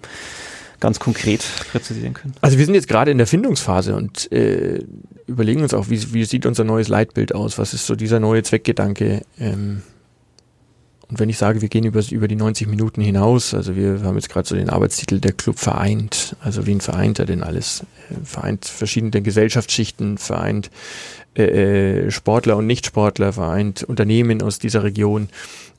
ganz 0.79 0.99
konkret 0.99 1.45
präzisieren 1.71 2.13
können. 2.13 2.33
Also 2.41 2.57
wir 2.57 2.65
sind 2.65 2.75
jetzt 2.75 2.87
gerade 2.87 3.11
in 3.11 3.17
der 3.17 3.27
Findungsphase 3.27 3.95
und 3.95 4.31
äh, 4.31 4.83
überlegen 5.25 5.61
uns 5.61 5.73
auch, 5.73 5.89
wie, 5.89 6.13
wie 6.13 6.25
sieht 6.25 6.45
unser 6.45 6.63
neues 6.63 6.87
Leitbild 6.87 7.33
aus? 7.33 7.57
Was 7.57 7.73
ist 7.73 7.85
so 7.85 7.95
dieser 7.95 8.19
neue 8.19 8.43
Zweckgedanke? 8.43 9.21
Ähm, 9.39 9.81
und 11.09 11.19
wenn 11.19 11.29
ich 11.29 11.37
sage, 11.37 11.61
wir 11.61 11.69
gehen 11.69 11.85
über, 11.85 12.01
über 12.09 12.27
die 12.27 12.35
90 12.35 12.67
Minuten 12.67 13.01
hinaus, 13.01 13.53
also 13.53 13.75
wir 13.75 14.01
haben 14.03 14.15
jetzt 14.15 14.29
gerade 14.29 14.47
so 14.47 14.55
den 14.55 14.69
Arbeitstitel 14.69 15.19
der 15.19 15.33
Club 15.33 15.59
vereint, 15.59 16.35
also 16.41 16.65
wen 16.65 16.81
vereint 16.81 17.19
er 17.19 17.25
denn 17.25 17.43
alles? 17.43 17.85
Äh, 18.09 18.25
vereint 18.25 18.65
verschiedene 18.65 19.21
Gesellschaftsschichten, 19.21 20.17
vereint 20.17 20.71
äh, 21.37 22.05
äh, 22.05 22.11
Sportler 22.11 22.57
und 22.57 22.65
Nichtsportler, 22.65 23.33
vereint 23.33 23.83
Unternehmen 23.83 24.41
aus 24.41 24.57
dieser 24.57 24.83
Region, 24.83 25.29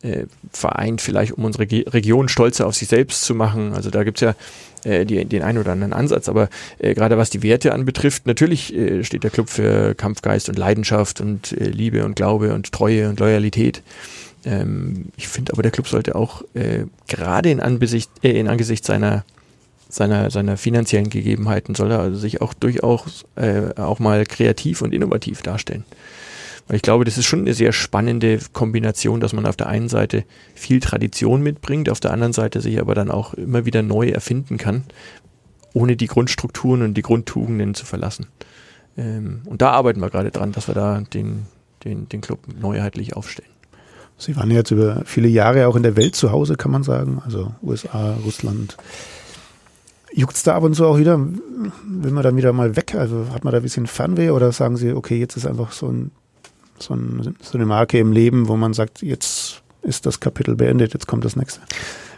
äh, 0.02 0.24
vereint 0.52 1.00
vielleicht, 1.00 1.32
um 1.32 1.44
unsere 1.44 1.66
Ge 1.66 1.88
Region 1.88 2.28
stolzer 2.28 2.66
auf 2.66 2.74
sich 2.74 2.88
selbst 2.88 3.22
zu 3.22 3.34
machen. 3.34 3.72
Also 3.72 3.90
da 3.90 4.04
gibt's 4.04 4.20
ja 4.20 4.34
äh, 4.84 5.04
die, 5.04 5.24
den 5.24 5.42
einen 5.42 5.58
oder 5.58 5.72
anderen 5.72 5.92
Ansatz, 5.92 6.28
aber 6.28 6.50
äh, 6.78 6.94
gerade 6.94 7.16
was 7.16 7.30
die 7.30 7.42
Werte 7.42 7.72
anbetrifft, 7.72 8.26
natürlich 8.26 8.74
äh, 8.74 9.02
steht 9.02 9.24
der 9.24 9.30
Club 9.30 9.48
für 9.48 9.94
Kampfgeist 9.94 10.48
und 10.48 10.58
Leidenschaft 10.58 11.20
und 11.20 11.52
äh, 11.52 11.64
Liebe 11.64 12.04
und 12.04 12.16
Glaube 12.16 12.54
und 12.54 12.70
Treue 12.70 13.08
und 13.08 13.18
Loyalität. 13.18 13.82
Ähm, 14.46 15.06
ich 15.16 15.28
finde 15.28 15.52
aber, 15.52 15.62
der 15.62 15.72
Club 15.72 15.88
sollte 15.88 16.14
auch 16.14 16.42
äh, 16.54 16.84
gerade 17.08 17.50
in, 17.50 17.60
Anbesicht, 17.60 18.10
äh, 18.22 18.38
in 18.38 18.48
Angesicht 18.48 18.84
seiner, 18.84 19.24
seiner, 19.88 20.30
seiner 20.30 20.56
finanziellen 20.56 21.10
Gegebenheiten, 21.10 21.74
soll 21.74 21.90
er 21.90 21.98
also 21.98 22.16
sich 22.16 22.40
auch 22.40 22.54
durchaus 22.54 23.24
äh, 23.34 23.74
auch 23.76 23.98
mal 23.98 24.24
kreativ 24.24 24.82
und 24.82 24.94
innovativ 24.94 25.42
darstellen. 25.42 25.84
Weil 26.68 26.76
ich 26.76 26.82
glaube, 26.82 27.04
das 27.04 27.18
ist 27.18 27.26
schon 27.26 27.40
eine 27.40 27.54
sehr 27.54 27.72
spannende 27.72 28.38
Kombination, 28.52 29.20
dass 29.20 29.32
man 29.32 29.46
auf 29.46 29.56
der 29.56 29.68
einen 29.68 29.88
Seite 29.88 30.24
viel 30.54 30.80
Tradition 30.80 31.42
mitbringt, 31.42 31.90
auf 31.90 32.00
der 32.00 32.12
anderen 32.12 32.32
Seite 32.32 32.60
sich 32.60 32.80
aber 32.80 32.94
dann 32.94 33.10
auch 33.10 33.34
immer 33.34 33.66
wieder 33.66 33.82
neu 33.82 34.08
erfinden 34.08 34.58
kann, 34.58 34.84
ohne 35.74 35.96
die 35.96 36.06
Grundstrukturen 36.06 36.82
und 36.82 36.94
die 36.94 37.02
Grundtugenden 37.02 37.74
zu 37.74 37.84
verlassen. 37.84 38.26
Ähm, 38.96 39.42
und 39.44 39.60
da 39.60 39.72
arbeiten 39.72 40.00
wir 40.00 40.10
gerade 40.10 40.30
dran, 40.30 40.52
dass 40.52 40.68
wir 40.68 40.74
da 40.74 41.00
den, 41.00 41.46
den, 41.84 42.08
den 42.08 42.20
Club 42.20 42.40
neuheitlich 42.60 43.14
aufstellen. 43.14 43.55
Sie 44.18 44.36
waren 44.36 44.50
jetzt 44.50 44.70
über 44.70 45.02
viele 45.04 45.28
Jahre 45.28 45.68
auch 45.68 45.76
in 45.76 45.82
der 45.82 45.96
Welt 45.96 46.16
zu 46.16 46.32
Hause, 46.32 46.56
kann 46.56 46.72
man 46.72 46.82
sagen. 46.82 47.22
Also 47.24 47.52
USA, 47.62 48.14
Russland. 48.24 48.76
Juckt 50.12 50.36
es 50.36 50.42
da 50.42 50.56
ab 50.56 50.62
und 50.62 50.74
zu 50.74 50.86
auch 50.86 50.98
wieder? 50.98 51.18
Will 51.18 52.10
man 52.12 52.22
dann 52.22 52.36
wieder 52.36 52.52
mal 52.52 52.76
weg? 52.76 52.94
Also 52.94 53.26
hat 53.32 53.44
man 53.44 53.52
da 53.52 53.58
ein 53.58 53.62
bisschen 53.62 53.86
Fernweh 53.86 54.30
oder 54.30 54.52
sagen 54.52 54.76
Sie, 54.76 54.92
okay, 54.92 55.18
jetzt 55.18 55.36
ist 55.36 55.46
einfach 55.46 55.72
so, 55.72 55.88
ein, 55.88 56.10
so, 56.78 56.94
ein, 56.94 57.36
so 57.42 57.58
eine 57.58 57.66
Marke 57.66 57.98
im 57.98 58.12
Leben, 58.12 58.48
wo 58.48 58.56
man 58.56 58.72
sagt, 58.72 59.02
jetzt 59.02 59.62
ist 59.82 60.06
das 60.06 60.20
Kapitel 60.20 60.56
beendet, 60.56 60.94
jetzt 60.94 61.06
kommt 61.06 61.24
das 61.24 61.36
nächste? 61.36 61.60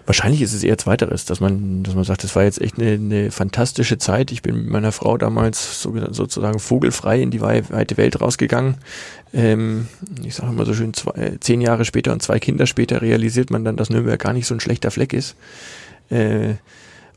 Wahrscheinlich 0.09 0.41
ist 0.41 0.55
es 0.55 0.65
eher 0.65 0.79
zweiteres, 0.79 1.27
dass 1.27 1.39
man, 1.39 1.83
dass 1.83 1.95
man 1.95 2.03
sagt, 2.03 2.25
das 2.25 2.35
war 2.35 2.43
jetzt 2.43 2.63
echt 2.63 2.79
eine, 2.79 2.93
eine 2.93 3.31
fantastische 3.31 3.99
Zeit. 3.99 4.33
Ich 4.33 4.41
bin 4.41 4.57
mit 4.57 4.69
meiner 4.69 4.91
Frau 4.91 5.19
damals 5.19 5.83
so, 5.83 5.95
sozusagen 6.13 6.61
vogelfrei 6.61 7.21
in 7.21 7.31
die 7.31 7.43
weite 7.43 7.99
Welt 7.99 8.19
rausgegangen. 8.19 8.77
Ähm, 9.35 9.87
ich 10.25 10.37
sage 10.37 10.51
immer 10.51 10.65
so 10.65 10.73
schön, 10.73 10.95
zwei, 10.95 11.11
äh, 11.21 11.41
zehn 11.41 11.61
Jahre 11.61 11.85
später 11.85 12.15
und 12.15 12.23
zwei 12.23 12.39
Kinder 12.39 12.67
später 12.67 13.03
realisiert 13.03 13.51
man 13.51 13.67
dann, 13.67 13.77
dass 13.77 13.91
Nürnberg 13.91 14.19
gar 14.19 14.33
nicht 14.33 14.47
so 14.47 14.55
ein 14.55 14.61
schlechter 14.61 14.91
Fleck 14.91 15.13
ist. 15.13 15.37
Äh, 16.09 16.55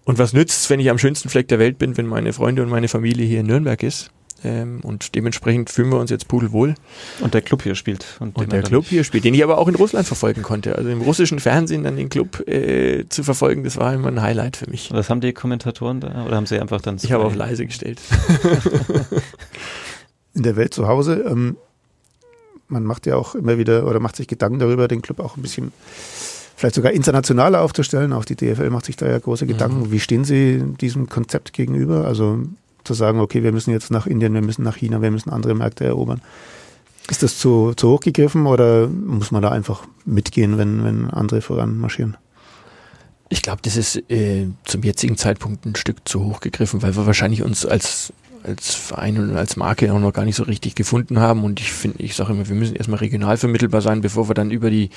und 0.04 0.19
was 0.19 0.34
nützt 0.34 0.69
wenn 0.69 0.82
ich 0.82 0.89
am 0.89 0.97
schönsten 0.97 1.30
Fleck 1.30 1.47
der 1.47 1.60
Welt 1.60 1.77
bin, 1.77 1.95
wenn 1.95 2.08
meine 2.08 2.34
Freunde 2.34 2.62
und 2.62 2.67
meine 2.67 2.89
Familie 2.89 3.25
hier 3.25 3.39
in 3.39 3.45
Nürnberg 3.45 3.82
ist? 3.84 4.12
Ähm, 4.44 4.80
und 4.82 5.15
dementsprechend 5.15 5.70
fühlen 5.70 5.89
wir 5.89 6.00
uns 6.00 6.10
jetzt 6.10 6.28
pudelwohl. 6.28 6.76
Und 7.20 7.34
der 7.34 7.41
Club 7.41 7.63
hier 7.63 7.76
spielt. 7.76 8.06
Und, 8.20 8.38
und 8.38 8.52
der 8.52 8.63
Club 8.63 8.86
hier 8.88 9.04
spielt, 9.04 9.24
den 9.24 9.34
ich 9.34 9.44
aber 9.44 9.58
auch 9.58 9.67
in 9.67 9.76
Russland 9.76 10.08
verfolgen 10.08 10.41
konnte. 10.41 10.76
Also 10.76 10.89
im 10.89 11.02
russischen 11.02 11.39
Fernsehen 11.39 11.84
dann 11.84 11.96
den 11.96 12.10
Club 12.10 12.48
äh, 12.48 13.06
zu 13.10 13.24
verfolgen, 13.24 13.63
das 13.63 13.78
war 13.78 13.94
immer 13.94 14.08
ein 14.08 14.22
Highlight 14.22 14.58
für 14.58 14.70
mich. 14.70 14.91
Was 14.91 15.10
haben 15.10 15.22
die 15.22 15.34
Kommentatoren 15.34 16.00
da? 16.00 16.26
Oder 16.26 16.36
haben 16.36 16.46
sie 16.46 16.60
einfach 16.60 16.82
dann... 16.82 16.98
Ich 17.02 17.12
habe 17.12 17.24
auf 17.24 17.36
leise 17.36 17.65
gestellt. 17.65 18.00
in 20.34 20.44
der 20.44 20.56
Welt 20.56 20.74
zu 20.74 20.88
Hause, 20.88 21.26
ähm, 21.28 21.58
man 22.67 22.84
macht 22.84 23.06
ja 23.06 23.15
auch 23.15 23.36
immer 23.36 23.58
wieder 23.58 23.86
oder 23.86 24.00
macht 24.00 24.15
sich 24.15 24.28
Gedanken 24.28 24.60
darüber, 24.60 24.88
den 24.88 25.02
Club 25.02 25.20
auch 25.20 25.38
ein 25.38 25.41
bisschen 25.41 25.72
vielleicht 26.56 26.76
sogar 26.76 26.91
internationaler 26.91 27.62
aufzustellen. 27.62 28.13
Auch 28.13 28.24
die 28.24 28.36
DFL 28.36 28.70
macht 28.70 28.86
sich 28.86 28.96
da 28.96 29.08
ja 29.08 29.20
große 29.20 29.48
Gedanken. 29.48 29.88
Mhm. 29.88 29.91
Wie 29.91 30.00
stehen 30.00 30.24
Sie 30.24 30.63
diesem 30.80 31.10
Konzept 31.10 31.54
gegenüber? 31.54 32.06
Also 32.06 32.44
zu 32.84 32.94
sagen, 32.94 33.20
okay, 33.20 33.44
wir 33.44 33.52
müssen 33.52 33.72
jetzt 33.72 33.91
nach 33.91 34.08
Indien, 34.08 34.34
wir 34.34 34.41
müssen 34.41 34.63
nach 34.63 34.78
China, 34.78 35.02
wir 35.02 35.12
müssen 35.12 35.30
andere 35.30 35.54
Märkte 35.56 35.86
erobern. 35.86 36.22
Ist 37.10 37.24
das 37.24 37.38
zu, 37.38 37.74
zu 37.76 37.89
hoch 37.89 38.00
gegriffen 38.00 38.46
oder 38.46 38.88
muss 38.88 39.32
man 39.32 39.41
da 39.41 39.50
einfach 39.50 39.84
mitgehen, 40.06 40.58
wenn, 40.58 40.84
wenn 40.84 41.10
andere 41.10 41.41
voran 41.41 41.78
marschieren? 41.78 42.15
Ich 43.30 43.41
glaube, 43.41 43.62
das 43.63 43.78
ist 43.78 43.96
äh, 44.10 44.48
zum 44.65 44.84
jetzigen 44.84 45.17
Zeitpunkt 45.17 45.65
ein 45.65 45.76
Stück 45.76 46.08
zu 46.08 46.24
hoch 46.24 46.41
gegriffen, 46.41 46.82
weil 46.82 46.96
wir 46.96 47.06
wahrscheinlich 47.06 47.44
uns 47.44 47.65
als, 47.65 48.13
als 48.44 48.76
Verein 48.76 49.17
und 49.17 49.36
als 49.36 49.56
Marke 49.56 49.91
auch 49.94 50.00
noch 50.00 50.13
gar 50.13 50.26
nicht 50.26 50.36
so 50.36 50.44
richtig 50.44 50.76
gefunden 50.76 51.20
haben. 51.20 51.44
Und 51.44 51.60
ich 51.60 51.72
finde, 51.72 52.04
ich 52.04 52.15
sage 52.15 52.34
immer, 52.34 52.48
wir 52.48 52.56
müssen 52.56 52.76
erstmal 52.76 53.00
regional 53.00 53.38
vermittelbar 53.38 53.82
sein, 53.82 54.02
bevor 54.02 54.30
wir 54.30 54.34
dann 54.34 54.52
über 54.52 54.70
die 54.70 54.89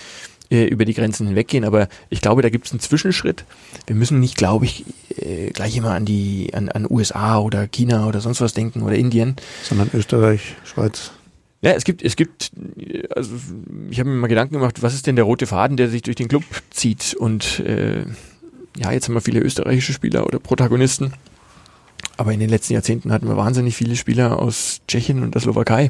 äh, 0.51 0.65
über 0.65 0.85
die 0.85 0.95
Grenzen 0.95 1.27
hinweggehen. 1.27 1.65
Aber 1.65 1.89
ich 2.11 2.21
glaube, 2.21 2.43
da 2.43 2.51
gibt 2.51 2.67
es 2.67 2.73
einen 2.73 2.81
Zwischenschritt. 2.81 3.45
Wir 3.87 3.97
müssen 3.97 4.21
nicht, 4.21 4.37
glaube 4.37 4.65
ich, 4.65 4.85
äh, 5.17 5.51
gleich 5.51 5.77
immer 5.77 5.93
an 5.93 6.05
die 6.05 6.53
an, 6.55 6.69
an 6.69 6.87
USA 6.89 7.39
oder 7.39 7.67
China 7.67 8.07
oder 8.07 8.21
sonst 8.21 8.41
was 8.41 8.55
denken 8.55 8.83
oder 8.83 8.97
Indien. 8.97 9.37
Sondern 9.63 9.91
Österreich, 9.93 10.55
Schweiz. 10.65 11.13
Ja, 11.65 11.73
es 11.73 11.85
gibt, 11.85 12.03
es 12.03 12.15
gibt, 12.15 12.53
also 13.17 13.37
ich 13.89 13.99
habe 13.99 14.11
mir 14.11 14.17
mal 14.17 14.27
Gedanken 14.27 14.53
gemacht, 14.53 14.83
was 14.83 14.93
ist 14.93 15.07
denn 15.07 15.17
der 15.17 15.25
rote 15.25 15.47
Faden, 15.47 15.79
der 15.79 15.89
sich 15.89 16.03
durch 16.03 16.17
den 16.17 16.29
Club 16.29 16.45
zieht? 16.71 17.15
Und 17.15 17.61
äh, 17.61 18.05
ja, 18.77 18.93
jetzt 18.93 19.09
haben 19.09 19.15
wir 19.15 19.23
viele 19.23 19.41
österreichische 19.41 19.95
Spieler 19.95 20.27
oder 20.27 20.39
Protagonisten. 20.41 21.15
Aber 22.19 22.33
in 22.33 22.41
den 22.41 22.51
letzten 22.51 22.75
Jahrzehnten 22.75 23.13
hatten 23.13 23.29
wir 23.29 23.39
wahnsinnig 23.39 23.75
viele 23.75 23.97
Spieler 23.97 24.41
aus 24.41 24.83
Tschechien 24.87 25.23
und 25.23 25.35
der 25.35 25.41
Slowakei. 25.41 25.89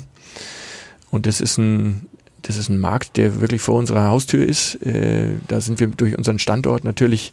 Und 1.10 1.26
das 1.26 1.40
ist 1.40 1.58
ein, 1.58 2.06
das 2.44 2.56
ist 2.56 2.68
ein 2.68 2.78
Markt, 2.78 3.16
der 3.16 3.40
wirklich 3.40 3.62
vor 3.62 3.76
unserer 3.76 4.08
Haustür 4.08 4.46
ist. 4.46 4.76
Äh, 4.82 5.30
da 5.48 5.60
sind 5.60 5.80
wir 5.80 5.88
durch 5.88 6.16
unseren 6.16 6.38
Standort 6.38 6.84
natürlich 6.84 7.32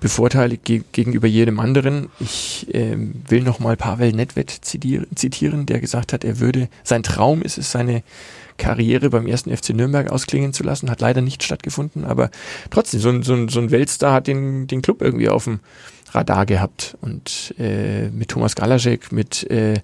bevorteiligt 0.00 0.64
ge 0.64 0.82
gegenüber 0.92 1.26
jedem 1.26 1.60
anderen. 1.60 2.08
Ich 2.20 2.72
äh, 2.74 2.96
will 3.28 3.42
nochmal 3.42 3.76
Pavel 3.76 4.12
Nedved 4.12 4.50
zitieren, 4.50 5.66
der 5.66 5.80
gesagt 5.80 6.12
hat, 6.12 6.24
er 6.24 6.40
würde, 6.40 6.68
sein 6.82 7.02
Traum 7.02 7.42
ist 7.42 7.58
es, 7.58 7.70
seine 7.70 8.02
Karriere 8.56 9.10
beim 9.10 9.26
ersten 9.26 9.54
FC 9.54 9.70
Nürnberg 9.70 10.10
ausklingen 10.10 10.52
zu 10.52 10.62
lassen. 10.62 10.90
Hat 10.90 11.00
leider 11.00 11.20
nicht 11.20 11.42
stattgefunden, 11.42 12.04
aber 12.04 12.30
trotzdem, 12.70 13.00
so 13.00 13.10
ein, 13.10 13.22
so 13.22 13.34
ein, 13.34 13.48
so 13.48 13.60
ein 13.60 13.70
Weltstar 13.70 14.12
hat 14.12 14.26
den, 14.26 14.66
den 14.66 14.80
Club 14.80 15.02
irgendwie 15.02 15.28
auf 15.28 15.44
dem 15.44 15.60
Radar 16.12 16.46
gehabt. 16.46 16.96
Und 17.00 17.54
äh, 17.58 18.08
mit 18.10 18.28
Thomas 18.28 18.54
Galaszek, 18.54 19.12
mit 19.12 19.48
äh, 19.50 19.80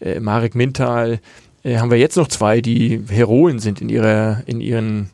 äh, 0.00 0.20
Marek 0.20 0.54
Mintal, 0.54 1.20
äh, 1.62 1.78
haben 1.78 1.90
wir 1.90 1.98
jetzt 1.98 2.16
noch 2.16 2.28
zwei, 2.28 2.60
die 2.60 3.02
Heroen 3.08 3.58
sind 3.58 3.80
in 3.80 3.88
ihrer, 3.88 4.42
in 4.46 4.60
ihren 4.60 5.10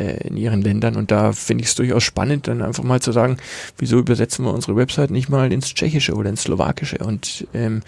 äh, 0.00 0.26
in 0.26 0.36
ihren 0.36 0.62
Ländern. 0.62 0.96
Und 0.96 1.10
da 1.10 1.32
finde 1.32 1.62
ich 1.62 1.68
es 1.68 1.74
durchaus 1.74 2.02
spannend, 2.02 2.48
dann 2.48 2.62
einfach 2.62 2.82
mal 2.82 3.00
zu 3.00 3.12
sagen, 3.12 3.36
wieso 3.76 3.98
übersetzen 3.98 4.44
wir 4.44 4.54
unsere 4.54 4.74
Website 4.74 5.10
nicht 5.10 5.28
mal 5.28 5.52
ins 5.52 5.74
Tschechische 5.74 6.14
oder 6.14 6.30
ins 6.30 6.42
Slowakische 6.42 6.98
und 6.98 7.46
ähm, 7.52 7.82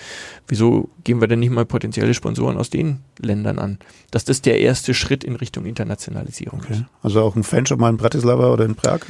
wieso 0.49 0.91
gehen 1.05 1.21
wir 1.21 1.29
denn 1.29 1.41
nicht 1.41 1.53
mal 1.53 1.65
potenzielle 1.65 2.13
Sponsoren 2.13 2.59
aus 2.59 2.69
den 2.69 2.99
Ländern 3.19 3.59
an? 3.59 3.79
Dass 4.11 4.25
das 4.25 4.43
der 4.43 4.61
erste 4.61 4.93
Schritt 4.93 5.25
in 5.25 5.37
Richtung 5.37 5.65
Internationalisierung 5.65 6.61
okay. 6.61 6.75
ist. 6.75 6.85
Also 7.03 7.23
auch 7.23 7.35
ein 7.35 7.45
Fanshop 7.45 7.81
mal 7.81 7.89
in 7.89 7.97
Bratislava 7.97 8.53
oder 8.53 8.67
in 8.67 8.75
Prag? 8.75 9.01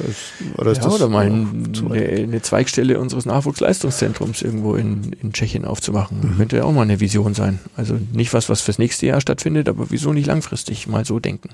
Oder, 0.57 0.71
ist 0.71 0.77
ja, 0.77 0.83
das 0.85 0.95
oder 0.95 1.09
mal 1.09 1.25
ein, 1.25 1.73
eine, 1.89 2.05
eine, 2.05 2.41
Zweigstelle 2.41 2.99
unseres 2.99 3.25
Nachwuchsleistungszentrums 3.25 4.41
irgendwo 4.41 4.75
in, 4.75 5.13
in 5.21 5.33
Tschechien 5.33 5.65
aufzumachen. 5.65 6.19
Mhm. 6.21 6.37
Könnte 6.37 6.57
ja 6.57 6.63
auch 6.63 6.71
mal 6.71 6.83
eine 6.83 7.01
Vision 7.01 7.33
sein. 7.33 7.59
Also 7.75 7.97
nicht 8.13 8.33
was, 8.33 8.47
was 8.47 8.61
fürs 8.61 8.79
nächste 8.79 9.07
Jahr 9.07 9.19
stattfindet, 9.19 9.67
aber 9.67 9.87
wieso 9.89 10.13
nicht 10.13 10.27
langfristig 10.27 10.87
mal 10.87 11.03
so 11.03 11.19
denken? 11.19 11.49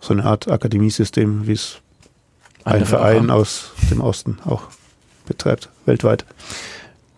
So 0.00 0.12
eine 0.12 0.24
Art 0.24 0.48
Akademiesystem, 0.48 1.46
wie 1.46 1.52
es 1.52 1.78
ein 2.64 2.84
Verein 2.84 3.30
aus 3.30 3.72
dem 3.90 4.00
Osten 4.00 4.38
auch 4.44 4.62
betreibt, 5.26 5.70
weltweit. 5.86 6.24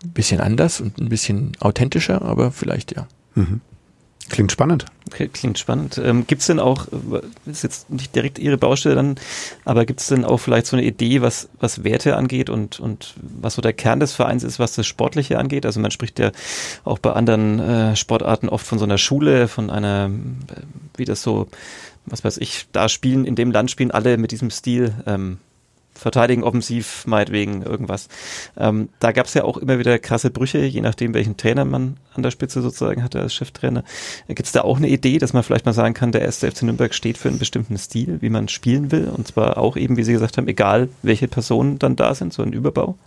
Ein 0.03 0.11
bisschen 0.11 0.39
anders 0.39 0.81
und 0.81 0.97
ein 0.99 1.09
bisschen 1.09 1.53
authentischer, 1.59 2.21
aber 2.21 2.51
vielleicht 2.51 2.95
ja. 2.95 3.07
Mhm. 3.35 3.61
Klingt 4.31 4.51
spannend. 4.51 4.85
Okay, 5.07 5.27
klingt 5.27 5.59
spannend. 5.59 5.99
Ähm, 6.01 6.25
gibt 6.25 6.39
es 6.39 6.47
denn 6.47 6.59
auch, 6.59 6.87
ist 7.45 7.63
jetzt 7.63 7.89
nicht 7.89 8.15
direkt 8.15 8.39
Ihre 8.39 8.57
Baustelle 8.57 8.95
dann, 8.95 9.15
aber 9.65 9.85
gibt 9.85 9.99
es 9.99 10.07
denn 10.07 10.23
auch 10.23 10.37
vielleicht 10.37 10.67
so 10.67 10.77
eine 10.77 10.85
Idee, 10.85 11.21
was, 11.21 11.49
was 11.59 11.83
Werte 11.83 12.15
angeht 12.15 12.49
und, 12.49 12.79
und 12.79 13.15
was 13.17 13.55
so 13.55 13.61
der 13.61 13.73
Kern 13.73 13.99
des 13.99 14.13
Vereins 14.13 14.43
ist, 14.43 14.57
was 14.57 14.73
das 14.73 14.87
Sportliche 14.87 15.37
angeht? 15.37 15.65
Also 15.65 15.81
man 15.81 15.91
spricht 15.91 16.17
ja 16.17 16.31
auch 16.85 16.97
bei 16.97 17.11
anderen 17.11 17.59
äh, 17.59 17.95
Sportarten 17.97 18.47
oft 18.47 18.65
von 18.65 18.79
so 18.79 18.85
einer 18.85 18.97
Schule, 18.97 19.49
von 19.49 19.69
einer, 19.69 20.09
äh, 20.09 20.61
wie 20.95 21.05
das 21.05 21.21
so 21.21 21.49
was 22.05 22.23
weiß 22.23 22.37
ich, 22.37 22.67
da 22.71 22.89
spielen, 22.89 23.25
in 23.25 23.35
dem 23.35 23.51
Land 23.51 23.71
spielen 23.71 23.91
alle 23.91 24.17
mit 24.17 24.31
diesem 24.31 24.49
Stil, 24.49 24.93
ähm, 25.05 25.37
verteidigen 25.93 26.43
offensiv, 26.43 27.05
meinetwegen 27.05 27.61
irgendwas. 27.61 28.07
Ähm, 28.57 28.89
da 28.99 29.11
gab 29.11 29.27
es 29.27 29.33
ja 29.33 29.43
auch 29.43 29.57
immer 29.57 29.77
wieder 29.77 29.99
krasse 29.99 30.31
Brüche, 30.31 30.59
je 30.59 30.81
nachdem, 30.81 31.13
welchen 31.13 31.37
Trainer 31.37 31.65
man 31.65 31.97
an 32.13 32.23
der 32.23 32.31
Spitze 32.31 32.61
sozusagen 32.61 33.03
hatte 33.03 33.19
als 33.19 33.33
Cheftrainer. 33.33 33.83
Gibt 34.27 34.45
es 34.45 34.51
da 34.51 34.61
auch 34.61 34.77
eine 34.77 34.89
Idee, 34.89 35.19
dass 35.19 35.33
man 35.33 35.43
vielleicht 35.43 35.65
mal 35.65 35.73
sagen 35.73 35.93
kann, 35.93 36.11
der 36.11 36.21
erste 36.21 36.49
FC 36.49 36.63
Nürnberg 36.63 36.93
steht 36.93 37.17
für 37.17 37.29
einen 37.29 37.39
bestimmten 37.39 37.77
Stil, 37.77 38.17
wie 38.21 38.29
man 38.29 38.47
spielen 38.47 38.91
will? 38.91 39.09
Und 39.09 39.27
zwar 39.27 39.57
auch 39.57 39.77
eben, 39.77 39.97
wie 39.97 40.03
Sie 40.03 40.13
gesagt 40.13 40.37
haben, 40.37 40.47
egal 40.47 40.89
welche 41.03 41.27
Personen 41.27 41.77
dann 41.77 41.95
da 41.95 42.15
sind, 42.15 42.33
so 42.33 42.41
ein 42.41 42.53
Überbau? 42.53 42.97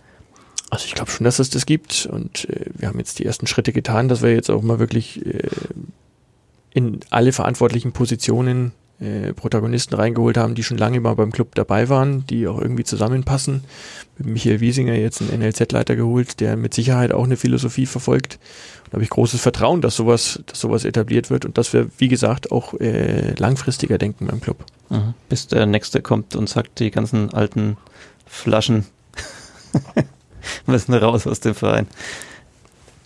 Also 0.69 0.85
ich 0.85 0.95
glaube 0.95 1.11
schon, 1.11 1.25
dass 1.25 1.39
es 1.39 1.49
das 1.49 1.65
gibt 1.65 2.05
und 2.05 2.49
äh, 2.49 2.65
wir 2.73 2.87
haben 2.87 2.97
jetzt 2.97 3.19
die 3.19 3.25
ersten 3.25 3.47
Schritte 3.47 3.73
getan, 3.73 4.07
dass 4.07 4.21
wir 4.21 4.33
jetzt 4.33 4.49
auch 4.49 4.61
mal 4.61 4.79
wirklich 4.79 5.25
äh, 5.25 5.49
in 6.73 6.99
alle 7.09 7.31
verantwortlichen 7.31 7.91
Positionen 7.91 8.71
äh, 8.99 9.33
Protagonisten 9.33 9.95
reingeholt 9.95 10.37
haben, 10.37 10.55
die 10.55 10.63
schon 10.63 10.77
lange 10.77 10.99
mal 10.99 11.15
beim 11.15 11.31
Club 11.31 11.55
dabei 11.55 11.89
waren, 11.89 12.25
die 12.27 12.47
auch 12.47 12.59
irgendwie 12.59 12.83
zusammenpassen. 12.83 13.63
Mit 14.17 14.27
Michael 14.27 14.61
Wiesinger 14.61 14.93
jetzt 14.93 15.21
einen 15.21 15.41
NLZ-Leiter 15.41 15.95
geholt, 15.95 16.39
der 16.39 16.55
mit 16.55 16.73
Sicherheit 16.73 17.11
auch 17.11 17.25
eine 17.25 17.35
Philosophie 17.35 17.85
verfolgt. 17.85 18.39
Da 18.85 18.93
habe 18.93 19.03
ich 19.03 19.09
großes 19.09 19.41
Vertrauen, 19.41 19.81
dass 19.81 19.95
sowas, 19.95 20.41
dass 20.45 20.59
sowas 20.59 20.85
etabliert 20.85 21.29
wird 21.29 21.45
und 21.45 21.57
dass 21.57 21.73
wir, 21.73 21.87
wie 21.97 22.07
gesagt, 22.07 22.51
auch 22.51 22.73
äh, 22.75 23.33
langfristiger 23.33 23.97
denken 23.97 24.27
beim 24.27 24.39
Club. 24.39 24.63
Mhm. 24.89 25.13
Bis 25.27 25.47
der 25.47 25.65
Nächste 25.65 26.01
kommt 26.01 26.35
und 26.35 26.47
sagt, 26.47 26.79
die 26.79 26.91
ganzen 26.91 27.33
alten 27.33 27.77
Flaschen 28.25 28.85
müssen 30.65 30.93
raus 30.93 31.27
aus 31.27 31.41
dem 31.41 31.55
Verein 31.55 31.87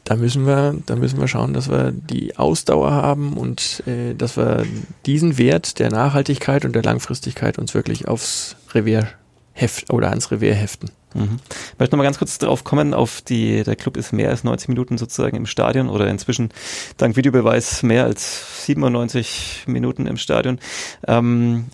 da 0.09 0.15
müssen 0.15 0.47
wir, 0.47 0.75
da 0.87 0.95
müssen 0.95 1.19
wir 1.19 1.27
schauen, 1.27 1.53
dass 1.53 1.69
wir 1.69 1.91
die 1.91 2.35
Ausdauer 2.35 2.91
haben 2.91 3.37
und 3.37 3.83
äh, 3.85 4.15
dass 4.15 4.37
wir 4.37 4.65
diesen 5.05 5.37
Wert 5.37 5.77
der 5.77 5.91
Nachhaltigkeit 5.91 6.65
und 6.65 6.73
der 6.73 6.81
Langfristigkeit 6.81 7.59
uns 7.59 7.75
wirklich 7.75 8.07
aufs 8.07 8.55
Revier 8.73 9.07
heft 9.53 9.93
oder 9.93 10.09
ans 10.09 10.31
Revier 10.31 10.55
heften. 10.55 10.89
Mhm. 11.13 11.39
Ich 11.73 11.79
möchte 11.79 11.95
nochmal 11.95 12.05
ganz 12.05 12.19
kurz 12.19 12.37
darauf 12.37 12.63
kommen, 12.63 12.93
auf 12.93 13.21
die, 13.21 13.63
der 13.63 13.75
Club 13.75 13.97
ist 13.97 14.13
mehr 14.13 14.29
als 14.29 14.43
90 14.43 14.69
Minuten 14.69 14.97
sozusagen 14.97 15.35
im 15.37 15.45
Stadion 15.45 15.89
oder 15.89 16.07
inzwischen 16.07 16.49
dank 16.97 17.15
Videobeweis 17.15 17.83
mehr 17.83 18.03
als 18.03 18.65
97 18.65 19.63
Minuten 19.67 20.05
im 20.05 20.17
Stadion. 20.17 20.59
Ähm, 21.07 21.65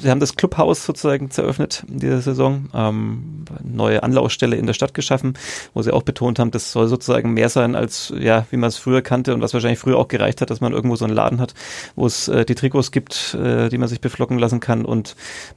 Sie 0.00 0.10
haben 0.10 0.20
das 0.20 0.36
Clubhaus 0.36 0.84
sozusagen 0.84 1.30
eröffnet 1.36 1.84
in 1.88 1.98
dieser 1.98 2.20
Saison, 2.20 2.68
ähm, 2.74 3.44
neue 3.62 4.02
Anlaufstelle 4.02 4.56
in 4.56 4.66
der 4.66 4.74
Stadt 4.74 4.94
geschaffen, 4.94 5.34
wo 5.72 5.82
Sie 5.82 5.92
auch 5.92 6.02
betont 6.02 6.38
haben, 6.38 6.50
das 6.50 6.72
soll 6.72 6.88
sozusagen 6.88 7.32
mehr 7.32 7.48
sein 7.48 7.74
als, 7.74 8.12
ja, 8.16 8.46
wie 8.50 8.56
man 8.56 8.68
es 8.68 8.76
früher 8.76 9.02
kannte 9.02 9.34
und 9.34 9.40
was 9.40 9.54
wahrscheinlich 9.54 9.78
früher 9.78 9.98
auch 9.98 10.08
gereicht 10.08 10.40
hat, 10.40 10.50
dass 10.50 10.60
man 10.60 10.72
irgendwo 10.72 10.96
so 10.96 11.04
einen 11.04 11.14
Laden 11.14 11.40
hat, 11.40 11.54
wo 11.96 12.06
es 12.06 12.28
äh, 12.28 12.44
die 12.44 12.54
Trikots 12.54 12.90
gibt, 12.90 13.34
äh, 13.34 13.68
die 13.68 13.78
man 13.78 13.88
sich 13.88 14.00
beflocken 14.00 14.38
lassen 14.38 14.60
kann 14.60 14.84
und 14.84 15.16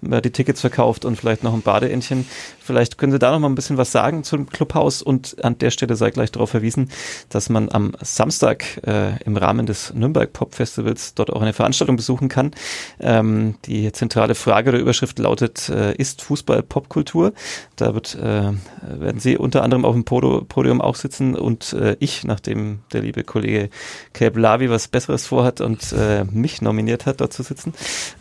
äh, 0.09 0.21
die 0.21 0.31
Tickets 0.31 0.61
verkauft 0.61 1.05
und 1.05 1.15
vielleicht 1.15 1.43
noch 1.43 1.53
ein 1.53 1.61
Badeentchen. 1.61 2.25
Vielleicht 2.67 2.97
können 2.97 3.13
Sie 3.13 3.19
da 3.19 3.31
noch 3.31 3.39
mal 3.39 3.47
ein 3.47 3.55
bisschen 3.55 3.77
was 3.77 3.93
sagen 3.93 4.25
zum 4.25 4.49
Clubhaus 4.49 5.01
und 5.01 5.41
an 5.41 5.57
der 5.57 5.71
Stelle 5.71 5.95
sei 5.95 6.11
gleich 6.11 6.33
darauf 6.33 6.49
verwiesen, 6.49 6.91
dass 7.29 7.47
man 7.47 7.71
am 7.71 7.93
Samstag 8.01 8.85
äh, 8.85 9.17
im 9.23 9.37
Rahmen 9.37 9.65
des 9.65 9.93
Nürnberg 9.93 10.33
Pop 10.33 10.53
Festivals 10.53 11.13
dort 11.13 11.31
auch 11.31 11.41
eine 11.41 11.53
Veranstaltung 11.53 11.95
besuchen 11.95 12.27
kann. 12.27 12.51
Ähm, 12.99 13.55
die 13.63 13.89
zentrale 13.93 14.35
Frage 14.35 14.71
der 14.71 14.81
Überschrift 14.81 15.17
lautet, 15.17 15.69
äh, 15.69 15.95
ist 15.95 16.21
Fußball 16.23 16.61
Popkultur? 16.61 17.31
Da 17.77 17.93
wird, 17.93 18.15
äh, 18.15 18.51
werden 18.81 19.19
Sie 19.21 19.37
unter 19.37 19.63
anderem 19.63 19.85
auf 19.85 19.93
dem 19.93 20.03
Podium 20.03 20.81
auch 20.81 20.95
sitzen 20.95 21.35
und 21.35 21.71
äh, 21.71 21.95
ich, 22.01 22.25
nachdem 22.25 22.79
der 22.91 23.01
liebe 23.01 23.23
Kollege 23.23 23.69
Caleb 24.11 24.35
Lavi 24.35 24.69
was 24.69 24.89
Besseres 24.89 25.25
vorhat 25.25 25.61
und 25.61 25.93
äh, 25.93 26.25
mich 26.25 26.61
nominiert 26.61 27.05
hat, 27.05 27.21
dort 27.21 27.31
zu 27.31 27.43
sitzen. 27.43 27.73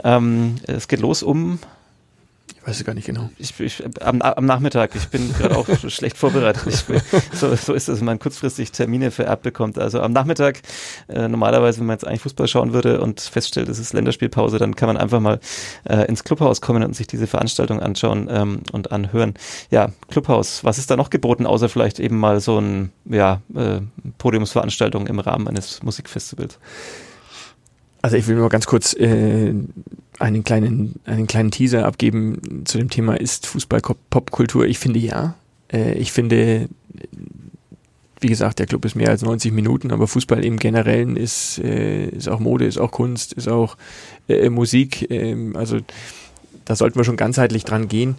Ähm, 0.05 0.55
es 0.69 0.87
geht 0.87 1.01
los 1.01 1.25
um 1.25 1.59
Weiß 2.67 2.81
ich 2.81 2.85
gar 2.85 2.95
nicht 2.95 3.07
genau. 3.07 3.31
Ich, 3.39 3.59
ich, 3.61 3.85
am, 4.01 4.21
am 4.21 4.45
Nachmittag, 4.45 4.97
ich 4.97 5.07
bin 5.07 5.33
gerade 5.33 5.57
auch 5.57 5.69
schlecht 5.89 6.19
vorbereitet. 6.19 6.64
Ich, 6.67 6.85
so, 7.33 7.55
so 7.55 7.73
ist 7.73 7.89
es, 7.89 8.01
wenn 8.01 8.07
man 8.07 8.19
kurzfristig 8.19 8.73
Termine 8.73 9.12
vererbt 9.12 9.45
bekommt. 9.45 9.79
Also 9.79 10.01
am 10.01 10.11
Nachmittag, 10.11 10.62
äh, 11.07 11.29
normalerweise, 11.29 11.79
wenn 11.79 11.87
man 11.87 11.95
jetzt 11.95 12.05
eigentlich 12.05 12.23
Fußball 12.23 12.49
schauen 12.49 12.73
würde 12.73 13.01
und 13.01 13.21
feststellt, 13.21 13.69
es 13.69 13.79
ist 13.79 13.93
Länderspielpause, 13.93 14.59
dann 14.59 14.75
kann 14.75 14.89
man 14.89 14.97
einfach 14.97 15.21
mal 15.21 15.39
äh, 15.85 16.09
ins 16.09 16.25
Clubhaus 16.25 16.61
kommen 16.61 16.83
und 16.83 16.97
sich 16.97 17.07
diese 17.07 17.29
Veranstaltung 17.29 17.79
anschauen 17.79 18.27
ähm, 18.29 18.62
und 18.73 18.91
anhören. 18.91 19.35
Ja, 19.71 19.93
Clubhaus, 20.09 20.64
was 20.64 20.79
ist 20.79 20.91
da 20.91 20.97
noch 20.97 21.11
geboten, 21.11 21.47
außer 21.47 21.69
vielleicht 21.69 22.01
eben 22.01 22.19
mal 22.19 22.41
so 22.41 22.59
ein, 22.59 22.91
ja, 23.05 23.43
äh, 23.55 23.79
Podiumsveranstaltung 24.19 25.07
im 25.07 25.21
Rahmen 25.21 25.47
eines 25.47 25.85
Musikfestivals? 25.85 26.59
Also 28.07 28.19
ich 28.19 28.29
will 28.29 28.37
nur 28.37 28.49
ganz 28.51 28.67
kurz 28.67 28.95
äh, 28.95 29.53
einen 30.21 30.45
kleinen, 30.45 31.01
einen 31.07 31.27
kleinen 31.27 31.51
Teaser 31.51 31.85
abgeben 31.85 32.63
zu 32.65 32.79
dem 32.79 32.89
Thema, 32.89 33.19
ist 33.19 33.49
Fußball 33.49 33.81
Popkultur? 34.11 34.65
Ich 34.65 34.79
finde 34.79 35.01
ja. 35.01 35.35
Äh, 35.73 35.95
ich 35.95 36.13
finde, 36.13 36.69
wie 38.21 38.29
gesagt, 38.29 38.61
der 38.61 38.67
Club 38.67 38.85
ist 38.85 38.95
mehr 38.95 39.09
als 39.09 39.23
90 39.23 39.53
Minuten, 39.53 39.91
aber 39.91 40.07
Fußball 40.07 40.45
im 40.45 40.61
Generellen 40.61 41.17
ist, 41.17 41.59
äh, 41.59 42.07
ist 42.07 42.29
auch 42.29 42.39
Mode, 42.39 42.67
ist 42.67 42.79
auch 42.79 42.93
Kunst, 42.93 43.33
ist 43.33 43.49
auch 43.49 43.77
äh, 44.29 44.51
Musik. 44.51 45.11
Äh, 45.11 45.35
also 45.55 45.79
da 46.65 46.77
sollten 46.77 47.01
wir 47.01 47.05
schon 47.05 47.17
ganzheitlich 47.17 47.65
dran 47.65 47.89
gehen. 47.89 48.15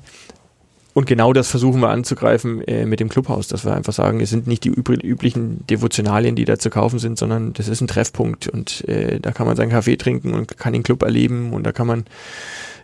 Und 0.98 1.06
genau 1.06 1.32
das 1.32 1.52
versuchen 1.52 1.80
wir 1.80 1.90
anzugreifen 1.90 2.60
äh, 2.64 2.88
mit 2.88 3.00
dem 3.00 3.08
Clubhaus, 3.08 3.48
dass 3.48 3.64
wir 3.64 3.76
einfach 3.76 3.94
sagen, 3.94 4.20
es 4.20 4.32
sind 4.32 4.48
nicht 4.48 4.64
die 4.64 4.70
üblichen 4.70 5.64
Devotionalien, 5.68 6.36
die 6.36 6.44
da 6.44 6.58
zu 6.58 6.72
kaufen 6.72 6.98
sind, 6.98 7.20
sondern 7.20 7.54
das 7.54 7.68
ist 7.68 7.82
ein 7.82 7.88
Treffpunkt 7.88 8.48
und 8.48 8.84
äh, 8.90 9.20
da 9.20 9.32
kann 9.32 9.46
man 9.46 9.56
seinen 9.56 9.70
Kaffee 9.70 9.96
trinken 9.98 10.34
und 10.34 10.58
kann 10.58 10.74
den 10.74 10.82
Club 10.82 11.04
erleben 11.04 11.54
und 11.54 11.68
da 11.68 11.72
kann 11.72 11.86
man 11.86 12.06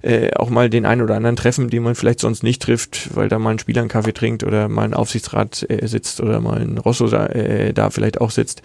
äh, 0.04 0.32
auch 0.36 0.52
mal 0.52 0.70
den 0.70 0.86
einen 0.86 1.02
oder 1.02 1.16
anderen 1.16 1.36
treffen, 1.36 1.72
den 1.72 1.82
man 1.82 1.96
vielleicht 1.96 2.20
sonst 2.20 2.44
nicht 2.44 2.62
trifft, 2.62 3.16
weil 3.16 3.30
da 3.30 3.40
mal 3.40 3.50
ein 3.50 3.58
Spieler 3.58 3.82
einen 3.82 3.90
Kaffee 3.90 4.14
trinkt 4.14 4.44
oder 4.44 4.70
mal 4.70 4.84
ein 4.84 4.94
Aufsichtsrat 4.94 5.66
äh, 5.68 5.88
sitzt 5.88 6.22
oder 6.22 6.40
mal 6.40 6.62
ein 6.62 6.78
Rosso 6.78 7.08
da, 7.08 7.26
äh, 7.26 7.74
da 7.74 7.90
vielleicht 7.90 8.22
auch 8.22 8.30
sitzt. 8.30 8.62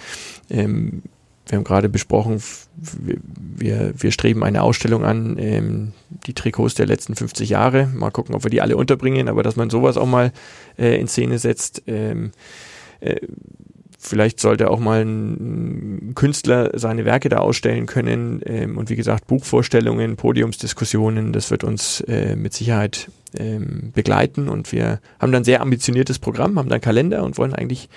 Ähm, 0.50 1.04
wir 1.48 1.56
haben 1.56 1.64
gerade 1.64 1.88
besprochen, 1.88 2.42
wir, 2.76 3.92
wir 3.96 4.10
streben 4.12 4.44
eine 4.44 4.62
Ausstellung 4.62 5.04
an, 5.04 5.36
ähm, 5.38 5.92
die 6.26 6.34
Trikots 6.34 6.74
der 6.74 6.86
letzten 6.86 7.14
50 7.14 7.48
Jahre. 7.48 7.86
Mal 7.86 8.10
gucken, 8.10 8.34
ob 8.34 8.44
wir 8.44 8.50
die 8.50 8.60
alle 8.60 8.76
unterbringen, 8.76 9.28
aber 9.28 9.42
dass 9.42 9.56
man 9.56 9.70
sowas 9.70 9.96
auch 9.96 10.06
mal 10.06 10.32
äh, 10.78 11.00
in 11.00 11.08
Szene 11.08 11.38
setzt. 11.38 11.82
Ähm, 11.86 12.32
äh, 13.00 13.16
vielleicht 13.98 14.40
sollte 14.40 14.70
auch 14.70 14.78
mal 14.78 15.02
ein 15.02 16.12
Künstler 16.14 16.70
seine 16.74 17.04
Werke 17.04 17.28
da 17.28 17.38
ausstellen 17.38 17.86
können. 17.86 18.40
Ähm, 18.44 18.76
und 18.76 18.90
wie 18.90 18.96
gesagt, 18.96 19.26
Buchvorstellungen, 19.26 20.16
Podiumsdiskussionen, 20.16 21.32
das 21.32 21.50
wird 21.50 21.64
uns 21.64 22.02
äh, 22.02 22.36
mit 22.36 22.52
Sicherheit 22.52 23.10
ähm, 23.36 23.92
begleiten. 23.94 24.48
Und 24.48 24.70
wir 24.72 25.00
haben 25.18 25.32
dann 25.32 25.44
sehr 25.44 25.62
ambitioniertes 25.62 26.18
Programm, 26.18 26.58
haben 26.58 26.68
dann 26.68 26.80
Kalender 26.80 27.24
und 27.24 27.38
wollen 27.38 27.54
eigentlich 27.54 27.88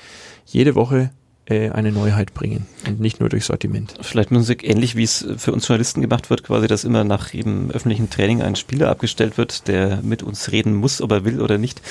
jede 0.45 0.75
Woche 0.75 1.11
äh, 1.51 1.69
eine 1.69 1.91
Neuheit 1.91 2.33
bringen 2.33 2.65
und 2.87 2.99
nicht 2.99 3.19
nur 3.19 3.29
durch 3.29 3.45
Sortiment. 3.45 3.93
Vielleicht 4.01 4.31
Musik 4.31 4.63
ähnlich 4.67 4.95
wie 4.95 5.03
es 5.03 5.25
für 5.37 5.51
uns 5.51 5.67
Journalisten 5.67 6.01
gemacht 6.01 6.29
wird, 6.29 6.43
quasi, 6.43 6.67
dass 6.67 6.83
immer 6.83 7.03
nach 7.03 7.33
jedem 7.33 7.69
öffentlichen 7.71 8.09
Training 8.09 8.41
ein 8.41 8.55
Spieler 8.55 8.89
abgestellt 8.89 9.37
wird, 9.37 9.67
der 9.67 9.99
mit 10.01 10.23
uns 10.23 10.51
reden 10.51 10.75
muss, 10.75 11.01
ob 11.01 11.11
er 11.11 11.25
will 11.25 11.41
oder 11.41 11.57
nicht. 11.57 11.81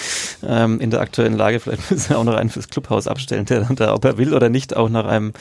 Ähm, 0.42 0.80
in 0.80 0.90
der 0.90 1.00
aktuellen 1.00 1.36
Lage 1.36 1.60
vielleicht 1.60 1.90
müssen 1.90 2.10
wir 2.10 2.18
auch 2.18 2.24
noch 2.24 2.34
einen 2.34 2.50
fürs 2.50 2.68
Clubhaus 2.68 3.06
abstellen, 3.06 3.44
der 3.44 3.60
dann 3.60 3.76
da, 3.76 3.94
ob 3.94 4.04
er 4.04 4.16
will 4.18 4.34
oder 4.34 4.48
nicht, 4.48 4.76
auch 4.76 4.88
nach 4.88 5.06
einem 5.06 5.32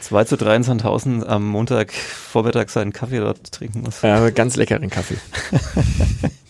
2 0.00 0.24
zu 0.24 0.36
3 0.36 0.56
in 0.56 0.62
Sandhausen 0.62 1.26
am 1.26 1.46
Montag 1.46 1.92
Vormittag 1.92 2.70
seinen 2.70 2.92
Kaffee 2.92 3.20
dort 3.20 3.52
trinken 3.52 3.82
muss. 3.82 4.02
Ja, 4.02 4.30
ganz 4.30 4.56
leckeren 4.56 4.88
Kaffee. 4.88 5.18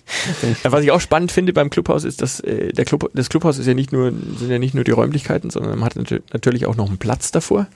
Was 0.62 0.82
ich 0.82 0.90
auch 0.90 1.00
spannend 1.00 1.32
finde 1.32 1.52
beim 1.52 1.70
Clubhaus 1.70 2.04
ist, 2.04 2.22
dass 2.22 2.40
äh, 2.40 2.72
der 2.72 2.84
Club, 2.84 3.10
das 3.14 3.28
Clubhaus 3.28 3.58
ist 3.58 3.66
ja 3.66 3.74
nicht 3.74 3.92
nur, 3.92 4.12
sind 4.36 4.50
ja 4.50 4.58
nicht 4.58 4.74
nur 4.74 4.84
die 4.84 4.90
Räumlichkeiten, 4.90 5.50
sondern 5.50 5.78
man 5.78 5.84
hat 5.84 5.96
natürlich 6.32 6.66
auch 6.66 6.76
noch 6.76 6.88
einen 6.88 6.98
Platz 6.98 7.30
davor, 7.30 7.66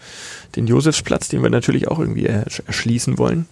den 0.56 0.66
Josefsplatz, 0.66 1.28
den 1.28 1.42
wir 1.42 1.50
natürlich 1.50 1.88
auch 1.88 1.98
irgendwie 1.98 2.26
erschließen 2.26 3.18
wollen. 3.18 3.46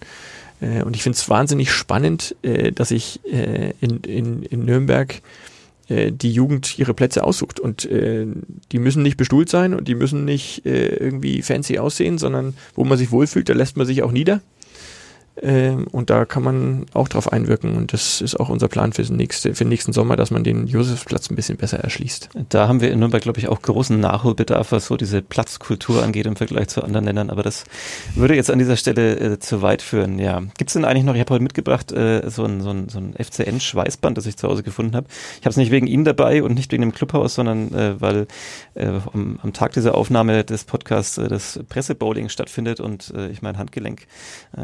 Äh, 0.61 0.83
und 0.83 0.95
ich 0.95 1.03
finde 1.03 1.17
es 1.17 1.29
wahnsinnig 1.29 1.71
spannend, 1.71 2.35
äh, 2.41 2.71
dass 2.71 2.89
sich 2.89 3.19
äh, 3.25 3.73
in, 3.81 3.99
in, 4.01 4.43
in 4.43 4.65
Nürnberg 4.65 5.21
äh, 5.91 6.11
die 6.11 6.31
Jugend 6.31 6.79
ihre 6.79 6.93
Plätze 6.93 7.23
aussucht. 7.23 7.59
Und 7.59 7.85
äh, 7.85 8.25
die 8.71 8.79
müssen 8.79 9.03
nicht 9.03 9.17
bestuhlt 9.17 9.49
sein 9.49 9.73
und 9.73 9.87
die 9.87 9.95
müssen 9.95 10.25
nicht 10.25 10.65
äh, 10.65 10.95
irgendwie 10.95 11.41
fancy 11.41 11.79
aussehen, 11.79 12.17
sondern 12.17 12.55
wo 12.75 12.83
man 12.83 12.97
sich 12.97 13.11
wohlfühlt, 13.11 13.49
da 13.49 13.53
lässt 13.53 13.77
man 13.77 13.85
sich 13.85 14.03
auch 14.03 14.11
nieder. 14.11 14.41
Ähm, 15.41 15.87
und 15.91 16.09
da 16.09 16.25
kann 16.25 16.43
man 16.43 16.85
auch 16.93 17.07
drauf 17.07 17.31
einwirken. 17.31 17.75
Und 17.75 17.93
das 17.93 18.21
ist 18.21 18.39
auch 18.39 18.49
unser 18.49 18.67
Plan 18.67 18.93
für 18.93 19.03
den, 19.03 19.15
nächste, 19.15 19.55
für 19.55 19.63
den 19.63 19.69
nächsten 19.69 19.93
Sommer, 19.93 20.15
dass 20.15 20.31
man 20.31 20.43
den 20.43 20.67
Josefsplatz 20.67 21.29
ein 21.29 21.35
bisschen 21.35 21.57
besser 21.57 21.79
erschließt. 21.79 22.29
Da 22.49 22.67
haben 22.67 22.81
wir 22.81 22.91
in 22.91 22.99
Nürnberg, 22.99 23.23
glaube 23.23 23.39
ich, 23.39 23.47
auch 23.47 23.61
großen 23.61 23.99
Nachholbedarf, 23.99 24.71
was 24.71 24.87
so 24.87 24.97
diese 24.97 25.21
Platzkultur 25.21 26.03
angeht 26.03 26.25
im 26.25 26.35
Vergleich 26.35 26.67
zu 26.67 26.83
anderen 26.83 27.05
Ländern. 27.05 27.29
Aber 27.29 27.43
das 27.43 27.63
würde 28.15 28.35
jetzt 28.35 28.51
an 28.51 28.59
dieser 28.59 28.75
Stelle 28.75 29.19
äh, 29.19 29.39
zu 29.39 29.61
weit 29.61 29.81
führen. 29.81 30.19
Ja, 30.19 30.41
gibt 30.57 30.69
es 30.69 30.73
denn 30.73 30.85
eigentlich 30.85 31.05
noch, 31.05 31.15
ich 31.15 31.21
habe 31.21 31.33
heute 31.33 31.43
mitgebracht, 31.43 31.91
äh, 31.91 32.29
so 32.29 32.43
ein, 32.43 32.61
so 32.61 32.69
ein, 32.69 32.89
so 32.89 32.99
ein 32.99 33.13
FCN-Schweißband, 33.13 34.17
das 34.17 34.25
ich 34.25 34.37
zu 34.37 34.47
Hause 34.47 34.63
gefunden 34.63 34.95
habe. 34.95 35.07
Ich 35.39 35.45
habe 35.45 35.51
es 35.51 35.57
nicht 35.57 35.71
wegen 35.71 35.87
Ihnen 35.87 36.03
dabei 36.03 36.43
und 36.43 36.55
nicht 36.55 36.71
wegen 36.71 36.81
dem 36.81 36.93
Clubhaus, 36.93 37.35
sondern 37.35 37.73
äh, 37.73 38.01
weil 38.01 38.27
äh, 38.73 38.99
am, 39.13 39.39
am, 39.41 39.53
Tag 39.53 39.73
dieser 39.73 39.95
Aufnahme 39.95 40.43
des 40.43 40.65
Podcasts 40.65 41.17
äh, 41.17 41.27
das 41.27 41.59
Pressebowling 41.69 42.29
stattfindet 42.29 42.79
und 42.79 43.13
äh, 43.15 43.29
ich 43.29 43.41
mein 43.41 43.57
Handgelenk 43.57 44.07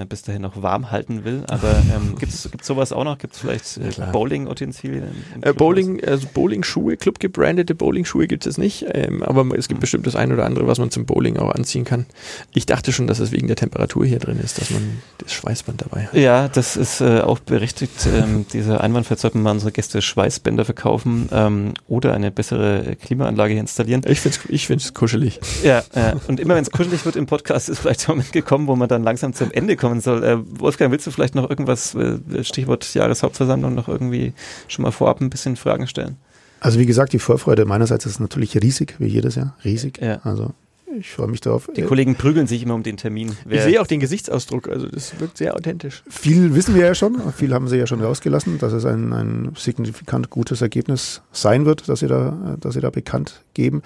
bis 0.09 0.22
dahin 0.22 0.41
noch 0.41 0.57
warm 0.62 0.91
halten 0.91 1.24
will. 1.26 1.43
Aber 1.47 1.82
ähm, 1.95 2.16
gibt 2.18 2.34
es 2.34 2.49
sowas 2.62 2.91
auch 2.91 3.03
noch? 3.03 3.18
Gibt 3.18 3.34
es 3.34 3.39
vielleicht 3.39 3.78
äh, 3.78 4.12
Bowling-Utensilien? 4.12 5.03
Äh, 5.41 5.53
Bowling, 5.53 6.03
also 6.03 6.28
Bowling-Schuhe, 6.34 6.97
Club 6.97 7.20
gebrandete 7.20 7.76
Bowling-Schuhe 7.76 8.28
gibt 8.28 8.45
es 8.45 8.58
nicht, 8.58 8.86
ähm, 8.93 9.24
aber 9.24 9.45
es 9.58 9.68
gibt 9.68 9.80
mhm. 9.80 9.82
bestimmt 9.82 10.08
das 10.08 10.16
eine 10.16 10.34
oder 10.34 10.45
andere, 10.45 10.68
was 10.68 10.80
man 10.80 10.91
zum 10.91 11.05
Bowling 11.05 11.38
auch 11.38 11.53
anziehen 11.53 11.86
kann. 11.86 12.05
Ich 12.53 12.66
dachte 12.66 12.91
schon, 12.91 13.08
dass 13.08 13.20
es 13.20 13.32
wegen 13.32 13.47
der 13.47 13.55
Temperatur 13.55 14.05
hier 14.05 14.20
drin 14.20 14.39
ist, 14.39 14.60
dass 14.60 14.70
man 14.72 14.99
das 15.18 15.34
Schweißband 15.34 15.82
dabei 15.82 16.08
hat. 16.08 16.14
Ja, 16.14 16.47
das 16.47 16.76
ist 16.76 17.01
äh, 17.01 17.22
auch 17.22 17.39
berechtigt. 17.39 18.08
Ähm, 18.08 18.45
dieser 18.51 18.82
Einwandfall 18.82 19.18
sollten 19.18 19.41
mal 19.41 19.51
unsere 19.51 19.72
Gäste 19.72 20.01
Schweißbänder 20.01 20.66
verkaufen 20.66 21.30
ähm, 21.32 21.74
oder 21.88 22.14
eine 22.14 22.32
bessere 22.32 22.95
Klimaanlage 22.95 23.53
hier 23.53 23.62
installieren. 23.62 24.01
Ich 24.08 24.22
finde 24.22 24.38
es 24.38 24.49
ich 24.49 24.68
find's 24.68 24.93
kuschelig. 24.93 25.39
Ja, 25.64 25.80
äh, 25.93 26.16
und 26.28 26.39
immer 26.39 26.55
wenn 26.55 26.64
es 26.64 26.72
kuschelig 26.72 27.05
wird 27.05 27.16
im 27.16 27.26
Podcast, 27.26 27.70
ist 27.70 27.80
vielleicht 27.80 28.08
der 28.08 28.16
Moment 28.16 28.32
gekommen, 28.32 28.68
wo 28.68 28.76
man 28.76 28.88
dann 28.88 29.03
langsam 29.03 29.34
zum 29.34 29.51
Ende 29.51 29.76
kommen 29.76 30.01
soll. 30.01 30.24
Äh, 30.24 30.38
Wolfgang, 30.49 30.91
willst 30.91 31.07
du 31.07 31.11
vielleicht 31.11 31.35
noch 31.35 31.49
irgendwas, 31.49 31.95
äh, 31.95 32.43
Stichwort 32.43 32.93
Jahreshauptversammlung, 32.93 33.75
noch 33.75 33.87
irgendwie 33.87 34.33
schon 34.67 34.83
mal 34.83 34.91
vorab 34.91 35.21
ein 35.21 35.29
bisschen 35.29 35.55
Fragen 35.55 35.87
stellen? 35.87 36.17
Also 36.59 36.79
wie 36.79 36.85
gesagt, 36.85 37.13
die 37.13 37.19
Vorfreude 37.19 37.65
meinerseits 37.65 38.05
ist 38.05 38.19
natürlich 38.19 38.59
riesig, 38.61 38.95
wie 38.99 39.07
jedes 39.07 39.35
Jahr, 39.35 39.55
riesig. 39.63 39.99
Ja. 40.01 40.19
Also 40.23 40.53
ich 40.97 41.11
freue 41.11 41.27
mich 41.27 41.41
darauf. 41.41 41.69
Die 41.75 41.83
Kollegen 41.83 42.15
prügeln 42.15 42.47
sich 42.47 42.63
immer 42.63 42.73
um 42.73 42.81
den 42.81 42.97
Termin. 42.97 43.35
Wer 43.45 43.57
ich 43.57 43.63
sehe 43.63 43.81
auch 43.81 43.87
den 43.87 43.99
Gesichtsausdruck, 43.99 44.69
also 44.69 44.87
das 44.87 45.19
wirkt 45.19 45.37
sehr 45.37 45.55
authentisch. 45.55 46.03
Viel 46.09 46.55
wissen 46.55 46.75
wir 46.75 46.85
ja 46.85 46.95
schon, 46.95 47.33
viel 47.33 47.53
haben 47.53 47.67
sie 47.67 47.77
ja 47.77 47.85
schon 47.85 48.01
rausgelassen, 48.01 48.57
dass 48.57 48.73
es 48.73 48.85
ein, 48.85 49.13
ein 49.13 49.51
signifikant 49.55 50.29
gutes 50.29 50.61
Ergebnis 50.61 51.21
sein 51.31 51.65
wird, 51.65 51.89
dass 51.89 51.99
sie 51.99 52.07
da, 52.07 52.57
dass 52.59 52.73
sie 52.73 52.81
da 52.81 52.89
bekannt 52.89 53.43
geben. 53.53 53.83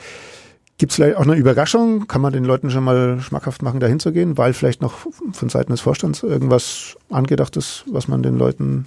Gibt 0.82 0.94
es 0.94 0.96
vielleicht 0.96 1.16
auch 1.16 1.22
eine 1.22 1.36
Überraschung? 1.36 2.08
Kann 2.08 2.22
man 2.22 2.34
den 2.34 2.44
Leuten 2.44 2.72
schon 2.72 2.84
mal 2.84 3.20
schmackhaft 3.22 3.62
machen, 3.62 3.80
da 3.80 3.86
hinzugehen, 3.86 4.40
weil 4.40 4.52
vielleicht 4.52 4.82
noch 4.82 5.06
von 5.32 5.48
Seiten 5.48 5.72
des 5.72 5.80
Vorstands 5.80 6.24
irgendwas 6.24 6.98
angedacht 7.12 7.56
ist, 7.56 7.86
was 7.92 8.08
man 8.08 8.24
den 8.24 8.36
Leuten 8.36 8.86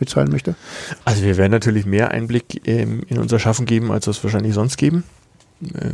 mitteilen 0.00 0.30
möchte? 0.30 0.54
Also 1.04 1.22
wir 1.22 1.36
werden 1.36 1.52
natürlich 1.52 1.84
mehr 1.84 2.12
Einblick 2.12 2.66
ähm, 2.66 3.02
in 3.08 3.18
unser 3.18 3.38
Schaffen 3.38 3.66
geben, 3.66 3.92
als 3.92 4.06
wir 4.06 4.12
es 4.12 4.24
wahrscheinlich 4.24 4.54
sonst 4.54 4.78
geben. 4.78 5.04
Äh, 5.62 5.90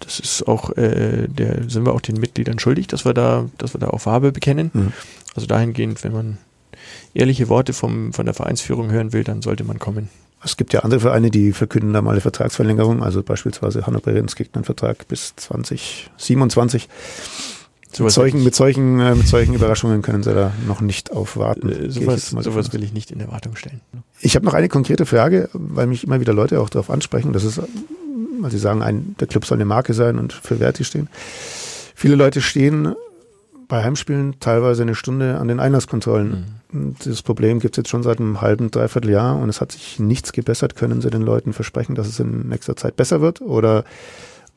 das 0.00 0.20
ist 0.20 0.46
auch, 0.46 0.76
äh, 0.76 1.26
der 1.26 1.70
sind 1.70 1.86
wir 1.86 1.94
auch 1.94 2.02
den 2.02 2.20
Mitgliedern 2.20 2.58
schuldig, 2.58 2.88
dass 2.88 3.06
wir 3.06 3.14
da, 3.14 3.48
dass 3.56 3.72
wir 3.72 3.80
da 3.80 3.88
auch 3.88 4.02
Farbe 4.02 4.32
bekennen. 4.32 4.70
Mhm. 4.74 4.92
Also 5.34 5.46
dahingehend, 5.46 6.04
wenn 6.04 6.12
man 6.12 6.36
ehrliche 7.14 7.48
Worte 7.48 7.72
vom, 7.72 8.12
von 8.12 8.26
der 8.26 8.34
Vereinsführung 8.34 8.90
hören 8.90 9.14
will, 9.14 9.24
dann 9.24 9.40
sollte 9.40 9.64
man 9.64 9.78
kommen. 9.78 10.10
Es 10.44 10.56
gibt 10.56 10.72
ja 10.72 10.80
andere 10.80 11.00
Vereine, 11.00 11.30
die 11.30 11.52
verkünden 11.52 11.92
da 11.92 12.02
mal 12.02 12.12
eine 12.12 12.20
Vertragsverlängerung. 12.20 13.02
Also 13.02 13.22
beispielsweise 13.22 13.86
Hannover 13.86 14.12
kriegt 14.26 14.54
einen 14.54 14.64
Vertrag 14.64 15.08
bis 15.08 15.34
2027. 15.36 16.88
So 17.92 18.04
mit, 18.04 18.12
solchen, 18.12 18.42
mit, 18.42 18.54
solchen, 18.56 18.98
äh, 18.98 19.14
mit 19.14 19.28
solchen 19.28 19.54
Überraschungen 19.54 20.02
können 20.02 20.24
Sie 20.24 20.34
da 20.34 20.52
noch 20.66 20.80
nicht 20.80 21.12
aufwarten. 21.12 21.68
Äh, 21.70 21.90
sowas, 21.90 22.30
sowas 22.30 22.72
will 22.72 22.82
ich 22.82 22.92
nicht 22.92 23.12
in 23.12 23.20
Erwartung 23.20 23.54
stellen. 23.54 23.80
Ich 24.20 24.34
habe 24.34 24.44
noch 24.44 24.54
eine 24.54 24.68
konkrete 24.68 25.06
Frage, 25.06 25.48
weil 25.52 25.86
mich 25.86 26.02
immer 26.02 26.20
wieder 26.20 26.32
Leute 26.32 26.60
auch 26.60 26.68
darauf 26.68 26.90
ansprechen. 26.90 27.32
Das 27.32 27.44
ist, 27.44 27.60
weil 28.40 28.50
sie 28.50 28.58
sagen, 28.58 28.82
ein, 28.82 29.14
der 29.20 29.28
Club 29.28 29.46
soll 29.46 29.58
eine 29.58 29.64
Marke 29.64 29.94
sein 29.94 30.18
und 30.18 30.32
für 30.32 30.58
Werte 30.58 30.82
stehen. 30.82 31.08
Viele 31.94 32.16
Leute 32.16 32.40
stehen 32.40 32.96
bei 33.68 33.84
Heimspielen 33.84 34.40
teilweise 34.40 34.82
eine 34.82 34.96
Stunde 34.96 35.38
an 35.38 35.46
den 35.46 35.60
Einlasskontrollen. 35.60 36.30
Mhm. 36.30 36.44
Das 37.04 37.22
Problem 37.22 37.60
gibt 37.60 37.74
es 37.74 37.82
jetzt 37.82 37.90
schon 37.90 38.02
seit 38.02 38.18
einem 38.18 38.40
halben, 38.40 38.70
dreiviertel 38.70 39.10
Jahr 39.10 39.36
und 39.36 39.48
es 39.48 39.60
hat 39.60 39.72
sich 39.72 40.00
nichts 40.00 40.32
gebessert. 40.32 40.74
Können 40.74 41.00
Sie 41.00 41.10
den 41.10 41.22
Leuten 41.22 41.52
versprechen, 41.52 41.94
dass 41.94 42.08
es 42.08 42.18
in 42.18 42.48
nächster 42.48 42.76
Zeit 42.76 42.96
besser 42.96 43.20
wird? 43.20 43.40
Oder 43.40 43.84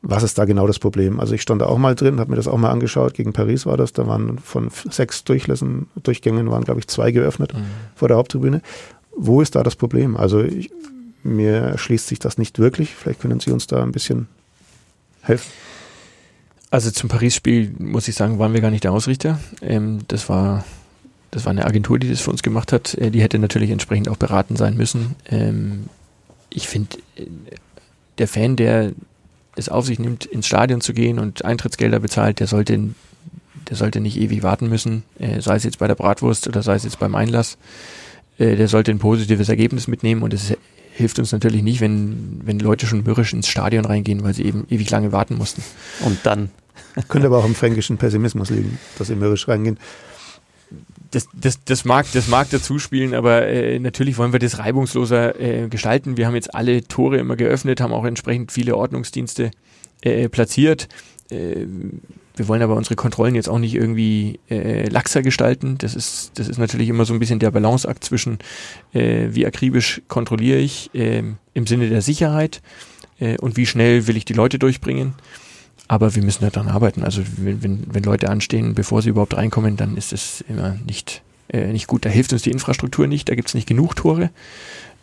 was 0.02 0.22
ist 0.22 0.36
da 0.38 0.44
genau 0.44 0.66
das 0.66 0.78
Problem? 0.78 1.20
Also 1.20 1.34
ich 1.34 1.42
stand 1.42 1.62
da 1.62 1.66
auch 1.66 1.78
mal 1.78 1.94
drin, 1.94 2.18
habe 2.18 2.30
mir 2.30 2.36
das 2.36 2.48
auch 2.48 2.56
mal 2.56 2.70
angeschaut. 2.70 3.14
Gegen 3.14 3.32
Paris 3.32 3.66
war 3.66 3.76
das. 3.76 3.92
Da 3.92 4.06
waren 4.06 4.38
von 4.38 4.68
sechs 4.90 5.22
Durchlässen, 5.24 5.86
Durchgängen 6.02 6.50
waren, 6.50 6.64
glaube 6.64 6.80
ich, 6.80 6.88
zwei 6.88 7.12
geöffnet 7.12 7.54
mhm. 7.54 7.64
vor 7.94 8.08
der 8.08 8.16
Haupttribüne. 8.16 8.62
Wo 9.16 9.40
ist 9.40 9.54
da 9.54 9.62
das 9.62 9.76
Problem? 9.76 10.16
Also 10.16 10.42
ich, 10.42 10.70
mir 11.22 11.78
schließt 11.78 12.08
sich 12.08 12.18
das 12.18 12.36
nicht 12.36 12.58
wirklich. 12.58 12.94
Vielleicht 12.94 13.20
können 13.20 13.40
Sie 13.40 13.52
uns 13.52 13.66
da 13.66 13.82
ein 13.82 13.92
bisschen 13.92 14.28
helfen. 15.22 15.50
Also 16.70 16.90
zum 16.90 17.08
Paris-Spiel 17.08 17.74
muss 17.78 18.08
ich 18.08 18.14
sagen, 18.14 18.38
waren 18.38 18.52
wir 18.52 18.60
gar 18.60 18.70
nicht 18.70 18.84
der 18.84 18.92
Ausrichter. 18.92 19.40
Ähm, 19.62 20.00
das 20.08 20.28
war 20.28 20.64
das 21.30 21.44
war 21.44 21.50
eine 21.50 21.66
Agentur, 21.66 21.98
die 21.98 22.08
das 22.08 22.20
für 22.20 22.30
uns 22.30 22.42
gemacht 22.42 22.72
hat. 22.72 22.94
Äh, 22.94 23.10
die 23.10 23.22
hätte 23.22 23.38
natürlich 23.38 23.70
entsprechend 23.70 24.08
auch 24.08 24.16
beraten 24.16 24.56
sein 24.56 24.76
müssen. 24.76 25.16
Ähm, 25.26 25.84
ich 26.50 26.68
finde, 26.68 26.96
äh, 27.16 27.26
der 28.18 28.28
Fan, 28.28 28.56
der 28.56 28.92
es 29.56 29.68
auf 29.68 29.86
sich 29.86 29.98
nimmt, 29.98 30.24
ins 30.24 30.46
Stadion 30.46 30.80
zu 30.80 30.94
gehen 30.94 31.18
und 31.18 31.44
Eintrittsgelder 31.44 32.00
bezahlt, 32.00 32.40
der 32.40 32.46
sollte, 32.46 32.90
der 33.68 33.76
sollte 33.76 34.00
nicht 34.00 34.18
ewig 34.18 34.42
warten 34.42 34.68
müssen, 34.68 35.02
äh, 35.18 35.40
sei 35.40 35.56
es 35.56 35.64
jetzt 35.64 35.78
bei 35.78 35.86
der 35.86 35.94
Bratwurst 35.94 36.46
oder 36.48 36.62
sei 36.62 36.74
es 36.74 36.84
jetzt 36.84 36.98
beim 36.98 37.14
Einlass. 37.14 37.58
Äh, 38.38 38.56
der 38.56 38.68
sollte 38.68 38.90
ein 38.90 38.98
positives 38.98 39.48
Ergebnis 39.48 39.88
mitnehmen 39.88 40.22
und 40.22 40.32
es 40.32 40.54
hilft 40.94 41.18
uns 41.18 41.32
natürlich 41.32 41.62
nicht, 41.62 41.80
wenn, 41.80 42.40
wenn 42.44 42.58
Leute 42.58 42.86
schon 42.86 43.04
mürrisch 43.04 43.32
ins 43.32 43.48
Stadion 43.48 43.84
reingehen, 43.84 44.24
weil 44.24 44.34
sie 44.34 44.44
eben 44.44 44.66
ewig 44.68 44.90
lange 44.90 45.12
warten 45.12 45.36
mussten. 45.36 45.62
Und 46.00 46.18
dann. 46.24 46.50
Könnte 47.08 47.28
aber 47.28 47.38
auch 47.38 47.44
im 47.44 47.54
fränkischen 47.54 47.98
Pessimismus 47.98 48.50
liegen, 48.50 48.78
dass 48.98 49.06
sie 49.06 49.14
mürrisch 49.14 49.46
reingehen. 49.46 49.78
Das, 51.10 51.26
das, 51.32 51.64
das, 51.64 51.84
mag, 51.84 52.06
das 52.12 52.28
mag 52.28 52.50
dazu 52.50 52.78
spielen, 52.78 53.14
aber 53.14 53.46
äh, 53.46 53.78
natürlich 53.78 54.18
wollen 54.18 54.32
wir 54.32 54.38
das 54.38 54.58
reibungsloser 54.58 55.40
äh, 55.40 55.68
gestalten. 55.68 56.16
Wir 56.16 56.26
haben 56.26 56.34
jetzt 56.34 56.54
alle 56.54 56.82
Tore 56.84 57.16
immer 57.16 57.36
geöffnet, 57.36 57.80
haben 57.80 57.94
auch 57.94 58.04
entsprechend 58.04 58.52
viele 58.52 58.76
Ordnungsdienste 58.76 59.50
äh, 60.02 60.28
platziert. 60.28 60.88
Äh, 61.30 61.66
wir 62.38 62.48
wollen 62.48 62.62
aber 62.62 62.76
unsere 62.76 62.94
Kontrollen 62.94 63.34
jetzt 63.34 63.48
auch 63.48 63.58
nicht 63.58 63.74
irgendwie 63.74 64.38
äh, 64.48 64.88
laxer 64.88 65.22
gestalten. 65.22 65.76
Das 65.78 65.94
ist, 65.94 66.32
das 66.36 66.48
ist 66.48 66.58
natürlich 66.58 66.88
immer 66.88 67.04
so 67.04 67.12
ein 67.12 67.18
bisschen 67.18 67.40
der 67.40 67.50
Balanceakt 67.50 68.04
zwischen, 68.04 68.38
äh, 68.92 69.28
wie 69.30 69.44
akribisch 69.44 70.02
kontrolliere 70.08 70.58
ich 70.58 70.94
äh, 70.94 71.24
im 71.54 71.66
Sinne 71.66 71.88
der 71.88 72.00
Sicherheit 72.02 72.62
äh, 73.18 73.36
und 73.38 73.56
wie 73.56 73.66
schnell 73.66 74.06
will 74.06 74.16
ich 74.16 74.24
die 74.24 74.34
Leute 74.34 74.58
durchbringen. 74.58 75.14
Aber 75.86 76.14
wir 76.14 76.22
müssen 76.22 76.48
daran 76.48 76.68
arbeiten. 76.68 77.02
Also 77.02 77.22
wenn, 77.36 77.62
wenn, 77.62 77.82
wenn 77.90 78.02
Leute 78.02 78.28
anstehen, 78.28 78.74
bevor 78.74 79.02
sie 79.02 79.10
überhaupt 79.10 79.36
reinkommen, 79.36 79.76
dann 79.76 79.96
ist 79.96 80.12
es 80.12 80.42
immer 80.48 80.76
nicht, 80.86 81.22
äh, 81.48 81.72
nicht 81.72 81.86
gut. 81.86 82.04
Da 82.04 82.10
hilft 82.10 82.32
uns 82.32 82.42
die 82.42 82.50
Infrastruktur 82.50 83.06
nicht, 83.06 83.28
da 83.28 83.34
gibt 83.34 83.48
es 83.48 83.54
nicht 83.54 83.68
genug 83.68 83.96
Tore. 83.96 84.30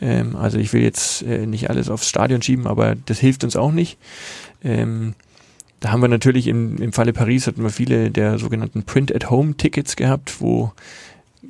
Ähm, 0.02 0.36
also 0.36 0.58
ich 0.58 0.74
will 0.74 0.82
jetzt 0.82 1.24
äh, 1.24 1.46
nicht 1.46 1.70
alles 1.70 1.90
aufs 1.90 2.10
Stadion 2.10 2.42
schieben, 2.42 2.68
aber 2.68 2.96
das 3.06 3.20
hilft 3.20 3.44
uns 3.44 3.56
auch 3.56 3.72
nicht. 3.72 3.98
Ähm, 4.64 5.16
da 5.80 5.92
haben 5.92 6.02
wir 6.02 6.08
natürlich 6.08 6.48
im, 6.48 6.78
im 6.78 6.94
Falle 6.94 7.14
Paris 7.14 7.48
hatten 7.48 7.64
wir 7.64 7.70
viele 7.70 8.10
der 8.12 8.40
sogenannten 8.40 8.84
Print-at-Home-Tickets 8.84 9.96
gehabt, 9.96 10.42
wo 10.42 10.72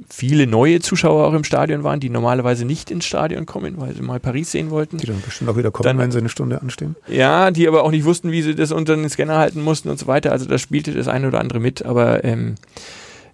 viele 0.10 0.48
neue 0.48 0.80
Zuschauer 0.80 1.28
auch 1.28 1.34
im 1.34 1.44
Stadion 1.44 1.84
waren, 1.84 2.00
die 2.00 2.10
normalerweise 2.10 2.66
nicht 2.66 2.92
ins 2.92 3.06
Stadion 3.06 3.46
kommen, 3.46 3.76
weil 3.78 3.94
sie 3.94 4.02
mal 4.02 4.20
Paris 4.20 4.52
sehen 4.52 4.70
wollten. 4.70 4.98
Die 4.98 5.08
dann 5.08 5.22
bestimmt 5.22 5.50
auch 5.50 5.58
wieder 5.58 5.72
kommen, 5.72 5.86
dann, 5.86 5.98
wenn 5.98 6.12
sie 6.12 6.18
eine 6.18 6.30
Stunde 6.30 6.62
anstehen. 6.62 6.96
Ja, 7.08 7.52
die 7.52 7.68
aber 7.68 7.84
auch 7.84 7.92
nicht 7.92 8.06
wussten, 8.06 8.32
wie 8.32 8.42
sie 8.42 8.56
das 8.56 8.72
unter 8.72 8.96
den 8.96 9.10
Scanner 9.10 9.38
halten 9.38 9.62
mussten 9.62 9.90
und 9.90 10.00
so 10.00 10.08
weiter. 10.08 10.32
Also 10.32 10.46
da 10.46 10.58
spielte 10.58 10.94
das 10.94 11.08
eine 11.08 11.28
oder 11.28 11.40
andere 11.40 11.60
mit, 11.60 11.86
aber 11.86 12.24
ähm, 12.24 12.56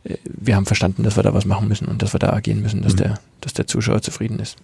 äh, 0.04 0.16
wir 0.26 0.56
haben 0.56 0.66
verstanden, 0.66 1.04
dass 1.04 1.18
wir 1.18 1.24
da 1.24 1.34
was 1.34 1.46
machen 1.46 1.68
müssen 1.68 1.88
und 1.88 2.02
dass 2.02 2.14
wir 2.14 2.20
da 2.20 2.34
agieren 2.34 2.62
müssen, 2.62 2.82
dass, 2.82 2.94
mhm. 2.94 2.98
der, 2.98 3.20
dass 3.42 3.54
der 3.54 3.68
Zuschauer 3.68 4.02
zufrieden 4.02 4.40
ist 4.40 4.58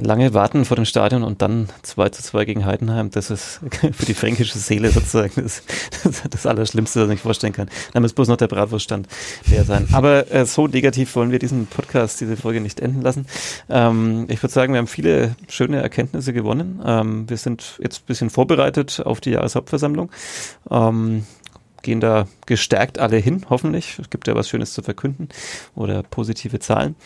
lange 0.00 0.34
warten 0.34 0.64
vor 0.64 0.76
dem 0.76 0.84
Stadion 0.84 1.22
und 1.22 1.42
dann 1.42 1.68
2 1.82 2.08
zu 2.10 2.22
2 2.22 2.44
gegen 2.44 2.64
Heidenheim, 2.64 3.10
das 3.10 3.30
ist 3.30 3.60
für 3.92 4.06
die 4.06 4.14
fränkische 4.14 4.58
Seele 4.58 4.90
sozusagen 4.90 5.42
das, 5.42 5.62
das, 6.02 6.22
das 6.30 6.46
Allerschlimmste, 6.46 7.06
was 7.06 7.14
ich 7.14 7.20
vorstellen 7.20 7.52
kann. 7.52 7.68
Da 7.92 8.00
muss 8.00 8.12
bloß 8.12 8.28
noch 8.28 8.36
der 8.36 8.48
Bratwurststand 8.48 9.08
leer 9.50 9.64
sein. 9.64 9.88
Aber 9.92 10.30
äh, 10.32 10.46
so 10.46 10.66
negativ 10.66 11.14
wollen 11.16 11.30
wir 11.30 11.38
diesen 11.38 11.66
Podcast, 11.66 12.20
diese 12.20 12.36
Folge 12.36 12.60
nicht 12.60 12.80
enden 12.80 13.02
lassen. 13.02 13.26
Ähm, 13.68 14.26
ich 14.28 14.42
würde 14.42 14.52
sagen, 14.52 14.72
wir 14.72 14.78
haben 14.78 14.86
viele 14.86 15.36
schöne 15.48 15.80
Erkenntnisse 15.82 16.32
gewonnen. 16.32 16.80
Ähm, 16.84 17.28
wir 17.28 17.36
sind 17.36 17.78
jetzt 17.82 18.02
ein 18.02 18.06
bisschen 18.06 18.30
vorbereitet 18.30 19.02
auf 19.04 19.20
die 19.20 19.30
Jahreshauptversammlung. 19.30 20.10
Ähm, 20.70 21.24
gehen 21.88 22.00
da 22.00 22.26
gestärkt 22.44 22.98
alle 22.98 23.16
hin, 23.16 23.46
hoffentlich. 23.48 23.98
Es 23.98 24.10
gibt 24.10 24.28
ja 24.28 24.34
was 24.34 24.48
Schönes 24.48 24.74
zu 24.74 24.82
verkünden 24.82 25.28
oder 25.74 26.02
positive 26.02 26.58
Zahlen. 26.58 26.96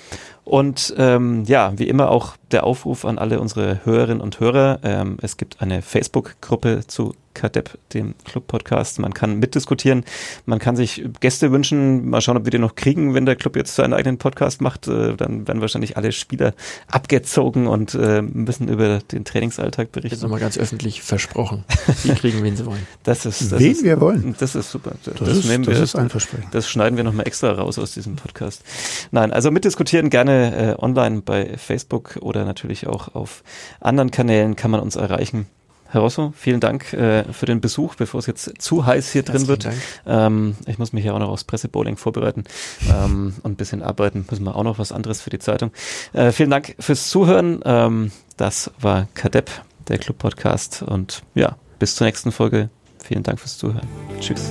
Und 0.44 0.92
ähm, 0.98 1.44
ja, 1.44 1.72
wie 1.78 1.88
immer 1.88 2.10
auch 2.10 2.36
der 2.50 2.64
Aufruf 2.64 3.04
an 3.04 3.18
alle 3.18 3.40
unsere 3.40 3.84
Hörerinnen 3.84 4.20
und 4.20 4.40
Hörer. 4.40 4.80
Ähm, 4.82 5.18
es 5.22 5.36
gibt 5.36 5.62
eine 5.62 5.82
Facebook-Gruppe 5.82 6.84
zu 6.86 7.14
KDEP, 7.34 7.78
dem 7.92 8.14
Club-Podcast. 8.24 8.98
Man 8.98 9.14
kann 9.14 9.38
mitdiskutieren, 9.38 10.04
man 10.46 10.58
kann 10.58 10.74
sich 10.74 11.04
Gäste 11.20 11.52
wünschen. 11.52 12.08
Mal 12.08 12.20
schauen, 12.20 12.36
ob 12.36 12.44
wir 12.44 12.50
die 12.50 12.58
noch 12.58 12.74
kriegen, 12.74 13.14
wenn 13.14 13.26
der 13.26 13.36
Club 13.36 13.56
jetzt 13.56 13.74
seinen 13.74 13.92
eigenen 13.92 14.18
Podcast 14.18 14.60
macht. 14.60 14.88
Äh, 14.88 15.14
dann 15.16 15.46
werden 15.46 15.60
wahrscheinlich 15.60 15.96
alle 15.96 16.12
Spieler 16.12 16.54
abgezogen 16.88 17.66
und 17.66 17.94
äh, 17.94 18.22
müssen 18.22 18.68
über 18.68 18.98
den 18.98 19.24
Trainingsalltag 19.24 19.92
berichten. 19.92 20.14
Jetzt 20.14 20.22
nochmal 20.22 20.40
ganz 20.40 20.58
öffentlich 20.58 21.02
versprochen. 21.02 21.64
Die 22.04 22.14
kriegen, 22.14 22.42
wen 22.42 22.56
sie 22.56 22.66
wollen. 22.66 22.86
Das 23.02 23.26
ist, 23.26 23.52
das 23.52 23.60
wen 23.60 23.72
ist, 23.72 23.84
wir 23.84 24.00
wollen. 24.00 24.34
Das 24.38 24.54
ist 24.54 24.70
super. 24.70 24.92
Das, 25.04 25.14
das, 25.14 25.28
ist, 25.28 25.48
das 25.48 25.66
wir, 25.66 25.82
ist 25.82 25.94
ein 25.94 26.08
Versprechen. 26.08 26.48
Das 26.52 26.68
schneiden 26.68 26.96
wir 26.96 27.04
nochmal 27.04 27.26
extra 27.26 27.52
raus 27.52 27.78
aus 27.78 27.92
diesem 27.92 28.16
Podcast. 28.16 28.62
Nein, 29.10 29.32
also 29.32 29.50
mitdiskutieren 29.50 30.10
gerne 30.10 30.32
gerne 30.32 30.72
äh, 30.72 30.82
online 30.82 31.22
bei 31.22 31.56
Facebook 31.56 32.18
oder 32.20 32.44
natürlich 32.44 32.86
auch 32.86 33.14
auf 33.14 33.42
anderen 33.80 34.10
Kanälen 34.10 34.56
kann 34.56 34.70
man 34.70 34.80
uns 34.80 34.96
erreichen. 34.96 35.46
Herr 35.92 36.00
Rosso, 36.00 36.32
vielen 36.34 36.58
Dank 36.58 36.94
äh, 36.94 37.24
für 37.34 37.44
den 37.44 37.60
Besuch, 37.60 37.96
bevor 37.96 38.18
es 38.18 38.26
jetzt 38.26 38.62
zu 38.62 38.86
heiß 38.86 39.12
hier 39.12 39.24
drin 39.24 39.46
wird. 39.46 39.68
Ähm, 40.06 40.56
ich 40.66 40.78
muss 40.78 40.94
mich 40.94 41.04
ja 41.04 41.12
auch 41.12 41.18
noch 41.18 41.28
aufs 41.28 41.44
Pressebowling 41.44 41.98
vorbereiten 41.98 42.44
ähm, 42.90 43.34
und 43.42 43.52
ein 43.52 43.56
bisschen 43.56 43.82
arbeiten. 43.82 44.24
Müssen 44.30 44.44
wir 44.44 44.56
auch 44.56 44.64
noch 44.64 44.78
was 44.78 44.90
anderes 44.90 45.20
für 45.20 45.28
die 45.28 45.38
Zeitung. 45.38 45.70
Äh, 46.14 46.32
vielen 46.32 46.48
Dank 46.48 46.76
fürs 46.78 47.10
Zuhören. 47.10 47.60
Ähm, 47.66 48.10
das 48.38 48.70
war 48.80 49.06
Kadepp, 49.12 49.50
der 49.88 49.98
Club-Podcast. 49.98 50.82
Und 50.82 51.24
ja, 51.34 51.56
bis 51.78 51.94
zur 51.94 52.06
nächsten 52.06 52.32
Folge. 52.32 52.70
Vielen 53.04 53.22
Dank 53.22 53.38
fürs 53.38 53.58
Zuhören. 53.58 53.86
Tschüss. 54.18 54.50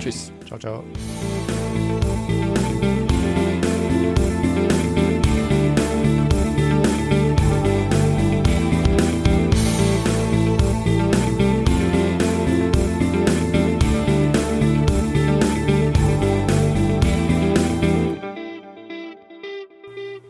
Tschüss. 0.00 0.32
Ciao, 0.44 0.58
ciao. 0.58 0.82